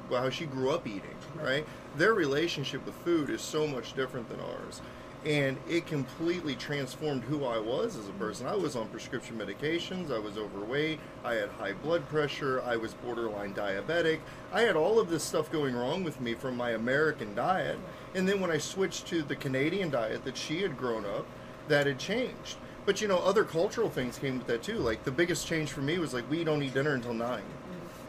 [0.09, 1.15] how she grew up eating.
[1.35, 1.65] Right,
[1.97, 4.81] their relationship with food is so much different than ours.
[5.25, 8.45] And it completely transformed who I was as a person.
[8.45, 10.11] I was on prescription medications.
[10.11, 10.99] I was overweight.
[11.23, 12.61] I had high blood pressure.
[12.61, 14.19] I was borderline diabetic.
[14.51, 17.79] I had all of this stuff going wrong with me from my American diet.
[18.15, 21.25] And then when I switched to the Canadian diet that she had grown up,
[21.69, 22.57] that had changed.
[22.85, 24.77] But you know, other cultural things came with that too.
[24.77, 27.43] Like the biggest change for me was like we don't eat dinner until nine.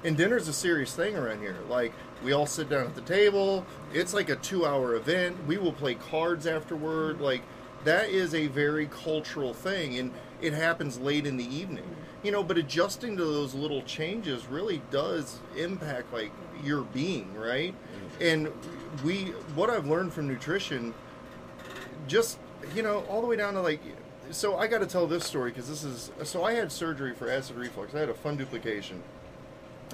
[0.05, 1.56] And dinner's a serious thing around here.
[1.68, 3.64] Like we all sit down at the table.
[3.93, 5.36] It's like a two-hour event.
[5.47, 7.20] We will play cards afterward.
[7.20, 7.43] Like
[7.85, 11.85] that is a very cultural thing, and it happens late in the evening.
[12.22, 16.32] You know, but adjusting to those little changes really does impact like
[16.62, 17.74] your being, right?
[18.20, 18.51] And
[19.05, 20.94] we, what I've learned from nutrition,
[22.06, 22.39] just
[22.74, 23.81] you know, all the way down to like.
[24.31, 26.10] So I got to tell this story because this is.
[26.22, 27.94] So I had surgery for acid reflux.
[27.94, 29.01] I had a fundoplication.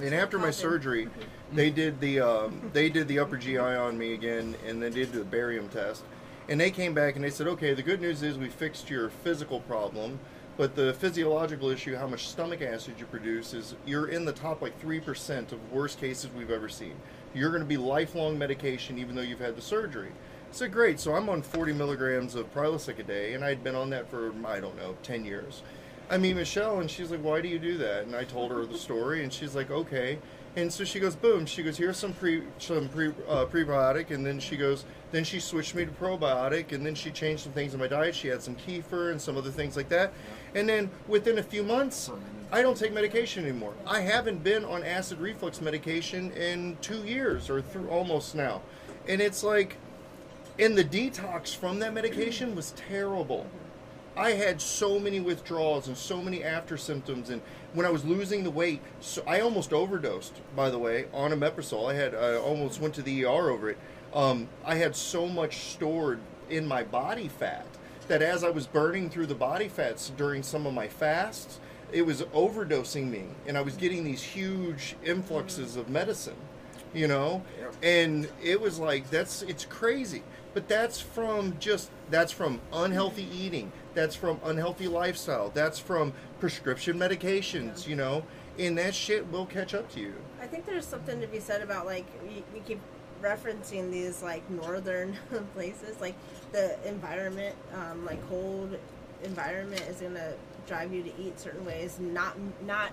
[0.03, 1.07] And after my surgery,
[1.53, 5.11] they did the um, they did the upper GI on me again, and they did
[5.11, 6.03] the barium test.
[6.49, 9.09] And they came back and they said, okay, the good news is we fixed your
[9.09, 10.19] physical problem,
[10.57, 14.61] but the physiological issue, how much stomach acid you produce, is you're in the top
[14.61, 16.95] like three percent of worst cases we've ever seen.
[17.33, 20.09] You're going to be lifelong medication even though you've had the surgery.
[20.09, 20.99] I said, great.
[20.99, 24.33] So I'm on 40 milligrams of Prilosec a day, and I'd been on that for
[24.45, 25.61] I don't know 10 years.
[26.11, 28.65] I meet Michelle, and she's like, "Why do you do that?" And I told her
[28.65, 30.19] the story, and she's like, "Okay."
[30.57, 34.25] And so she goes, "Boom!" She goes, "Here's some pre some pre uh, prebiotic," and
[34.25, 37.73] then she goes, then she switched me to probiotic, and then she changed some things
[37.73, 38.15] in my diet.
[38.15, 40.13] She had some kefir and some other things like that,
[40.55, 42.09] and then within a few months,
[42.51, 43.73] I don't take medication anymore.
[43.85, 48.61] I haven't been on acid reflux medication in two years or through almost now,
[49.07, 49.77] and it's like,
[50.57, 53.47] and the detox from that medication was terrible.
[54.15, 57.41] I had so many withdrawals and so many after symptoms, and
[57.73, 60.33] when I was losing the weight, so I almost overdosed.
[60.55, 63.77] By the way, on omeprazole, I had I almost went to the ER over it.
[64.13, 66.19] um, I had so much stored
[66.49, 67.65] in my body fat
[68.09, 71.59] that as I was burning through the body fats during some of my fasts,
[71.93, 76.35] it was overdosing me, and I was getting these huge influxes of medicine,
[76.93, 77.43] you know,
[77.81, 80.23] and it was like that's it's crazy.
[80.53, 83.71] But that's from just that's from unhealthy eating.
[83.93, 85.51] That's from unhealthy lifestyle.
[85.53, 88.23] That's from prescription medications, you know,
[88.57, 90.13] and that shit will catch up to you.
[90.41, 92.79] I think there's something to be said about like we, we keep
[93.21, 95.17] referencing these like northern
[95.53, 96.15] places, like
[96.51, 98.77] the environment, um, like cold
[99.23, 100.33] environment is gonna
[100.67, 101.99] drive you to eat certain ways.
[101.99, 102.35] Not
[102.65, 102.91] not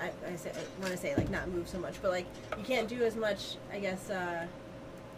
[0.00, 2.26] I, I say when I say like not move so much, but like
[2.56, 3.56] you can't do as much.
[3.72, 4.46] I guess uh,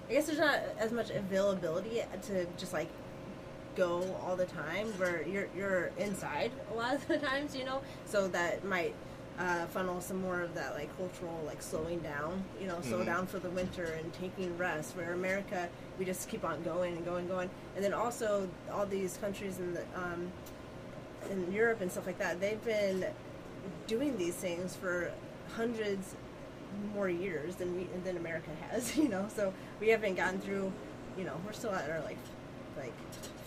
[0.09, 2.89] I guess there's not as much availability to just like
[3.77, 7.81] go all the time where you're you're inside a lot of the times you know?
[8.07, 8.95] So that might
[9.39, 12.81] uh, funnel some more of that like cultural like slowing down you know?
[12.81, 13.07] Slow Mhm.
[13.07, 17.05] down for the winter and taking rest where america we just keep on going and
[17.05, 17.51] going and going.
[17.75, 20.31] And then also all these countries in the um,
[21.31, 23.05] in europe and stuff like that they've been
[23.87, 25.13] doing these things for
[25.57, 26.15] hundreds
[26.95, 29.27] more years than we than america has you know?
[29.35, 30.73] So we haven't gotten through
[31.19, 32.19] you know we're still at our like
[32.79, 32.93] like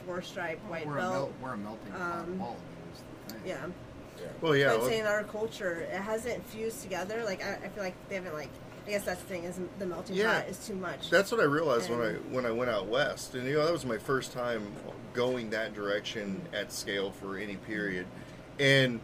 [0.10, 2.94] four stripe white we're, a mel- we're a melting pot um, of all of it
[2.96, 3.42] is the thing.
[3.46, 7.68] yeah Well, yeah, but well- saying our culture it hasn't fused together like I, I
[7.70, 8.50] feel like they haven't like
[8.88, 10.40] i guess that's the thing is the melting Yeah.
[10.42, 13.36] pot is too much That's what I realized when I when I went out west,
[13.36, 14.64] and you know that was my first time
[15.14, 18.08] going that direction at scale for any period.
[18.60, 19.00] And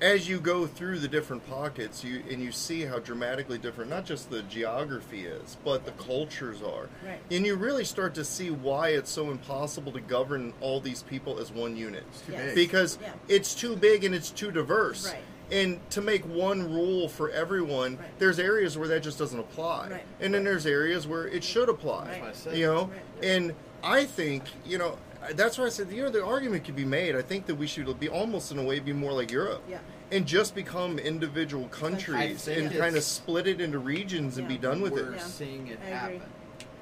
[0.00, 4.04] as you go through the different pockets, you and you see how dramatically different not
[4.04, 6.88] just the geography is, but the cultures are.
[7.06, 7.20] Right.
[7.30, 11.38] And you really start to see why it's so impossible to govern all these people
[11.38, 12.04] as one unit.
[12.26, 12.46] too Yes.
[12.46, 12.54] big.
[12.54, 13.12] Because Yeah.
[13.28, 15.06] it's too big and it's too diverse.
[15.12, 15.22] Right.
[15.50, 18.18] And to make one rule for everyone, Right.
[18.18, 19.88] there's areas where that just doesn't apply.
[19.90, 20.04] Right.
[20.20, 22.06] And then there's areas where it should apply.
[22.08, 22.22] Right.
[22.24, 22.58] That's what I said.
[22.58, 22.82] You know?
[22.84, 23.02] Right.
[23.22, 24.98] And I think, you know,
[25.32, 27.16] that's why I said, you know, the argument could be made.
[27.16, 29.62] I think that we should be almost in a way be more like Europe.
[29.68, 29.78] Yeah.
[30.12, 34.58] And just become individual countries and it's- kind of split it into regions and be
[34.58, 35.16] done with we're it.
[35.16, 35.22] Yeah.
[35.26, 36.22] seeing it I happen.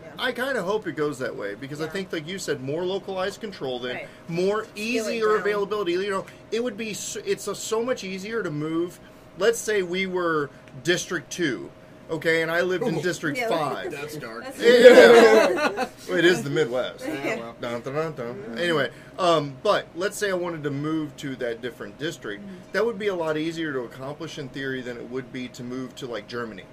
[0.03, 0.11] yeah.
[0.19, 2.85] I kind of hope it goes that way because I think, like you said, more
[2.85, 4.09] localized control, then Right.
[4.29, 5.93] more easier availability.
[5.93, 8.99] You know, it would be so, it's a, so much easier to move.
[9.39, 10.51] Let's say we were
[10.85, 11.71] District Two,
[12.13, 13.49] okay, and I lived in District Yeah.
[13.49, 13.91] Five.
[13.91, 14.45] That's dark.
[14.45, 15.89] That's- Yeah.
[16.09, 17.05] Well, it is the Midwest.
[17.07, 18.59] Yeah, well, Dun, dun, dun, dun.
[18.59, 22.43] Anyway, um, but let's say I wanted to move to that different district.
[22.73, 25.63] That would be a lot easier to accomplish in theory than it would be to
[25.63, 26.65] move to like Germany.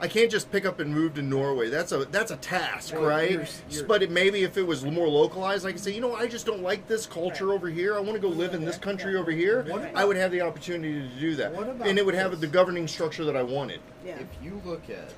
[0.00, 1.68] I can't just pick up and move to Norway.
[1.68, 3.30] That's a that's a task, Well, right?
[3.32, 6.14] you're- you're- but it, maybe if it was more localized, I could say, you know,
[6.14, 7.54] I just don't like this culture Right.
[7.54, 7.94] over here.
[7.96, 9.62] I want to go live in this country over here.
[9.64, 12.30] What I would have the opportunity to do that, What about and it would have
[12.32, 12.40] this?
[12.40, 13.80] the governing structure that I wanted.
[14.04, 15.08] yeah if you look at,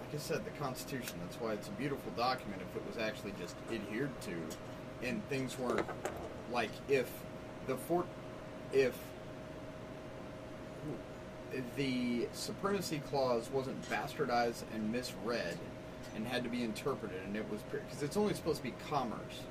[0.00, 3.32] like I said, the Constitution, that's why it's a beautiful document if it was actually
[3.40, 5.86] just adhered to and things weren't
[6.52, 7.10] like if
[7.66, 8.06] the fort,
[8.72, 8.94] if
[11.76, 15.58] the supremacy clause wasn't bastardized and misread
[16.16, 19.42] and had to be interpreted and it was because it's only supposed to be commerce.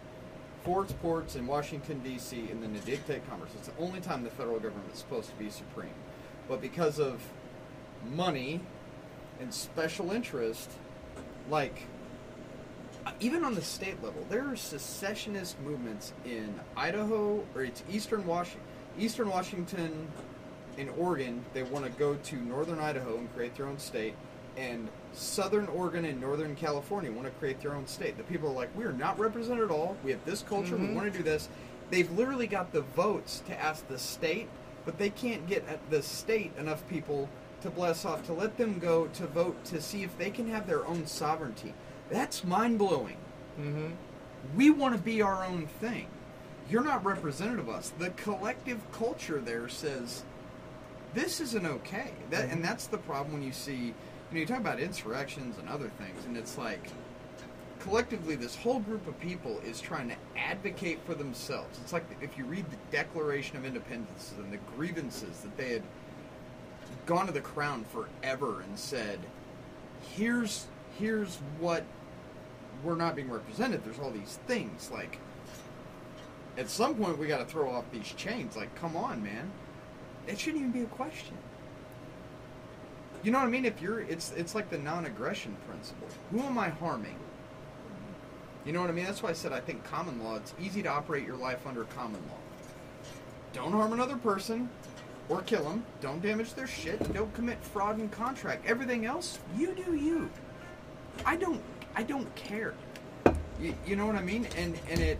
[0.63, 3.49] Forts ports in washington d.c and then to dictate commerce.
[3.55, 5.89] It's the only time the federal government is supposed to be supreme.
[6.47, 7.21] But because of
[8.09, 8.61] money
[9.39, 10.71] and special interest
[11.49, 11.83] like
[13.05, 18.25] uh, even on the state level there are secessionist movements in idaho or it's eastern
[18.25, 18.61] washington
[18.97, 20.07] eastern washington
[20.77, 24.15] in Oregon, they want to go to northern Idaho and create their own state,
[24.57, 28.17] and southern Oregon and northern California want to create their own state.
[28.17, 29.97] The people are like, we are not represented at all.
[30.03, 30.75] We have this culture.
[30.75, 31.49] We want to do this.
[31.89, 34.47] They've literally got the votes to ask the state,
[34.85, 37.29] but they can't get at the state enough people
[37.61, 40.67] to bless off to let them go to vote to see if they can have
[40.67, 41.73] their own sovereignty.
[42.09, 43.17] That's mind blowing.
[43.59, 43.91] Mm-hmm.
[44.55, 46.07] We want to be our own thing.
[46.69, 47.93] You're not representative of us.
[47.97, 50.23] The collective culture there says
[51.13, 52.11] this isn't okay.
[52.29, 52.61] That and mm-hmm.
[52.61, 53.93] that's the problem when you see you
[54.31, 56.89] know you talk about insurrections and other things, and it's like
[57.79, 61.77] collectively this whole group of people is trying to advocate for themselves.
[61.81, 65.83] It's like if you read the Declaration of Independence and the grievances that they had
[67.05, 69.19] gone to the crown forever and said,
[70.15, 70.67] "Here's
[70.97, 71.83] here's what
[72.83, 75.19] we're not being represented." There's all these things like.
[76.55, 78.55] At some point, we got to throw off these chains.
[78.55, 79.49] Like, come on, man!
[80.27, 81.37] It shouldn't even be a question.
[83.23, 83.65] You know what I mean?
[83.65, 86.07] If you're, it's it's like the non-aggression principle.
[86.31, 87.17] Who am I harming?
[88.65, 89.05] You know what I mean?
[89.05, 90.35] That's why I said I think common law.
[90.35, 92.37] It's easy to operate your life under common law.
[93.53, 94.69] Don't harm another person,
[95.29, 95.85] or kill them.
[96.01, 97.13] Don't damage their shit.
[97.13, 98.65] Don't commit fraud and contract.
[98.65, 100.29] Everything else, you do you.
[101.25, 101.61] I don't
[101.95, 102.73] I don't care.
[103.59, 104.47] You, you know what I mean?
[104.57, 105.19] And and it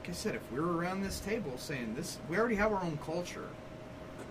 [0.00, 2.82] like I said, if we were around this table saying this we already have our
[2.82, 3.48] own culture.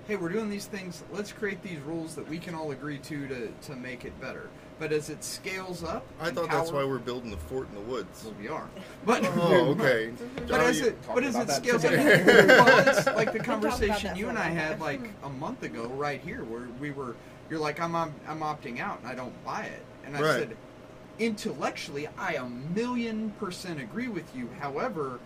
[0.07, 3.27] Hey, we're doing these things, let's create these rules that we can all agree to
[3.27, 4.49] to, to make it better.
[4.79, 7.75] But as it scales up, I in thought that's why we're building the fort in
[7.75, 8.23] the woods.
[8.23, 8.69] well, we are.
[9.05, 10.13] But Oh, okay.
[10.47, 12.23] But as it but as it that scales up, today.
[12.47, 16.43] well, it's like the conversation you and I had like a month ago, right here,
[16.45, 17.15] where we were.
[17.49, 19.83] You're like, I'm I'm, I'm opting out, and I don't buy it.
[20.05, 20.39] And I Right.
[20.39, 20.57] said,
[21.19, 24.49] intellectually, I a million percent agree with you.
[24.59, 25.19] However,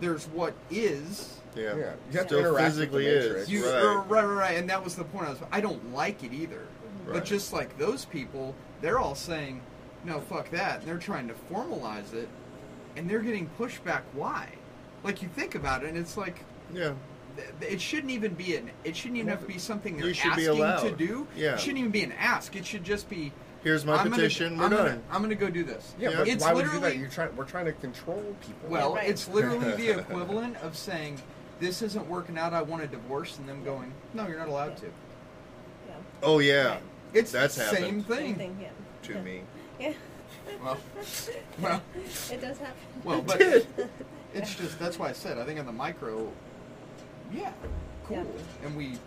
[0.00, 1.37] there's what is.
[1.56, 1.62] Yeah.
[1.62, 3.42] Yeah, you have to Still interact with the physically matrix.
[3.42, 3.50] is.
[3.50, 3.74] You, Right.
[3.82, 5.26] er, right, right, right, and that was the point.
[5.26, 5.38] I was.
[5.52, 6.62] I don't like it either.
[7.06, 7.14] Right.
[7.14, 9.60] But just like those people, they're all saying,
[10.04, 12.28] "No, fuck that." And they're trying to formalize it,
[12.96, 14.02] and they're getting pushback.
[14.12, 14.48] Why?
[15.04, 16.92] Like you think about it, and it's like Yeah.
[17.60, 18.70] it shouldn't even be an.
[18.84, 21.26] It shouldn't even have to be something they're You should be asking to do.
[21.36, 21.54] Yeah.
[21.54, 22.56] It shouldn't even be an ask.
[22.56, 23.32] It should just be.
[23.64, 24.56] Here's my I'm petition.
[24.56, 24.86] Gonna, we're I'm done.
[24.86, 25.94] Gonna, I'm gonna go do this.
[25.98, 26.16] Yeah, Yeah.
[26.18, 27.00] but It's why would you do literally- that?
[27.00, 27.36] You're trying.
[27.36, 28.68] We're trying to control people.
[28.68, 29.08] Well, right.
[29.08, 31.20] it's literally the equivalent of saying,
[31.60, 32.52] "This isn't working out.
[32.52, 35.94] I want a divorce," and them going, "No, you're not allowed to." Yeah.
[36.22, 36.68] oh yeah.
[36.68, 36.82] Right.
[37.14, 38.06] It's That's the same happened.
[38.06, 38.26] thing.
[38.26, 38.68] Same thing, yeah.
[39.04, 39.22] To yeah.
[39.22, 39.42] me.
[39.80, 39.92] Yeah.
[40.62, 40.78] Well,
[41.60, 41.82] well,
[42.30, 42.74] It does happen.
[43.04, 43.66] well, but did.
[44.34, 46.30] it's just that's why I said I think on the micro,
[47.32, 47.52] yeah,
[48.06, 48.66] cool, Yeah.
[48.66, 48.98] and we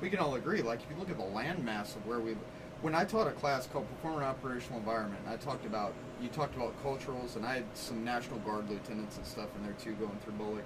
[0.00, 0.62] we can all agree.
[0.62, 2.36] Like if you look at the landmass of where we,
[2.80, 6.74] when I taught a class called Performant Operational Environment, I talked about you talked about
[6.84, 10.34] culturals, and I had some National Guard lieutenants and stuff in there too, going through
[10.34, 10.62] BOLC.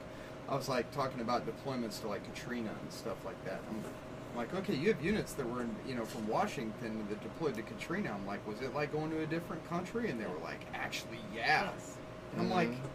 [0.49, 3.61] I was like talking about deployments to like Katrina and stuff like that.
[3.69, 3.83] I'm,
[4.31, 7.57] I'm like, okay, you have units that were in, you know, from Washington that deployed
[7.57, 8.13] to Katrina.
[8.13, 10.11] I'm like, was it like going to a different country?
[10.11, 11.71] And they were like, actually, yeah.
[11.75, 11.97] Yes.
[12.33, 12.87] And I'm like, mm-hmm.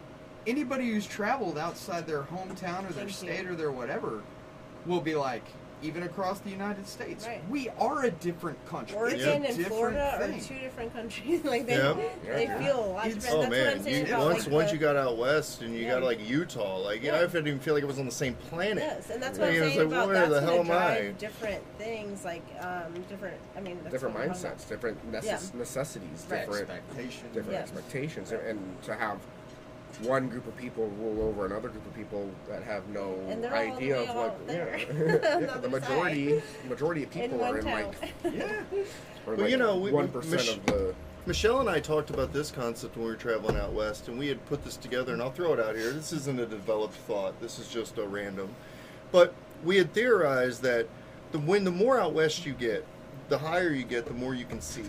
[0.46, 3.52] anybody who's traveled outside their hometown or their Thank state you.
[3.52, 4.22] or their whatever
[4.86, 5.44] will be like,
[5.82, 7.40] even across the United States, Right.
[7.50, 8.96] we are a different country.
[8.96, 10.34] Oregon it's a and different Florida thing.
[10.34, 11.44] are two different countries.
[11.44, 11.94] like they, Yeah.
[12.24, 12.58] they Yeah.
[12.64, 13.36] feel a lot It's- different.
[13.36, 15.16] Oh That's what I'm man, saying you, about once like once the, you got out
[15.18, 15.90] west and you Yeah.
[15.94, 17.16] got like Utah, like Yeah.
[17.16, 18.78] I didn't even feel like it was on the same planet.
[18.84, 20.66] Yes, and that's Yeah, what I'm it saying like, about where that's the hell am
[20.66, 21.12] drive I?
[21.18, 23.36] different things, like um, different.
[23.56, 25.58] I mean, that's different what we're talking mindsets, different necess- Yeah.
[25.58, 26.40] necessities, Right.
[26.46, 27.60] different expectations, different Yeah.
[27.60, 29.18] expectations, and, and to have
[30.00, 33.54] one group of people rule over another group of people that have no And they're
[33.54, 34.78] all the idea of what there.
[34.88, 37.74] yeah, Yeah, the the other majority majority of people one are in town.
[37.74, 38.62] like Yeah.
[39.26, 40.94] Well, like you know, one percent of the
[41.24, 44.26] Michelle and I talked about this concept when we were traveling out west, and we
[44.26, 45.12] had put this together.
[45.12, 45.92] And I'll throw it out here.
[45.92, 47.40] This isn't a developed thought.
[47.40, 48.52] This is just a random.
[49.12, 49.32] But
[49.62, 50.88] we had theorized that
[51.30, 52.84] the when the more out west you get,
[53.28, 54.86] the higher you get, the more you can see,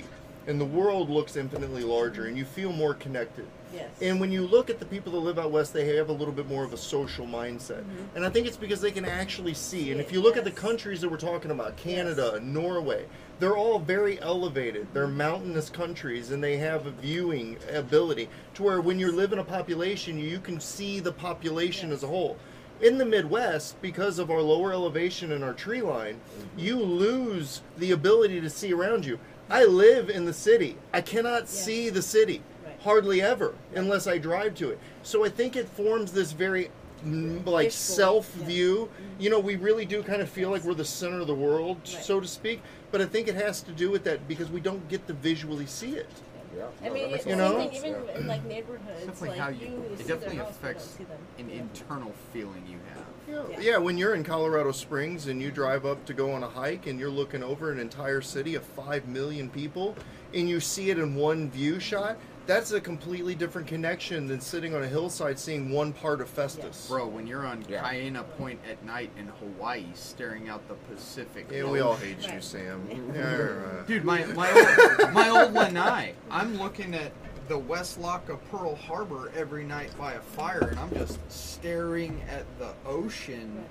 [0.48, 3.46] and the world looks infinitely larger, and you feel more connected.
[3.74, 3.90] Yes.
[4.02, 6.34] And when you look at the people that live out west, they have a little
[6.34, 7.82] bit more of a social mindset.
[7.82, 8.16] Mm-hmm.
[8.16, 9.92] And I think it's because they can actually see.
[9.92, 13.06] And if you look at the countries that we're talking about, Canada, Norway,
[13.40, 14.88] they're all very elevated.
[14.94, 15.18] They're Mm-hmm.
[15.18, 19.44] mountainous countries and they have a viewing ability to where when you live in a
[19.44, 21.98] population, you can see the population Yes.
[22.00, 22.38] as a whole.
[22.82, 26.60] In the Midwest, because of our lower elevation and our tree line, Mm-hmm.
[26.60, 29.20] you lose the ability to see around you.
[29.50, 30.78] I live in the city.
[30.94, 32.42] I cannot see the city.
[32.84, 34.80] Hardly ever unless I drive to it.
[35.04, 36.70] So I think it forms this very
[37.06, 38.46] mm, like Fishbowl, self yeah.
[38.46, 38.90] view.
[39.20, 41.78] You know, we really do kind of feel like we're the center of the world,
[41.78, 41.88] Right.
[42.04, 42.62] so to speak.
[42.92, 45.66] But I think it has to do with that because we don't get to visually
[45.66, 46.10] see it.
[46.56, 46.66] yeah.
[46.86, 47.60] I mean, that makes it's You lot the of know?
[47.60, 48.18] same thing, sense, even yeah.
[48.22, 49.84] in like neighborhoods, It's definitely like how you, you.
[49.94, 51.20] It definitely their house, but you affects don't see them.
[51.40, 51.62] an Yeah.
[51.62, 53.04] internal feeling you have.
[53.50, 53.58] Yeah.
[53.58, 53.72] Yeah.
[53.72, 56.86] yeah, when you're in Colorado Springs and you drive up to go on a hike
[56.88, 59.96] and you're looking over an entire city of 5 million people
[60.34, 64.76] and you see it in one view shot, that's a completely different connection than sitting
[64.76, 66.88] on a hillside seeing one part of Festus.
[66.90, 67.84] Bro, when you're on Yeah.
[67.84, 71.48] Kaena Point at night in Hawaii, staring out the Pacific.
[71.52, 72.88] Yeah, we all hate you, Sam.
[73.16, 73.84] Yeah.
[73.88, 76.14] Dude, my my old, my old lanai.
[76.30, 77.12] I'm looking at
[77.48, 82.22] the West Loch of Pearl Harbor every night by a fire, and I'm just staring
[82.30, 83.64] at the ocean.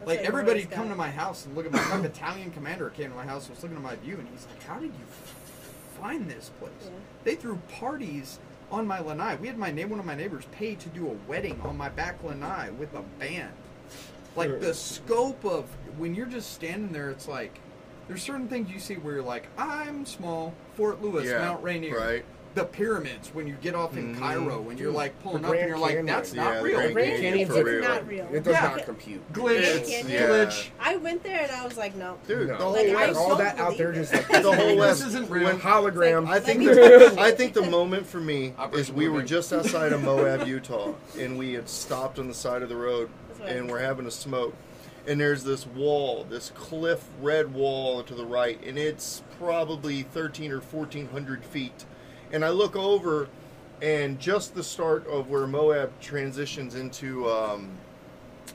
[0.00, 3.10] That's Like everybody come to my house and look at my, my battalion commander came
[3.10, 5.23] to my house, was looking at my view, and he's like, "How did you f-
[6.04, 6.90] find this place?" Yeah.
[7.24, 8.38] They threw parties
[8.70, 9.36] on my lanai.
[9.36, 11.88] We had my na- one of my neighbors paid to do a wedding on my
[11.88, 13.52] back lanai with a band.
[14.36, 15.64] Like the scope of
[15.96, 17.58] when you're just standing there, it's like
[18.08, 21.96] there's certain things you see where you're like, I'm small, Fort Lewis, Yeah, Mount Rainier,
[21.98, 22.24] right.
[22.54, 24.18] The pyramids when you get off in Mhm.
[24.20, 26.06] Cairo when you're like pulling up and Grand you're like, Canyon.
[26.06, 26.76] that's Yeah, not the real.
[26.78, 27.82] Grand Grand Canyon Canyon's for it's real.
[27.82, 28.28] not real.
[28.32, 28.60] It does Yeah.
[28.62, 29.32] not compute.
[29.32, 30.26] Glitch, It's- yeah.
[30.28, 30.68] glitch.
[30.80, 32.16] I went there and I was like, no.
[32.28, 32.56] Dude, No.
[32.58, 34.76] the whole Like, I West, all don't that out there believe just like the whole
[34.76, 35.44] This isn't real.
[35.46, 36.28] when- hologram.
[36.28, 39.28] I think the, I think the moment for me is Operation we were Blueprint.
[39.30, 43.08] just outside of Moab, Utah, and we had stopped on the side of the road,
[43.28, 44.54] That's what I and was we're having a smoke,
[45.08, 50.52] and there's this wall, this cliff red wall to the right, and it's probably 13
[50.52, 51.84] or 1400 feet.
[52.34, 53.28] And I look over,
[53.80, 57.70] and just the start of where Moab transitions into, um,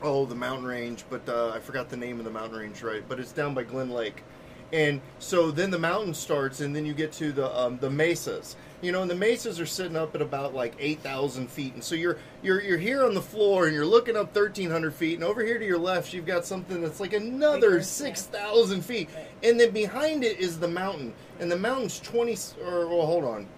[0.02, 3.02] oh, the mountain range, but uh, I forgot the name of the mountain range, right?
[3.08, 4.22] But it's down by Glen Lake.
[4.70, 8.54] And so then the mountain starts, and then you get to the um, the mesas.
[8.82, 11.82] You know, and the mesas are sitting up at about like eight thousand feet, and
[11.82, 15.14] so you're you're you're here on the floor, and you're looking up thirteen hundred feet,
[15.14, 19.08] and over here to your left, you've got something that's like another six thousand feet,
[19.42, 22.36] and then behind it is the mountain, and the mountain's twenty.
[22.64, 23.48] Or well, hold on,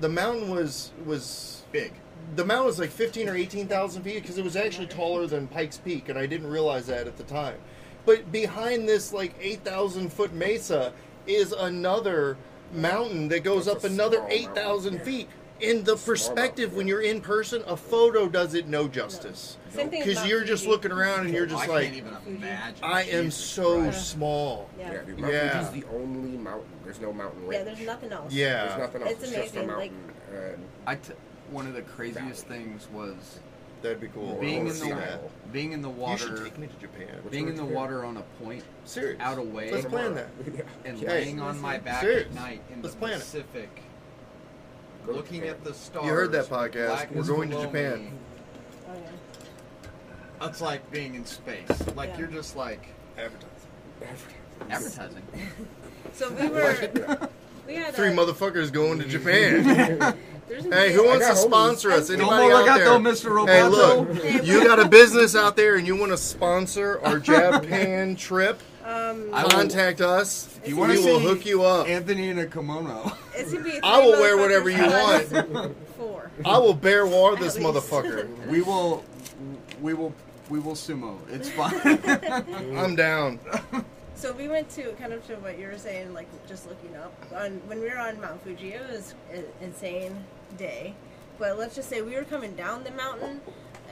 [0.00, 1.92] the mountain was was Big.
[2.36, 5.78] the mountain was like 15 or 18,000 feet because it was actually taller than Pikes
[5.78, 7.56] Peak, and I didn't realize that at the time.
[8.04, 10.92] But behind this like 8,000 foot mesa
[11.26, 12.36] is another
[12.72, 15.28] mountain that goes It's up another 8,000 feet.
[15.60, 19.56] In the perspective, when you're in person, a photo does it no justice.
[19.70, 20.70] Same thing Because Mount you're just Fuji.
[20.72, 22.36] looking around and you're just I like, can't even mm-hmm.
[22.36, 22.84] imagine.
[22.84, 24.08] I am Jesus so Christ.
[24.10, 24.70] small.
[24.78, 24.92] Yeah.
[24.92, 25.64] Yeah, dude, Mount Yeah.
[25.68, 26.68] Fuji's the only mountain.
[26.84, 28.32] There's no mountain Yeah, there's nothing else.
[28.32, 28.66] Yeah.
[28.66, 29.10] There's nothing else.
[29.12, 30.52] It's It's, just a amazing, like- mountain.
[30.54, 31.12] and I t-
[31.50, 33.40] one of the craziest things was
[33.82, 34.34] That'd be cool.
[34.40, 35.52] being I in wanna the see that.
[35.52, 37.20] being in the You should water, take me to Japan.
[37.30, 37.74] being in the Japan?
[37.74, 39.20] water on a point, Serious.
[39.20, 40.28] out away, Let's plan that.
[40.84, 41.06] and Hey.
[41.06, 42.26] laying on my back Serious.
[42.26, 43.18] at night in Let's the plan it.
[43.20, 43.85] Pacific, Go to
[45.06, 46.04] looking at the stars.
[46.06, 46.86] You heard that podcast.
[46.88, 48.04] black We're is going to below Japan.
[48.04, 48.10] me.
[48.88, 49.00] Oh, yeah.
[50.40, 51.68] That's like being in space.
[51.94, 52.18] Like Yeah.
[52.18, 53.50] you're just like Advertising.
[54.70, 55.22] advertising.
[56.12, 57.28] So we were.
[57.66, 59.64] We had Three a, motherfuckers going to Japan.
[60.48, 61.46] There's hey, who wants to got homies.
[61.48, 62.08] sponsor us?
[62.08, 62.86] Don't Anybody out there?
[62.86, 63.46] Mr.
[63.46, 68.14] Hey, look, you got a business out there and you want to sponsor our Japan
[68.16, 68.60] trip?
[68.86, 70.48] Um, I will- Contact us.
[70.62, 71.88] If You we wanna will hook you up.
[71.88, 73.12] Anthony in a kimono.
[73.34, 73.80] it's gonna be.
[73.82, 75.28] I will wear whatever you want.
[75.28, 76.30] plus Four.
[76.44, 77.66] I will bear war this least.
[77.66, 78.46] motherfucker.
[78.48, 79.02] we will,
[79.82, 80.14] we will,
[80.50, 81.16] we will sumo.
[81.30, 82.76] It's fine.
[82.78, 83.40] I'm down.
[84.18, 87.12] So we went to kind of to what you were saying, like just looking up.
[87.34, 90.24] On when we were on Mount Fuji, it was an insane
[90.56, 90.94] day.
[91.38, 93.42] But let's just say we were coming down the mountain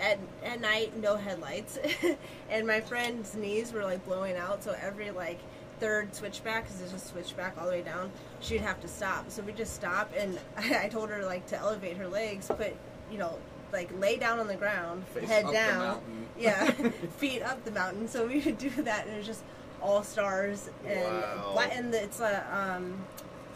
[0.01, 1.79] at at night, no headlights,
[2.51, 4.63] and my friend's knees were like blowing out.
[4.63, 5.39] So every like
[5.81, 8.11] third switchback, because it's a switchback all the way down,
[8.41, 9.31] she'd have to stop.
[9.31, 12.75] So we just stop, and I, told her like to elevate her legs, put
[13.11, 13.39] you know
[13.73, 16.01] like lay down on the ground, Face head down,
[16.39, 16.71] yeah,
[17.19, 18.07] feet up the mountain.
[18.09, 19.43] So we would do that, and it was just
[19.83, 21.51] all stars and Wow.
[21.55, 22.97] bla- and it's a um,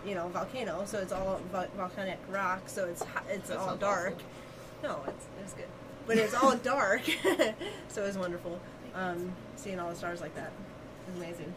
[0.05, 1.41] you know volcano, so it's all
[1.77, 4.17] volcanic rock, so it's it's all dark.
[4.83, 5.67] No, it's it's good,
[6.09, 7.03] but it's all dark,
[7.89, 8.59] so it was wonderful.
[8.95, 10.51] Um, seeing all the stars like that.
[11.07, 11.55] It was amazing,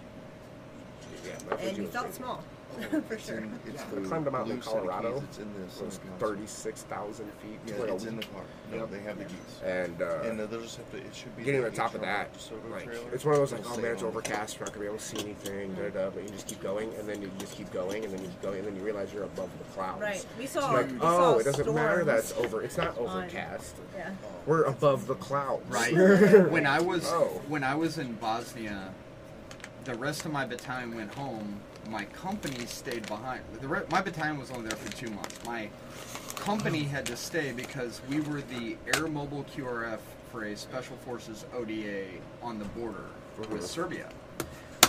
[1.26, 2.44] Yeah, and you felt small
[3.08, 3.38] for It's sure.
[3.38, 5.14] in, it's I the climbed a mountain in Blue City Colorado.
[5.14, 5.24] Keys.
[5.30, 5.80] It's in this.
[5.82, 7.60] It was thirty-six thousand feet.
[7.68, 8.34] Yeah, for it's in the week.
[8.34, 8.44] car.
[8.72, 9.62] No, they have the keys.
[9.66, 10.98] And, uh, And uh, they'll just have to.
[10.98, 12.30] It should be getting the to the top of that,
[12.72, 14.98] like it's one of those like, oh man, it's overcast, you're not gonna be able
[14.98, 17.72] to see anything, da, da, but you just keep going, and then you just keep
[17.72, 20.02] going, and then you keep going, and then you realize you're above the clouds.
[20.02, 20.72] Right, we saw.
[20.72, 22.46] Like, we oh, saw it doesn't matter that it's storms.
[22.54, 22.62] over.
[22.64, 23.76] It's not on- overcast.
[23.96, 24.12] Yeah.
[24.46, 25.68] We're above the clouds.
[25.70, 25.94] Right.
[26.50, 27.42] when I was Oh.
[27.48, 28.94] when I was in Bosnia,
[29.84, 31.60] the rest of my battalion went home.
[31.90, 33.42] My company stayed behind.
[33.60, 35.44] The re- my battalion was only there for two months.
[35.46, 35.70] My
[36.36, 40.00] company had to stay because we were the air mobile QRF
[40.32, 42.06] for a special forces ODA
[42.42, 43.06] on the border
[43.50, 43.66] with.
[43.66, 44.10] Serbia.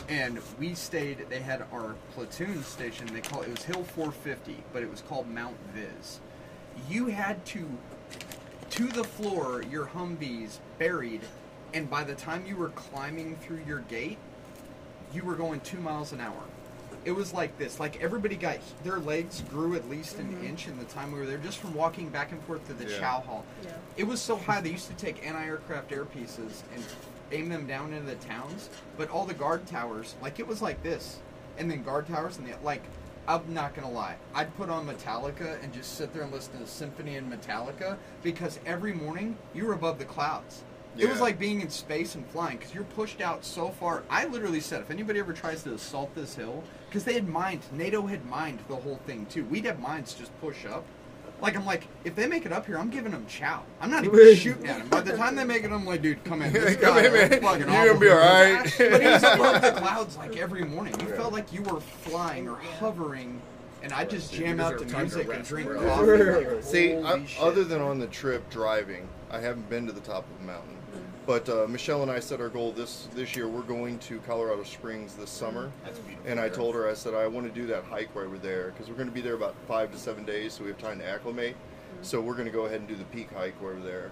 [0.08, 1.26] And we stayed.
[1.28, 3.06] They had our platoon station.
[3.12, 6.20] They call it was Hill 450, but it was called Mount Viz.
[6.88, 7.66] You had to
[8.70, 11.20] to the floor, your Humvees buried,
[11.74, 14.16] and by the time you were climbing through your gate,
[15.12, 16.42] you were going two miles an hour.
[17.04, 17.80] It was like this.
[17.80, 20.46] Like everybody got their legs grew at least an mm-hmm.
[20.46, 22.88] inch in the time we were there, just from walking back and forth to the
[22.88, 22.98] Yeah.
[22.98, 23.44] chow hall.
[23.64, 23.70] Yeah.
[23.96, 26.84] It was so high they used to take anti-aircraft air pieces and
[27.32, 28.70] aim them down into the towns.
[28.96, 31.18] But all the guard towers, like it was like this,
[31.58, 32.82] and then guard towers, and the, like
[33.26, 36.66] I'm not gonna lie, I'd put on Metallica and just sit there and listen to
[36.66, 40.62] Symphony and Metallica because every morning you were above the clouds.
[40.98, 44.02] It was like being in space and flying because you're pushed out so far.
[44.10, 46.62] I literally said, if anybody ever tries to assault this hill,
[46.92, 49.46] because they had mined, NATO had mined the whole thing too.
[49.46, 50.84] We'd have mines just push up.
[51.40, 53.62] Like I'm like, if they make it up here, I'm giving them chow.
[53.80, 54.88] I'm not even shooting at them.
[54.88, 56.52] By the time they make it, I'm like, dude, come in.
[56.52, 57.30] This Come guy in, man.
[57.40, 58.62] fucking You're gonna be all right.
[58.78, 60.94] but he was above the clouds like every morning.
[61.00, 61.16] You Yeah.
[61.16, 63.40] felt like you were flying or hovering,
[63.82, 66.44] and I just jam out to deserve time to music and drink coffee.
[66.54, 70.26] Like, See, I, other than on the trip driving, I haven't been to the top
[70.30, 70.76] of the mountain.
[71.24, 73.46] But uh, Michelle and I set our goal this this year.
[73.46, 76.30] We're going to Colorado Springs this summer, That's beautiful.
[76.30, 78.70] and I told her I said I want to do that hike while we're there
[78.72, 80.98] because we're going to be there about five to seven days, so we have time
[80.98, 81.54] to acclimate.
[82.02, 84.10] So we're going to go ahead and do the peak hike while we're there.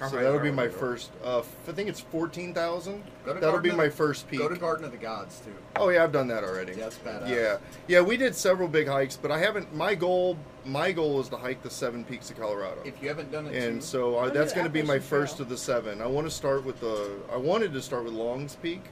[0.00, 0.08] Yeah.
[0.08, 0.78] So that'll be my going?
[0.78, 1.10] first.
[1.24, 3.02] Uh, f- I think it's fourteen thousand.
[3.24, 4.38] That'll Garden be of- my first peak.
[4.40, 5.54] Go to Garden of the Gods too.
[5.76, 6.72] Oh yeah, I've done that already.
[6.72, 7.28] Yeah, that's badass.
[7.28, 9.74] Yeah, yeah, we did several big hikes, but I haven't.
[9.74, 13.32] My goal, my goal is to hike the seven peaks of Colorado, If you haven't
[13.32, 15.20] done it, and too, so uh, Go to that's going to be my Appalachian Trail.
[15.20, 16.00] first of the seven.
[16.02, 17.12] I want to start with the.
[17.32, 18.82] I wanted to start with Long's Peak,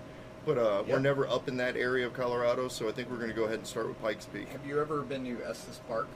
[0.46, 0.94] but uh, Yeah.
[0.94, 3.44] we're never up in that area of Colorado, so I think we're going to go
[3.44, 4.48] ahead and start with Pikes Peak.
[4.48, 6.08] have you ever been to Estes Park?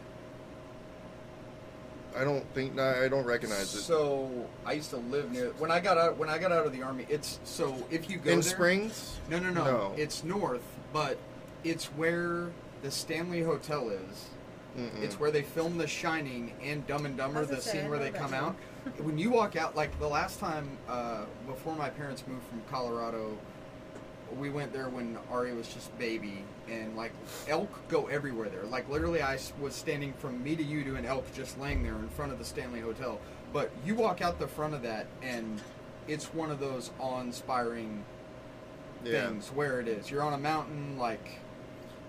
[2.16, 3.78] I don't think I don't recognize it.
[3.78, 4.30] So
[4.64, 5.50] I used to live near.
[5.58, 8.18] When I got out, when I got out of the army, it's so if you
[8.18, 9.18] go in there, Springs.
[9.28, 9.94] No, no, no, No.
[9.96, 10.62] It's north,
[10.92, 11.18] but
[11.64, 12.50] it's where
[12.82, 14.28] the Stanley Hotel is.
[14.78, 15.02] Mm-mm.
[15.02, 18.10] It's where they filmed The Shining and Dumb and Dumber, was the scene where they
[18.10, 18.36] come too.
[18.36, 18.56] out.
[18.98, 23.38] when you walk out, like the last time uh, before my parents moved from Colorado,
[24.36, 27.12] we went there when Ari was just baby, and like
[27.48, 28.64] elk go everywhere there.
[28.64, 31.94] Like literally, I was standing from me to you to an elk just laying there
[31.94, 33.20] in front of the Stanley Hotel.
[33.52, 35.60] But you walk out the front of that, and
[36.08, 38.04] it's one of those awe-inspiring
[39.04, 39.28] yeah.
[39.28, 40.10] things where it is.
[40.10, 41.38] You're on a mountain, like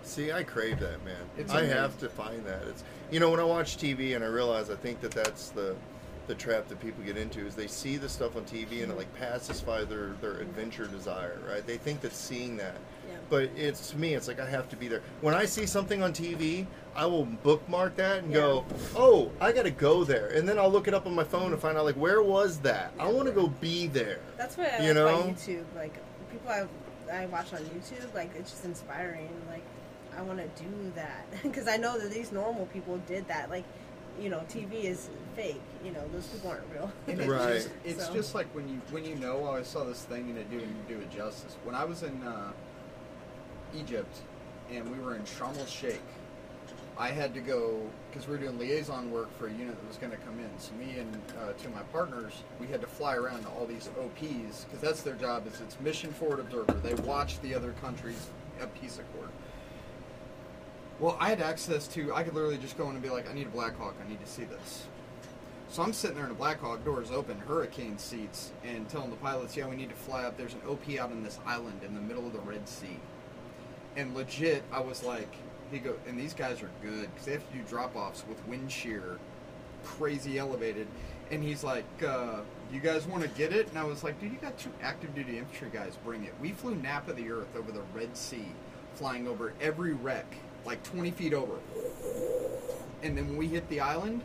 [0.06, 1.16] See, I crave that, man.
[1.36, 1.78] It's I amazing.
[1.78, 2.62] have to find that.
[2.68, 5.76] It's you know when I watch TV and I realize I think that that's the
[6.28, 8.88] the trap that people get into is they see the stuff on TV and it
[8.90, 8.98] mm-hmm.
[8.98, 11.66] like pacifies their their adventure desire, right?
[11.66, 12.78] They think that seeing that.
[13.30, 15.02] But it's to me, it's like I have to be there.
[15.22, 16.66] When I see something on TV,
[16.96, 18.38] I will bookmark that and Yeah.
[18.40, 18.66] go,
[18.96, 21.52] "Oh, I got to go there," and then I'll look it up on my phone
[21.52, 22.92] and find out like where was that?
[23.00, 24.20] I want to go be there.
[24.38, 25.08] That's what I You like know?
[25.08, 25.64] about YouTube.
[25.76, 25.94] Like
[26.32, 26.66] people I
[27.12, 29.30] I watch on YouTube, like it's just inspiring.
[29.50, 29.64] Like
[30.18, 33.50] I want to do that because I know that these normal people did that.
[33.50, 33.66] Like
[34.20, 35.60] you know, TV is fake.
[35.84, 36.90] You know, those people aren't real.
[37.08, 37.54] And it's Right.
[37.56, 39.50] just it's So- just like when you when you know.
[39.50, 41.58] I saw this thing and it didn't do it justice.
[41.66, 42.54] When I was in uh,
[43.78, 44.18] Egypt
[44.72, 46.02] and we were in Sharm el Sheikh,
[46.98, 49.98] I had to go because we were doing liaison work for a unit that was
[49.98, 50.50] going to come in.
[50.58, 53.66] So me and uh, two of my partners, we had to fly around to all
[53.66, 55.46] these OPs because that's their job.
[55.48, 56.74] Is it's mission forward observer.
[56.82, 58.30] They watch the other countries
[58.62, 59.30] a peace accord.
[61.00, 62.14] Well, I had access to.
[62.14, 63.96] I could literally just go in and be like, I need a Black Hawk.
[64.04, 64.88] I need to see this.
[65.68, 69.18] So I'm sitting there in a Black Hawk, doors open, hurricane seats, and telling the
[69.18, 70.38] pilots, yeah, we need to fly up.
[70.38, 72.98] There's an OP out on this island in the middle of the Red Sea.
[73.98, 75.34] And legit, I was like,
[75.72, 78.46] he go, and these guys are good because they have to do drop offs with
[78.48, 79.18] wind shear,
[79.84, 80.88] crazy elevated.
[81.32, 82.42] And he's like, uh,
[82.72, 83.68] you guys want to get it?
[83.70, 86.34] And I was like, dude, you got two active duty infantry guys, bring it.
[86.42, 88.48] We flew nap of the earth over the Red Sea,
[88.94, 90.26] flying over every wreck,
[90.66, 91.56] like 20 feet over.
[93.02, 94.22] And then when we hit the island,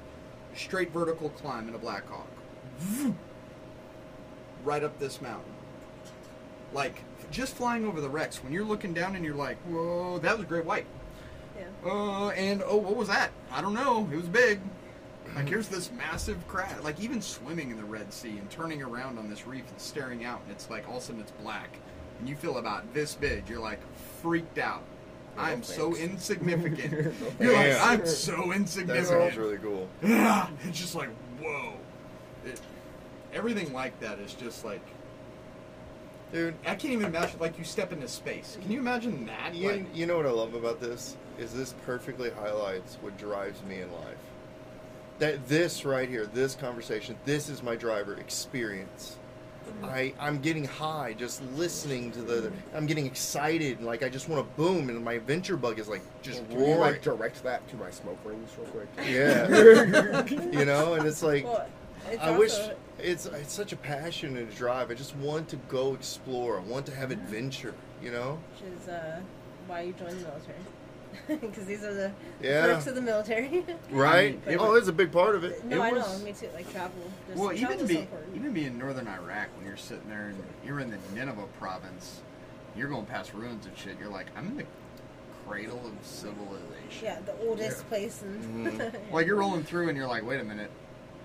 [0.55, 2.27] straight vertical climb in a Blackhawk.
[4.65, 5.53] Right up this mountain.
[6.73, 10.37] Like, just flying over the wrecks, when you're looking down and you're like, whoa, that
[10.37, 10.87] was a great white.
[11.59, 11.91] Yeah.
[11.91, 13.31] Uh, and oh, what was that?
[13.53, 14.09] I don't know.
[14.13, 14.61] It was big.
[15.35, 16.83] Like here's this massive crab.
[16.83, 20.25] Like even swimming in the Red Sea and turning around on this reef and staring
[20.25, 21.77] out, and it's like all of a sudden it's black,
[22.19, 23.49] and you feel about this big.
[23.49, 23.79] You're like
[24.21, 24.83] freaked out.
[25.37, 26.93] No, I'm so insignificant.
[27.39, 27.83] No, You're like thanks.
[27.83, 29.07] I'm so That insignificant.
[29.07, 29.89] sounds really cool.
[30.65, 31.11] It's just like
[31.41, 31.75] whoa.
[32.45, 32.61] It,
[33.33, 34.85] everything like that is just like
[36.33, 37.39] Dude, I can't even imagine.
[37.41, 38.57] Like you step into space.
[38.61, 39.55] Can you imagine that?
[39.55, 43.63] You, Like, you know what I love about this is this perfectly highlights what drives
[43.65, 44.17] me in life.
[45.19, 49.17] That this right here, this conversation, this is my driver experience.
[49.85, 52.51] I I'm getting high just listening to the.
[52.75, 56.03] I'm getting excited, like I just want to boom, and my adventure bug is like
[56.23, 56.81] just Can you roaring.
[56.81, 58.89] like direct that to my smoke rings real quick?
[59.09, 60.25] yeah,
[60.59, 61.67] you know, and it's like Well,
[62.11, 62.53] it's I also, wish
[62.99, 64.91] it's it's such a passion and a drive.
[64.91, 66.59] I just want to go explore.
[66.59, 67.75] I want to have adventure.
[68.03, 68.39] You know.
[68.63, 69.21] which is uh,
[69.67, 70.57] why you joined the military.
[71.29, 72.63] Because these are the Yeah.
[72.67, 73.65] perks of the military.
[73.91, 74.41] Right?
[74.47, 75.65] it oh, it's a big part of it.
[75.65, 76.25] no, It I was- know.
[76.25, 76.49] Me too.
[76.55, 76.93] Like travel.
[77.29, 80.29] Just, Well, even travel's be so even be in northern Iraq when you're sitting there
[80.29, 82.21] and you're in the Nineveh province,
[82.77, 83.99] you're going past ruins and shit.
[84.01, 84.67] You're like, I'm in the
[85.47, 87.03] cradle of civilization.
[87.03, 87.89] yeah, the oldest Yeah.
[87.89, 88.71] place in.
[88.79, 88.95] Mhm.
[89.13, 90.71] Like you're rolling through and you're like, wait a minute.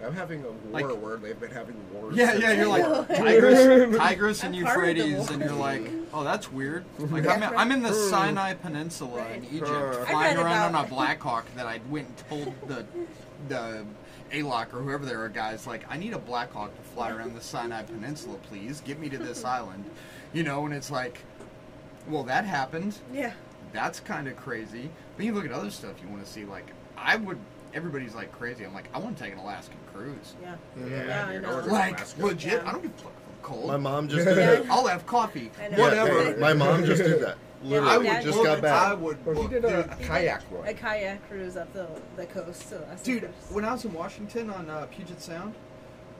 [0.05, 2.15] I'm having a war Like- where they've been having wars.
[2.15, 2.53] Yeah, yeah.
[2.53, 3.03] You're like No.
[3.05, 6.85] Tigris, Tigris and I'm part of the Euphrates, and you're like, oh, that's weird.
[6.99, 7.43] Like I'm.
[7.43, 8.09] I'm in the hmm.
[8.09, 9.37] Sinai Peninsula Right.
[9.37, 12.85] in Egypt, flying around on a Blackhawk that I went and told the
[13.49, 13.85] the
[14.31, 17.41] ALOC or whoever there are guys like, I need a Blackhawk to fly around the
[17.41, 18.81] Sinai Peninsula, please.
[18.81, 19.85] Get me to this island,
[20.33, 20.65] you know.
[20.65, 21.19] And it's like,
[22.07, 22.97] well, that happened.
[23.13, 23.33] yeah.
[23.73, 24.89] That's kind of crazy.
[25.17, 26.45] But you look at other stuff you want to see.
[26.45, 27.37] Like, I would.
[27.73, 28.63] Everybody's like crazy.
[28.65, 30.33] I'm like, I want to take an Alaskan cruise.
[30.41, 30.55] Yeah.
[30.77, 31.55] Yeah, Yeah, I dude, know.
[31.57, 32.25] was Like Alaska.
[32.25, 32.69] legit, Yeah.
[32.69, 33.67] I don't give a fuck if I'm cold.
[33.67, 34.65] My mom just did that.
[34.69, 35.51] I'll have coffee.
[35.61, 35.77] I know.
[35.77, 36.37] Yeah, Whatever.
[36.39, 37.37] my mom just did that.
[37.63, 38.73] Literally, my I would just did got book- that.
[38.73, 39.01] I back.
[39.01, 39.25] would.
[39.25, 40.67] Well, he book- did a, dude, a kayak run.
[40.67, 43.51] A kayak cruise up the the coast to Alaska Dude, coast.
[43.51, 45.55] when I was in Washington on uh, Puget Sound,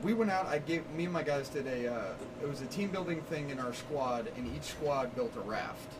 [0.01, 0.47] we went out.
[0.47, 1.93] I gave me and my guys did a.
[1.93, 5.41] Uh, it was a team building thing in our squad, and each squad built a
[5.41, 5.91] raft.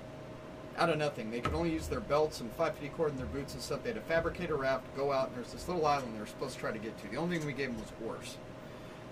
[0.77, 3.53] Out of nothing, they could only use their belts and 550 cord and their boots
[3.53, 3.83] and stuff.
[3.83, 6.25] They had to fabricate a raft, go out, and there's this little island they were
[6.25, 7.07] supposed to try to get to.
[7.09, 8.37] The only thing we gave them was oars.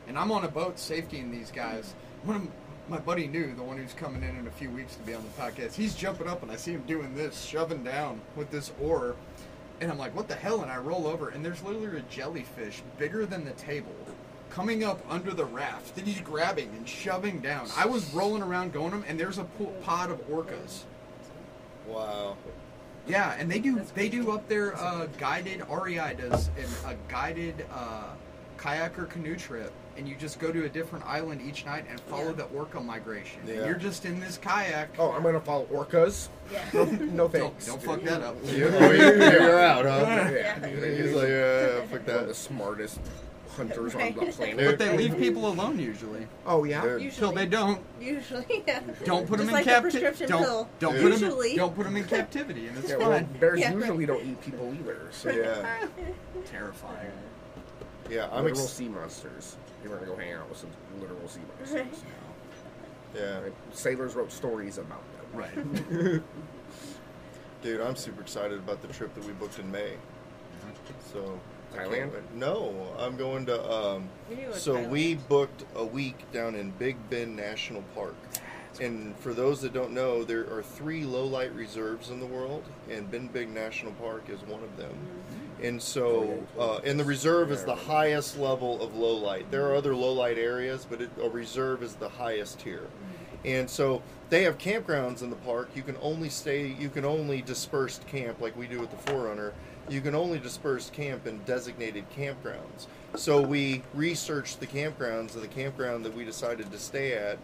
[0.07, 1.93] And I'm on a boat safetying these guys.
[2.23, 2.47] One of
[2.89, 5.23] my buddy knew the one who's coming in in a few weeks to be on
[5.23, 5.73] the podcast.
[5.73, 9.15] He's jumping up, and I see him doing this, shoving down with this oar.
[9.79, 10.63] And I'm like, what the hell?
[10.63, 13.95] And I roll over, and there's literally a jellyfish bigger than the table
[14.49, 17.67] coming up under the raft that he's grabbing and shoving down.
[17.75, 19.45] I was rolling around going them, and there's a
[19.83, 20.83] pod of orcas.
[21.87, 22.37] Wow.
[23.07, 27.65] Yeah, and they do they do up there uh, guided REI does an, a guided
[27.73, 28.03] uh,
[28.57, 31.99] kayak or canoe trip, and you just go to a different island each night and
[31.99, 32.31] follow Yeah.
[32.31, 33.41] the orca migration.
[33.45, 33.65] Yeah.
[33.65, 34.87] you're just in this kayak.
[34.97, 36.29] Oh, I'm gonna follow orcas.
[36.51, 36.63] Yeah.
[36.73, 37.65] No, no don't, thanks.
[37.65, 38.37] don't fuck that up.
[38.45, 40.29] You, oh, you- you're out, huh?
[40.33, 40.97] Yeah, dude.
[41.05, 42.27] He's like, yeah, fuck that.
[42.27, 42.99] the smartest
[43.55, 44.15] hunters on Right.
[44.19, 44.57] the planet.
[44.57, 46.27] But they leave people alone usually.
[46.45, 46.81] Oh yeah.
[46.81, 47.01] Dude.
[47.03, 47.81] Until they don't.
[48.01, 48.81] Usually, yeah.
[49.05, 49.99] Don't put them in like the captivity.
[50.05, 51.55] prescription Don't don't put them Usually.
[51.55, 53.73] don't put them in captivity, and it's Yeah, well, bears Yeah.
[53.73, 54.99] usually don't eat people either.
[55.11, 55.87] So Yeah,
[56.51, 57.11] Terrifying.
[58.09, 58.27] yeah.
[58.31, 59.55] I'm literal ex- sea monsters.
[59.83, 60.69] You're gonna go hang out with some
[60.99, 62.03] literal sea monsters.
[63.15, 63.53] yeah, Right?
[63.73, 65.01] Sailors wrote stories about
[65.31, 65.39] them.
[65.39, 66.21] Right.
[67.61, 67.81] dude.
[67.81, 69.93] I'm super excited about the trip that we booked in May.
[69.93, 71.13] Mm-hmm.
[71.13, 71.39] So I can't
[71.75, 72.13] Thailand?
[72.13, 72.33] wait.
[72.35, 73.71] No, I'm going to.
[73.71, 75.27] Um, We knew it was so we Thailand.
[75.27, 78.15] booked a week down in Big Bend National Park.
[78.81, 82.63] And for those that don't know, there are three low light reserves in the world,
[82.89, 84.91] and Bend Big National Park is one of them.
[84.91, 85.65] Mm-hmm.
[85.65, 89.49] And so, uh, and the reserve is the highest level of low light.
[89.51, 92.87] There are other low light areas, but it, a reserve is the highest tier.
[93.45, 95.69] And so they have campgrounds in the park.
[95.75, 99.51] You can only stay, you can only dispersed camp like we do with the 4Runner.
[99.89, 102.87] You can only disperse camp in designated campgrounds.
[103.15, 107.37] So we researched the campgrounds, and the campground that we decided to stay at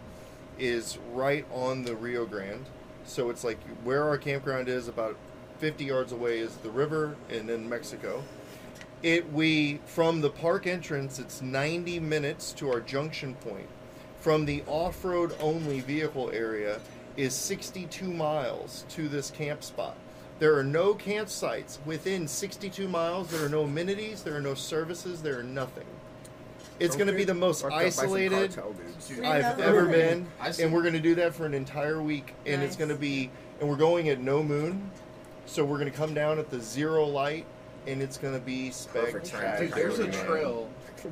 [0.57, 2.65] is right on the Rio Grande.
[3.05, 5.17] So it's like where our campground is, about
[5.59, 8.23] 50 yards away is the river, and then Mexico.
[9.03, 13.67] It we from the park entrance, it's 90 minutes to our junction point.
[14.19, 16.79] From the off-road only vehicle area
[17.15, 19.95] is 62 miles to this camp spot.
[20.39, 23.29] There are no campsites within 62 miles.
[23.29, 24.23] There are no amenities.
[24.23, 25.21] There are no services.
[25.21, 25.85] There are nothing.
[26.79, 29.07] It's going to be the most Fucked up by some isolated cartel dudes.
[29.09, 29.65] Dude, I I've know.
[29.65, 30.63] ever been, I see.
[30.63, 32.77] and we're going to do that for an entire week, and it's Nice.
[32.77, 33.29] going to be,
[33.59, 34.89] and we're going at no moon,
[35.45, 37.45] so we're going to come down at the zero light,
[37.85, 39.65] and it's going to be Perfect spectacular.
[39.67, 40.25] Dude, there's a man.
[40.25, 40.69] trail.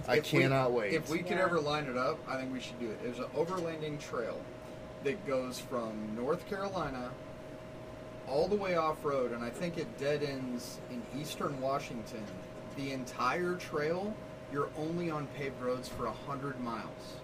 [0.07, 0.93] I If we- cannot wait.
[0.93, 1.43] If we could Yeah.
[1.43, 3.03] ever line it up, I think we should do it.
[3.03, 4.37] There's an overlanding trail
[5.03, 7.11] that goes from North Carolina
[8.27, 12.23] all the way off road, and I think it dead ends in eastern Washington.
[12.75, 14.13] The entire trail,
[14.51, 17.15] you're only on paved roads for a hundred miles.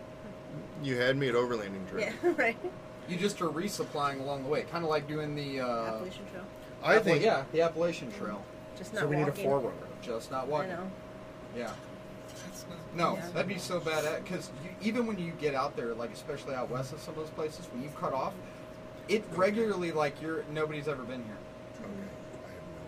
[0.84, 2.14] you had me at overlanding trip.
[2.24, 2.58] Yeah, right.
[3.08, 5.60] You just are resupplying along the way, kind of like doing the.
[5.60, 6.44] Uh, Appalachian Trail.
[6.84, 8.44] I Appala- think yeah, the Appalachian Trail,
[8.78, 9.46] Just not So we need a walking.
[9.50, 9.72] 4Runner.
[10.02, 10.92] just not I know.
[11.56, 11.72] Yeah.
[12.96, 13.28] No, Yeah.
[13.34, 14.50] that'd be so bad because
[14.82, 17.68] even when you get out there, like especially out west of some of those places,
[17.74, 18.34] when you cut off,
[19.10, 21.38] it regularly like you're nobody's ever been here.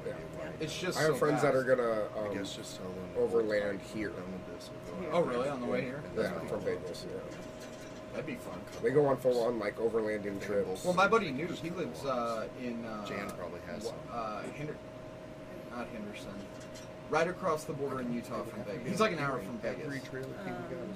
[0.05, 0.13] Yeah.
[0.59, 0.97] It's just.
[0.97, 1.67] I have so friends that vast.
[1.67, 4.09] are gonna I um, guess just tell them overland here.
[4.09, 4.69] Done with this,
[4.99, 5.27] we'll go Oh out.
[5.27, 5.49] really?
[5.49, 6.01] On the way here?
[6.17, 7.05] Yeah, from Vegas.
[7.11, 7.19] Yeah.
[8.11, 8.59] That'd be fun.
[8.81, 10.85] They go on full on like overlanding trips.
[10.85, 12.85] Well, my buddy knew he lives uh, in.
[12.85, 13.97] Uh, Jan probably has wa- some.
[14.13, 14.77] Uh, Hinder-
[15.75, 16.31] not Henderson.
[17.11, 18.87] Right across the border in Utah from Vegas.
[18.89, 19.93] He's like an hour from Vegas.
[19.93, 20.25] He got was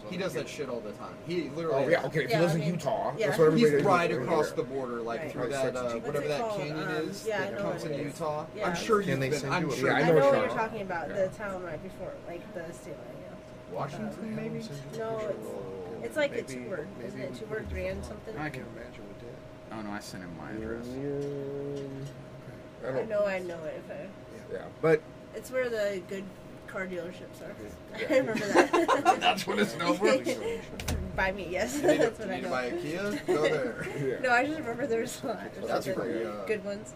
[0.03, 1.13] on He does that shit all the time.
[1.27, 1.85] He literally.
[1.85, 2.23] Oh yeah, okay.
[2.23, 3.27] If Yeah, he lives I in mean, Utah, yeah.
[3.27, 3.83] that's what everybody He's does.
[3.85, 5.31] right across the border, like Right.
[5.31, 6.61] through Right, that uh, cheap- whatever What's it that called?
[6.61, 8.13] canyon Um, is yeah, I that know comes what in it is.
[8.19, 8.45] Utah.
[8.55, 8.67] Yeah.
[8.67, 9.39] I'm sure Can you've they been.
[9.39, 9.89] send I'm you a sure.
[9.89, 11.09] Yeah, I I know know what what you're you're talking talking about.
[11.09, 13.05] The town right before, like the state line.
[13.21, 13.75] Yeah.
[13.77, 14.63] Washington, maybe.
[14.97, 17.35] No, it's it's like a two word, isn't it?
[17.35, 18.35] Two word grand something.
[18.35, 19.77] I can imagine with that.
[19.77, 20.87] Oh no, I sent him my address.
[22.83, 23.79] I I don't know, I know it.
[23.85, 24.07] If I,
[24.51, 25.01] Yeah, but
[25.35, 26.23] it's where the good
[26.67, 27.55] car dealerships are.
[27.99, 28.05] Yeah.
[28.09, 29.17] I remember that.
[29.19, 30.17] That's what it's known for.
[31.15, 31.75] By me, yes.
[31.75, 32.49] Need, That's what I need to know.
[32.51, 33.21] buy a Kia?
[33.27, 33.87] Go there.
[34.01, 34.19] yeah.
[34.19, 35.53] No, I just remember there was a lot.
[35.53, 36.93] There's That's some good, uh, good ones.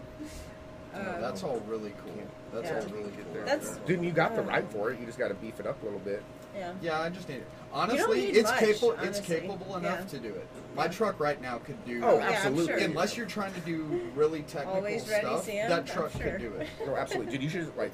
[0.94, 2.14] No, Um, that's all really cool.
[2.52, 2.76] That's Yeah.
[2.80, 3.26] all really good.
[3.34, 3.44] cool.
[3.44, 5.00] That's- Dude, you got the ride for it.
[5.00, 6.22] You just got to beef it up a little bit.
[6.56, 6.72] Yeah.
[6.82, 7.46] Yeah, I just need it.
[7.72, 8.90] Honestly, need it's much, capable.
[8.92, 9.40] It's honestly.
[9.40, 10.06] capable enough Yeah.
[10.06, 10.46] to do it.
[10.76, 12.00] My truck right now could do.
[12.04, 12.66] Oh, Yeah, I'm absolutely.
[12.66, 12.76] sure.
[12.78, 13.82] Unless you're trying to do
[14.14, 15.68] really technical Always ready, stuff, Sam.
[15.68, 16.20] that truck sure.
[16.22, 16.68] could do it.
[16.86, 17.42] No, absolutely, dude.
[17.42, 17.92] You should like.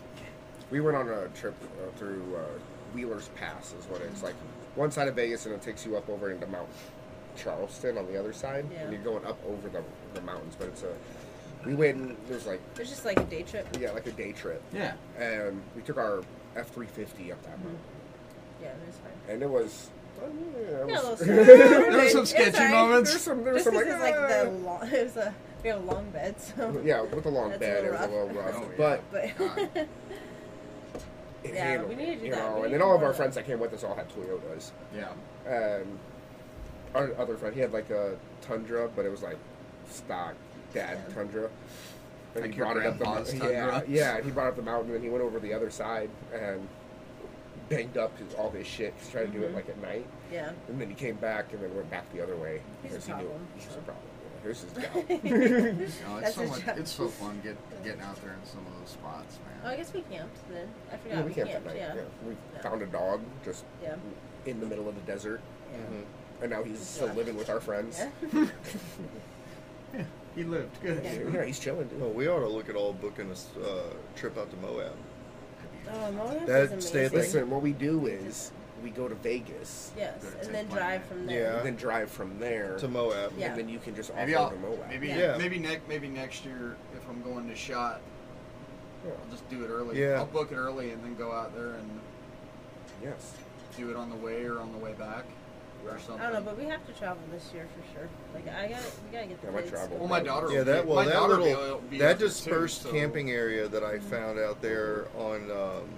[0.70, 2.58] We went on a trip uh, through uh,
[2.94, 4.34] Wheeler's Pass, is what it's like.
[4.76, 6.68] One side of Vegas, and it takes you up over into Mount
[7.36, 8.82] Charleston on the other side, Yeah.
[8.82, 9.82] and you're going up over the,
[10.14, 10.54] the mountains.
[10.58, 10.94] But it's a.
[11.66, 11.96] We went.
[11.96, 13.66] and It was like It's just like a day trip.
[13.80, 14.92] yeah, like a day trip, Yeah.
[15.18, 16.22] and we took our
[16.56, 17.78] F three fifty up that mountain,
[18.62, 19.12] Yeah, it was fun.
[19.28, 19.90] and it was
[20.22, 22.70] Oh, yeah, it Yeah, was- There were some It's sketchy alright.
[22.72, 23.10] moments.
[23.10, 24.44] There's some, there Just some like, it's like ah.
[24.44, 27.50] the long, it was a we have a long bed, so yeah, with the long
[27.58, 28.64] bed, it was a little little rough, rough.
[28.66, 29.24] Oh, but but
[31.44, 32.50] it Yeah, handled we it, need to do you that.
[32.56, 32.62] know.
[32.64, 33.46] And then all of our of friends that.
[33.46, 34.70] that came with us all had Toyotas.
[34.94, 35.08] Yeah.
[35.46, 35.98] Um,
[36.94, 39.36] our other friend, he had like a Tundra, but it was like
[39.88, 40.34] stock
[40.74, 41.14] dad Yeah.
[41.14, 41.48] Tundra.
[42.34, 43.38] And Like he brought it up the mountain.
[43.42, 44.20] Yeah, yeah.
[44.22, 46.66] He brought up the mountain, and he went over the other side and
[47.70, 48.92] banged up his, all this shit.
[48.98, 49.54] He's trying to do it Mhm.
[49.54, 50.50] like at night, yeah.
[50.68, 52.60] and then he came back and then went back the other way.
[52.82, 54.04] He's a because he knew problem, He's a problem.
[54.22, 54.84] Yeah, here's his job.
[56.04, 56.78] No, it's That's so his much, job.
[56.78, 59.60] it's so fun get, getting out there in some of those spots, man.
[59.62, 59.78] Oh, I man.
[59.78, 60.68] guess we camped then.
[60.92, 61.66] I forgot yeah, we, we camped camped.
[61.68, 61.80] at night.
[61.80, 61.94] yeah.
[61.94, 62.02] Yeah.
[62.28, 62.62] we Yeah.
[62.62, 63.94] found a dog just Yeah.
[64.46, 65.40] in the middle of the desert,
[65.72, 65.78] Yeah.
[65.78, 66.04] Mhm.
[66.42, 68.00] and now he's still living with our friends.
[68.32, 68.46] Yeah.
[70.36, 71.02] He lived good.
[71.02, 71.28] Yeah.
[71.40, 71.88] Yeah, he's chilling.
[71.88, 72.00] Dude.
[72.00, 74.92] Well, we ought to look at all booking a s- uh, trip out to Moab.
[75.88, 77.10] Oh, Moab That is stay amazing.
[77.16, 78.52] the- Listen, what we do is
[78.82, 81.40] we go to Vegas Yes, and then drive from there.
[81.52, 81.56] Yeah.
[81.58, 83.32] and then drive from there, To Moab.
[83.36, 83.50] Yeah.
[83.50, 84.88] and then you can just Maybe offload I'll to Moab.
[84.88, 85.36] maybe Yeah.
[85.36, 88.00] maybe next maybe next year if I'm going to shot,
[89.04, 89.12] Yeah.
[89.12, 90.00] I'll just do it early.
[90.00, 90.14] Yeah.
[90.18, 92.00] I'll book it early and then go out there and
[93.02, 93.32] Yes.
[93.76, 95.24] do it on the way or on the way back
[95.86, 96.20] or something.
[96.20, 98.08] I don't know, but we have to travel this year for sure.
[98.34, 99.70] Like I got, we gotta get the Yeah, my kids.
[99.72, 100.52] travel- well, my daughter.
[100.52, 103.68] Yeah, that well, my that daughter little be that out dispersed too, so- camping area
[103.68, 105.88] that I found out there on um,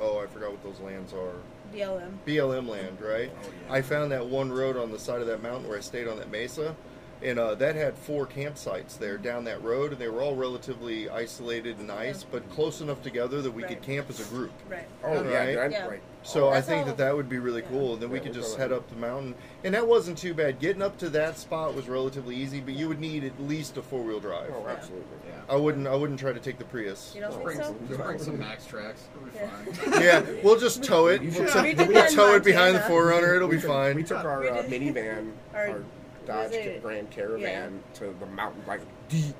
[0.00, 1.34] oh I forgot what those lands are
[1.72, 2.18] BLM.
[2.26, 3.30] BLM land right.
[3.34, 3.72] Oh, yeah.
[3.74, 6.18] I found that one road on the side of that mountain where I stayed on
[6.18, 6.76] that mesa,
[7.22, 11.08] and uh, that had four campsites there down that road, and they were all relatively
[11.08, 13.82] isolated and nice, but close enough together that we could Right.
[13.82, 14.52] camp as a group.
[14.68, 14.86] Right.
[15.02, 15.26] Oh Right.
[15.32, 15.86] yeah, dude, I'm- Yeah.
[15.88, 16.02] right.
[16.26, 17.68] So I think all- that that would be really yeah.
[17.68, 17.96] cool.
[17.96, 20.58] Then we Yeah, could we'll just head up the mountain, and that wasn't too bad.
[20.58, 23.82] Getting up to that spot was relatively easy, but you would need at least a
[23.82, 24.50] four wheel drive.
[24.54, 25.04] Oh, absolutely.
[25.28, 25.34] Yeah.
[25.48, 25.86] I wouldn't.
[25.86, 27.12] I wouldn't try to take the Prius.
[27.14, 27.62] You don't think Bring so?
[27.64, 29.02] some, just bring some max tracks.
[29.14, 29.92] It'll be Yeah.
[29.92, 30.02] fine.
[30.32, 31.20] yeah, we'll just tow it.
[31.20, 33.00] We'll, should- tow- We did we'll that in tow it behind the Montana.
[33.00, 33.36] 4Runner.
[33.36, 33.96] It'll be we took, fine.
[33.96, 35.80] We took our uh, minivan, Our- our
[36.26, 38.80] Dodge it- Grand Caravan to the mountain, like
[39.10, 39.34] deep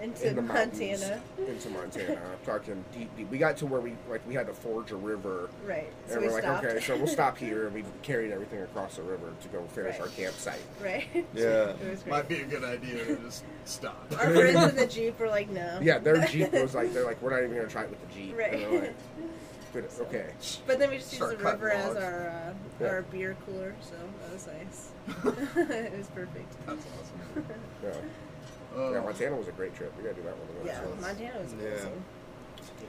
[0.00, 1.20] Into in the mountains, Montana.
[1.46, 2.20] into Montana.
[2.46, 3.30] talking deep, deep.
[3.30, 5.92] We got to where we like we had to forge a river, Right.
[6.10, 6.64] And we we're like, stopped.
[6.64, 9.92] okay, so we'll stop here, and we carried everything across the river to go finish
[9.92, 10.00] Right.
[10.00, 10.60] our campsite.
[10.82, 11.06] right.
[11.34, 11.70] Yeah.
[11.70, 12.06] It was great.
[12.10, 14.10] Might be a good idea to just stop.
[14.18, 15.80] Our friends in the Jeep were like, no.
[15.82, 18.14] Yeah, their Jeep was like, they're like, we're not even gonna try it with the
[18.14, 18.36] Jeep.
[18.38, 18.52] Right.
[18.54, 18.94] And they're like,
[19.72, 20.30] "Good, okay.
[20.66, 22.86] But then we just used the cutting river as our uh, Yeah.
[22.88, 24.90] our beer cooler, so that was nice.
[25.86, 26.52] it was perfect.
[26.66, 27.44] That's awesome.
[27.84, 27.90] Yeah.
[28.76, 28.92] Oh.
[28.92, 29.92] yeah, Montana was a great trip.
[29.96, 30.48] We gotta do that one.
[30.48, 30.66] of those.
[30.66, 31.66] Yeah, Montana was Yeah.
[31.68, 32.04] amazing.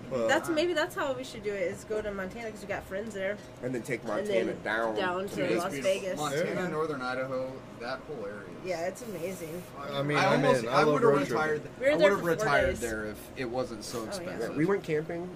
[0.10, 1.72] Well, That's maybe that's how we should do it.
[1.72, 3.38] Is go to Montana because we got friends there.
[3.64, 5.82] And then take Montana then down, down to to Las beautiful.
[5.82, 6.20] Vegas.
[6.20, 6.68] Montana, Yeah.
[6.68, 8.36] northern Idaho, that whole area.
[8.66, 9.64] Yeah, it's amazing.
[9.80, 10.66] I mean, I I'm almost.
[10.66, 11.62] I I, would have retired.
[11.80, 12.80] We I there would have retired days.
[12.82, 14.08] there if it wasn't so Oh, yeah.
[14.10, 14.52] expensive.
[14.52, 15.30] Yeah, we went camping.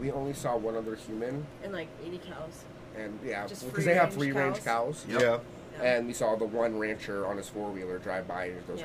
[0.00, 2.64] We only saw one other human, And like 80 cows.
[2.96, 5.04] and yeah, because they have free-range free range cows.
[5.08, 5.20] Yep.
[5.20, 5.38] Yeah.
[5.82, 5.82] Yeah.
[5.96, 8.80] And we saw the one rancher on his four wheeler drive by, and he goes,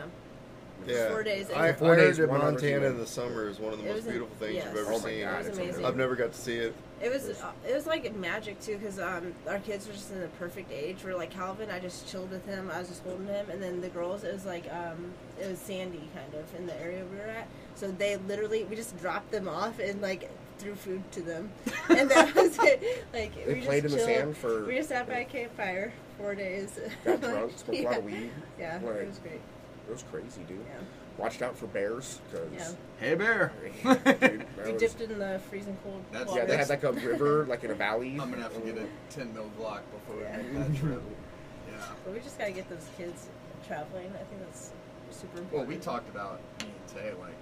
[0.88, 0.96] yeah.
[0.96, 1.10] Yeah.
[1.10, 1.50] Four days.
[1.52, 1.76] I, in.
[1.76, 3.96] Four I days, that one Montana in the summer is one of the It most
[3.98, 4.66] was in- beautiful things yes.
[4.70, 5.22] you've ever Oh my seen.
[5.22, 5.86] God, It was amazing.
[5.86, 6.76] I've never got to see it.
[7.02, 10.22] It was uh, it was like magic too because um, our kids were just in
[10.22, 10.98] the perfect age.
[11.04, 12.72] Where like Calvin, I just chilled with him.
[12.74, 15.12] I was just holding him, and then the girls, it was like um,
[15.42, 17.48] it was sandy kind of in the area we were at.
[17.76, 20.30] So they literally we just dropped them off and like
[20.60, 21.52] threw food to them,
[21.90, 23.06] and that was it.
[23.14, 24.36] Like They we played in just the chilled.
[24.36, 26.80] sand for- We just sat by a campfire four days.
[27.04, 27.98] got drunk, smoked a lot yeah.
[27.98, 28.30] of weed.
[28.58, 29.42] Yeah, Like, it was great.
[29.88, 30.60] It was crazy, dude.
[30.60, 30.80] Yeah,
[31.18, 32.40] Watched out for bears, yeah.
[32.50, 33.52] because Hey bear.
[33.84, 36.42] dude, We was- dipped in the freezing cold That's- water.
[36.42, 38.12] yeah, they had like a river, like in a valley.
[38.20, 40.38] I'm gonna have to get a 10 mil Glock before Yeah.
[40.38, 41.02] we make that trip.
[41.70, 41.86] Yeah.
[42.06, 43.28] But we just gotta get those kids
[43.68, 44.08] traveling.
[44.16, 44.72] I think that's
[45.12, 45.54] super important.
[45.54, 47.36] Well, we talked about me and Tay like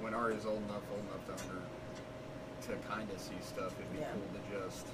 [0.00, 1.62] when Ari's old enough, old enough to under
[2.66, 3.72] to kind of see stuff.
[3.78, 4.08] It'd be Yeah.
[4.12, 4.86] cool to just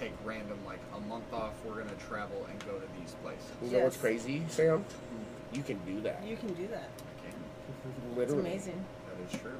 [0.00, 1.52] take random like a month off.
[1.64, 3.46] We're gonna travel and go to these places.
[3.62, 4.84] You know what's crazy, Sam?
[5.52, 6.22] You can do that.
[6.26, 6.88] You can do that.
[7.20, 7.34] Okay,
[8.10, 8.40] It's Literally.
[8.40, 8.84] amazing.
[9.08, 9.58] that is true.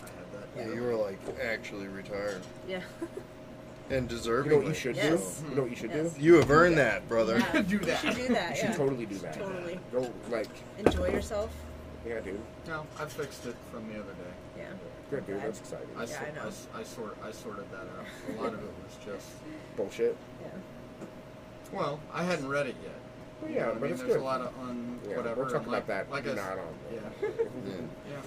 [0.00, 0.48] I have that.
[0.68, 2.80] Yeah, you were like actually retired Yeah.
[3.90, 4.52] and You deserving.
[4.52, 5.08] know what you should Yes.
[5.10, 5.16] do?
[5.16, 5.48] Mm-hmm.
[5.50, 6.12] You know what you should Yes.
[6.14, 6.20] do?
[6.22, 7.38] You have earned that, brother.
[7.38, 7.62] Yeah.
[7.68, 8.02] Do that.
[8.04, 8.50] You should do that.
[8.50, 8.76] You should Yeah.
[8.76, 9.34] totally do that.
[9.34, 9.80] Totally.
[9.92, 10.48] Go like,
[10.78, 11.50] Enjoy yourself.
[12.06, 12.40] yeah, dude.
[12.66, 14.34] No, I fixed it from the other day.
[14.58, 14.64] Yeah.
[15.10, 15.40] Good, dude.
[15.42, 15.86] That's exciting.
[15.96, 16.42] I, Yeah, sor- I know.
[16.42, 18.06] I s- I sort I sorted that out.
[18.36, 19.28] A lot of it was just
[19.76, 20.16] Bullshit.
[20.40, 21.06] Yeah.
[21.72, 22.92] well, I hadn't read it yet.
[23.40, 24.20] Well, You yeah, know but I mean, it's there's good.
[24.20, 25.42] a lot of un Yeah, whatever.
[25.42, 26.10] we'll talk and about like, that.
[26.10, 26.58] Like not I, on.
[26.92, 27.72] yeah, Yeah.
[28.10, 28.20] yeah.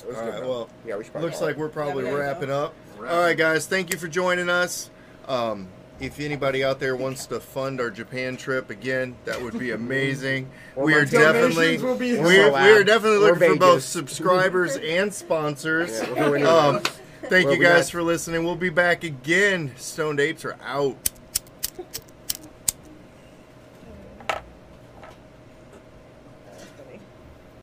[0.00, 2.74] It was good, well, yeah, we should probably Looks like we're probably Yeah, wrapping up.
[2.98, 4.90] Wrap All right, guys, thank you for joining us.
[5.26, 9.70] Um, if anybody out there wants to fund our Japan trip again, that would be
[9.72, 10.48] amazing.
[10.76, 16.02] Or we are definitely be we're, we're definitely or looking for both subscribers and sponsors.
[16.14, 16.82] Yeah, we're Um,
[17.28, 18.44] Thank Well, you guys for listening.
[18.44, 19.72] We'll be back again.
[19.76, 20.96] Stoned Apes are out.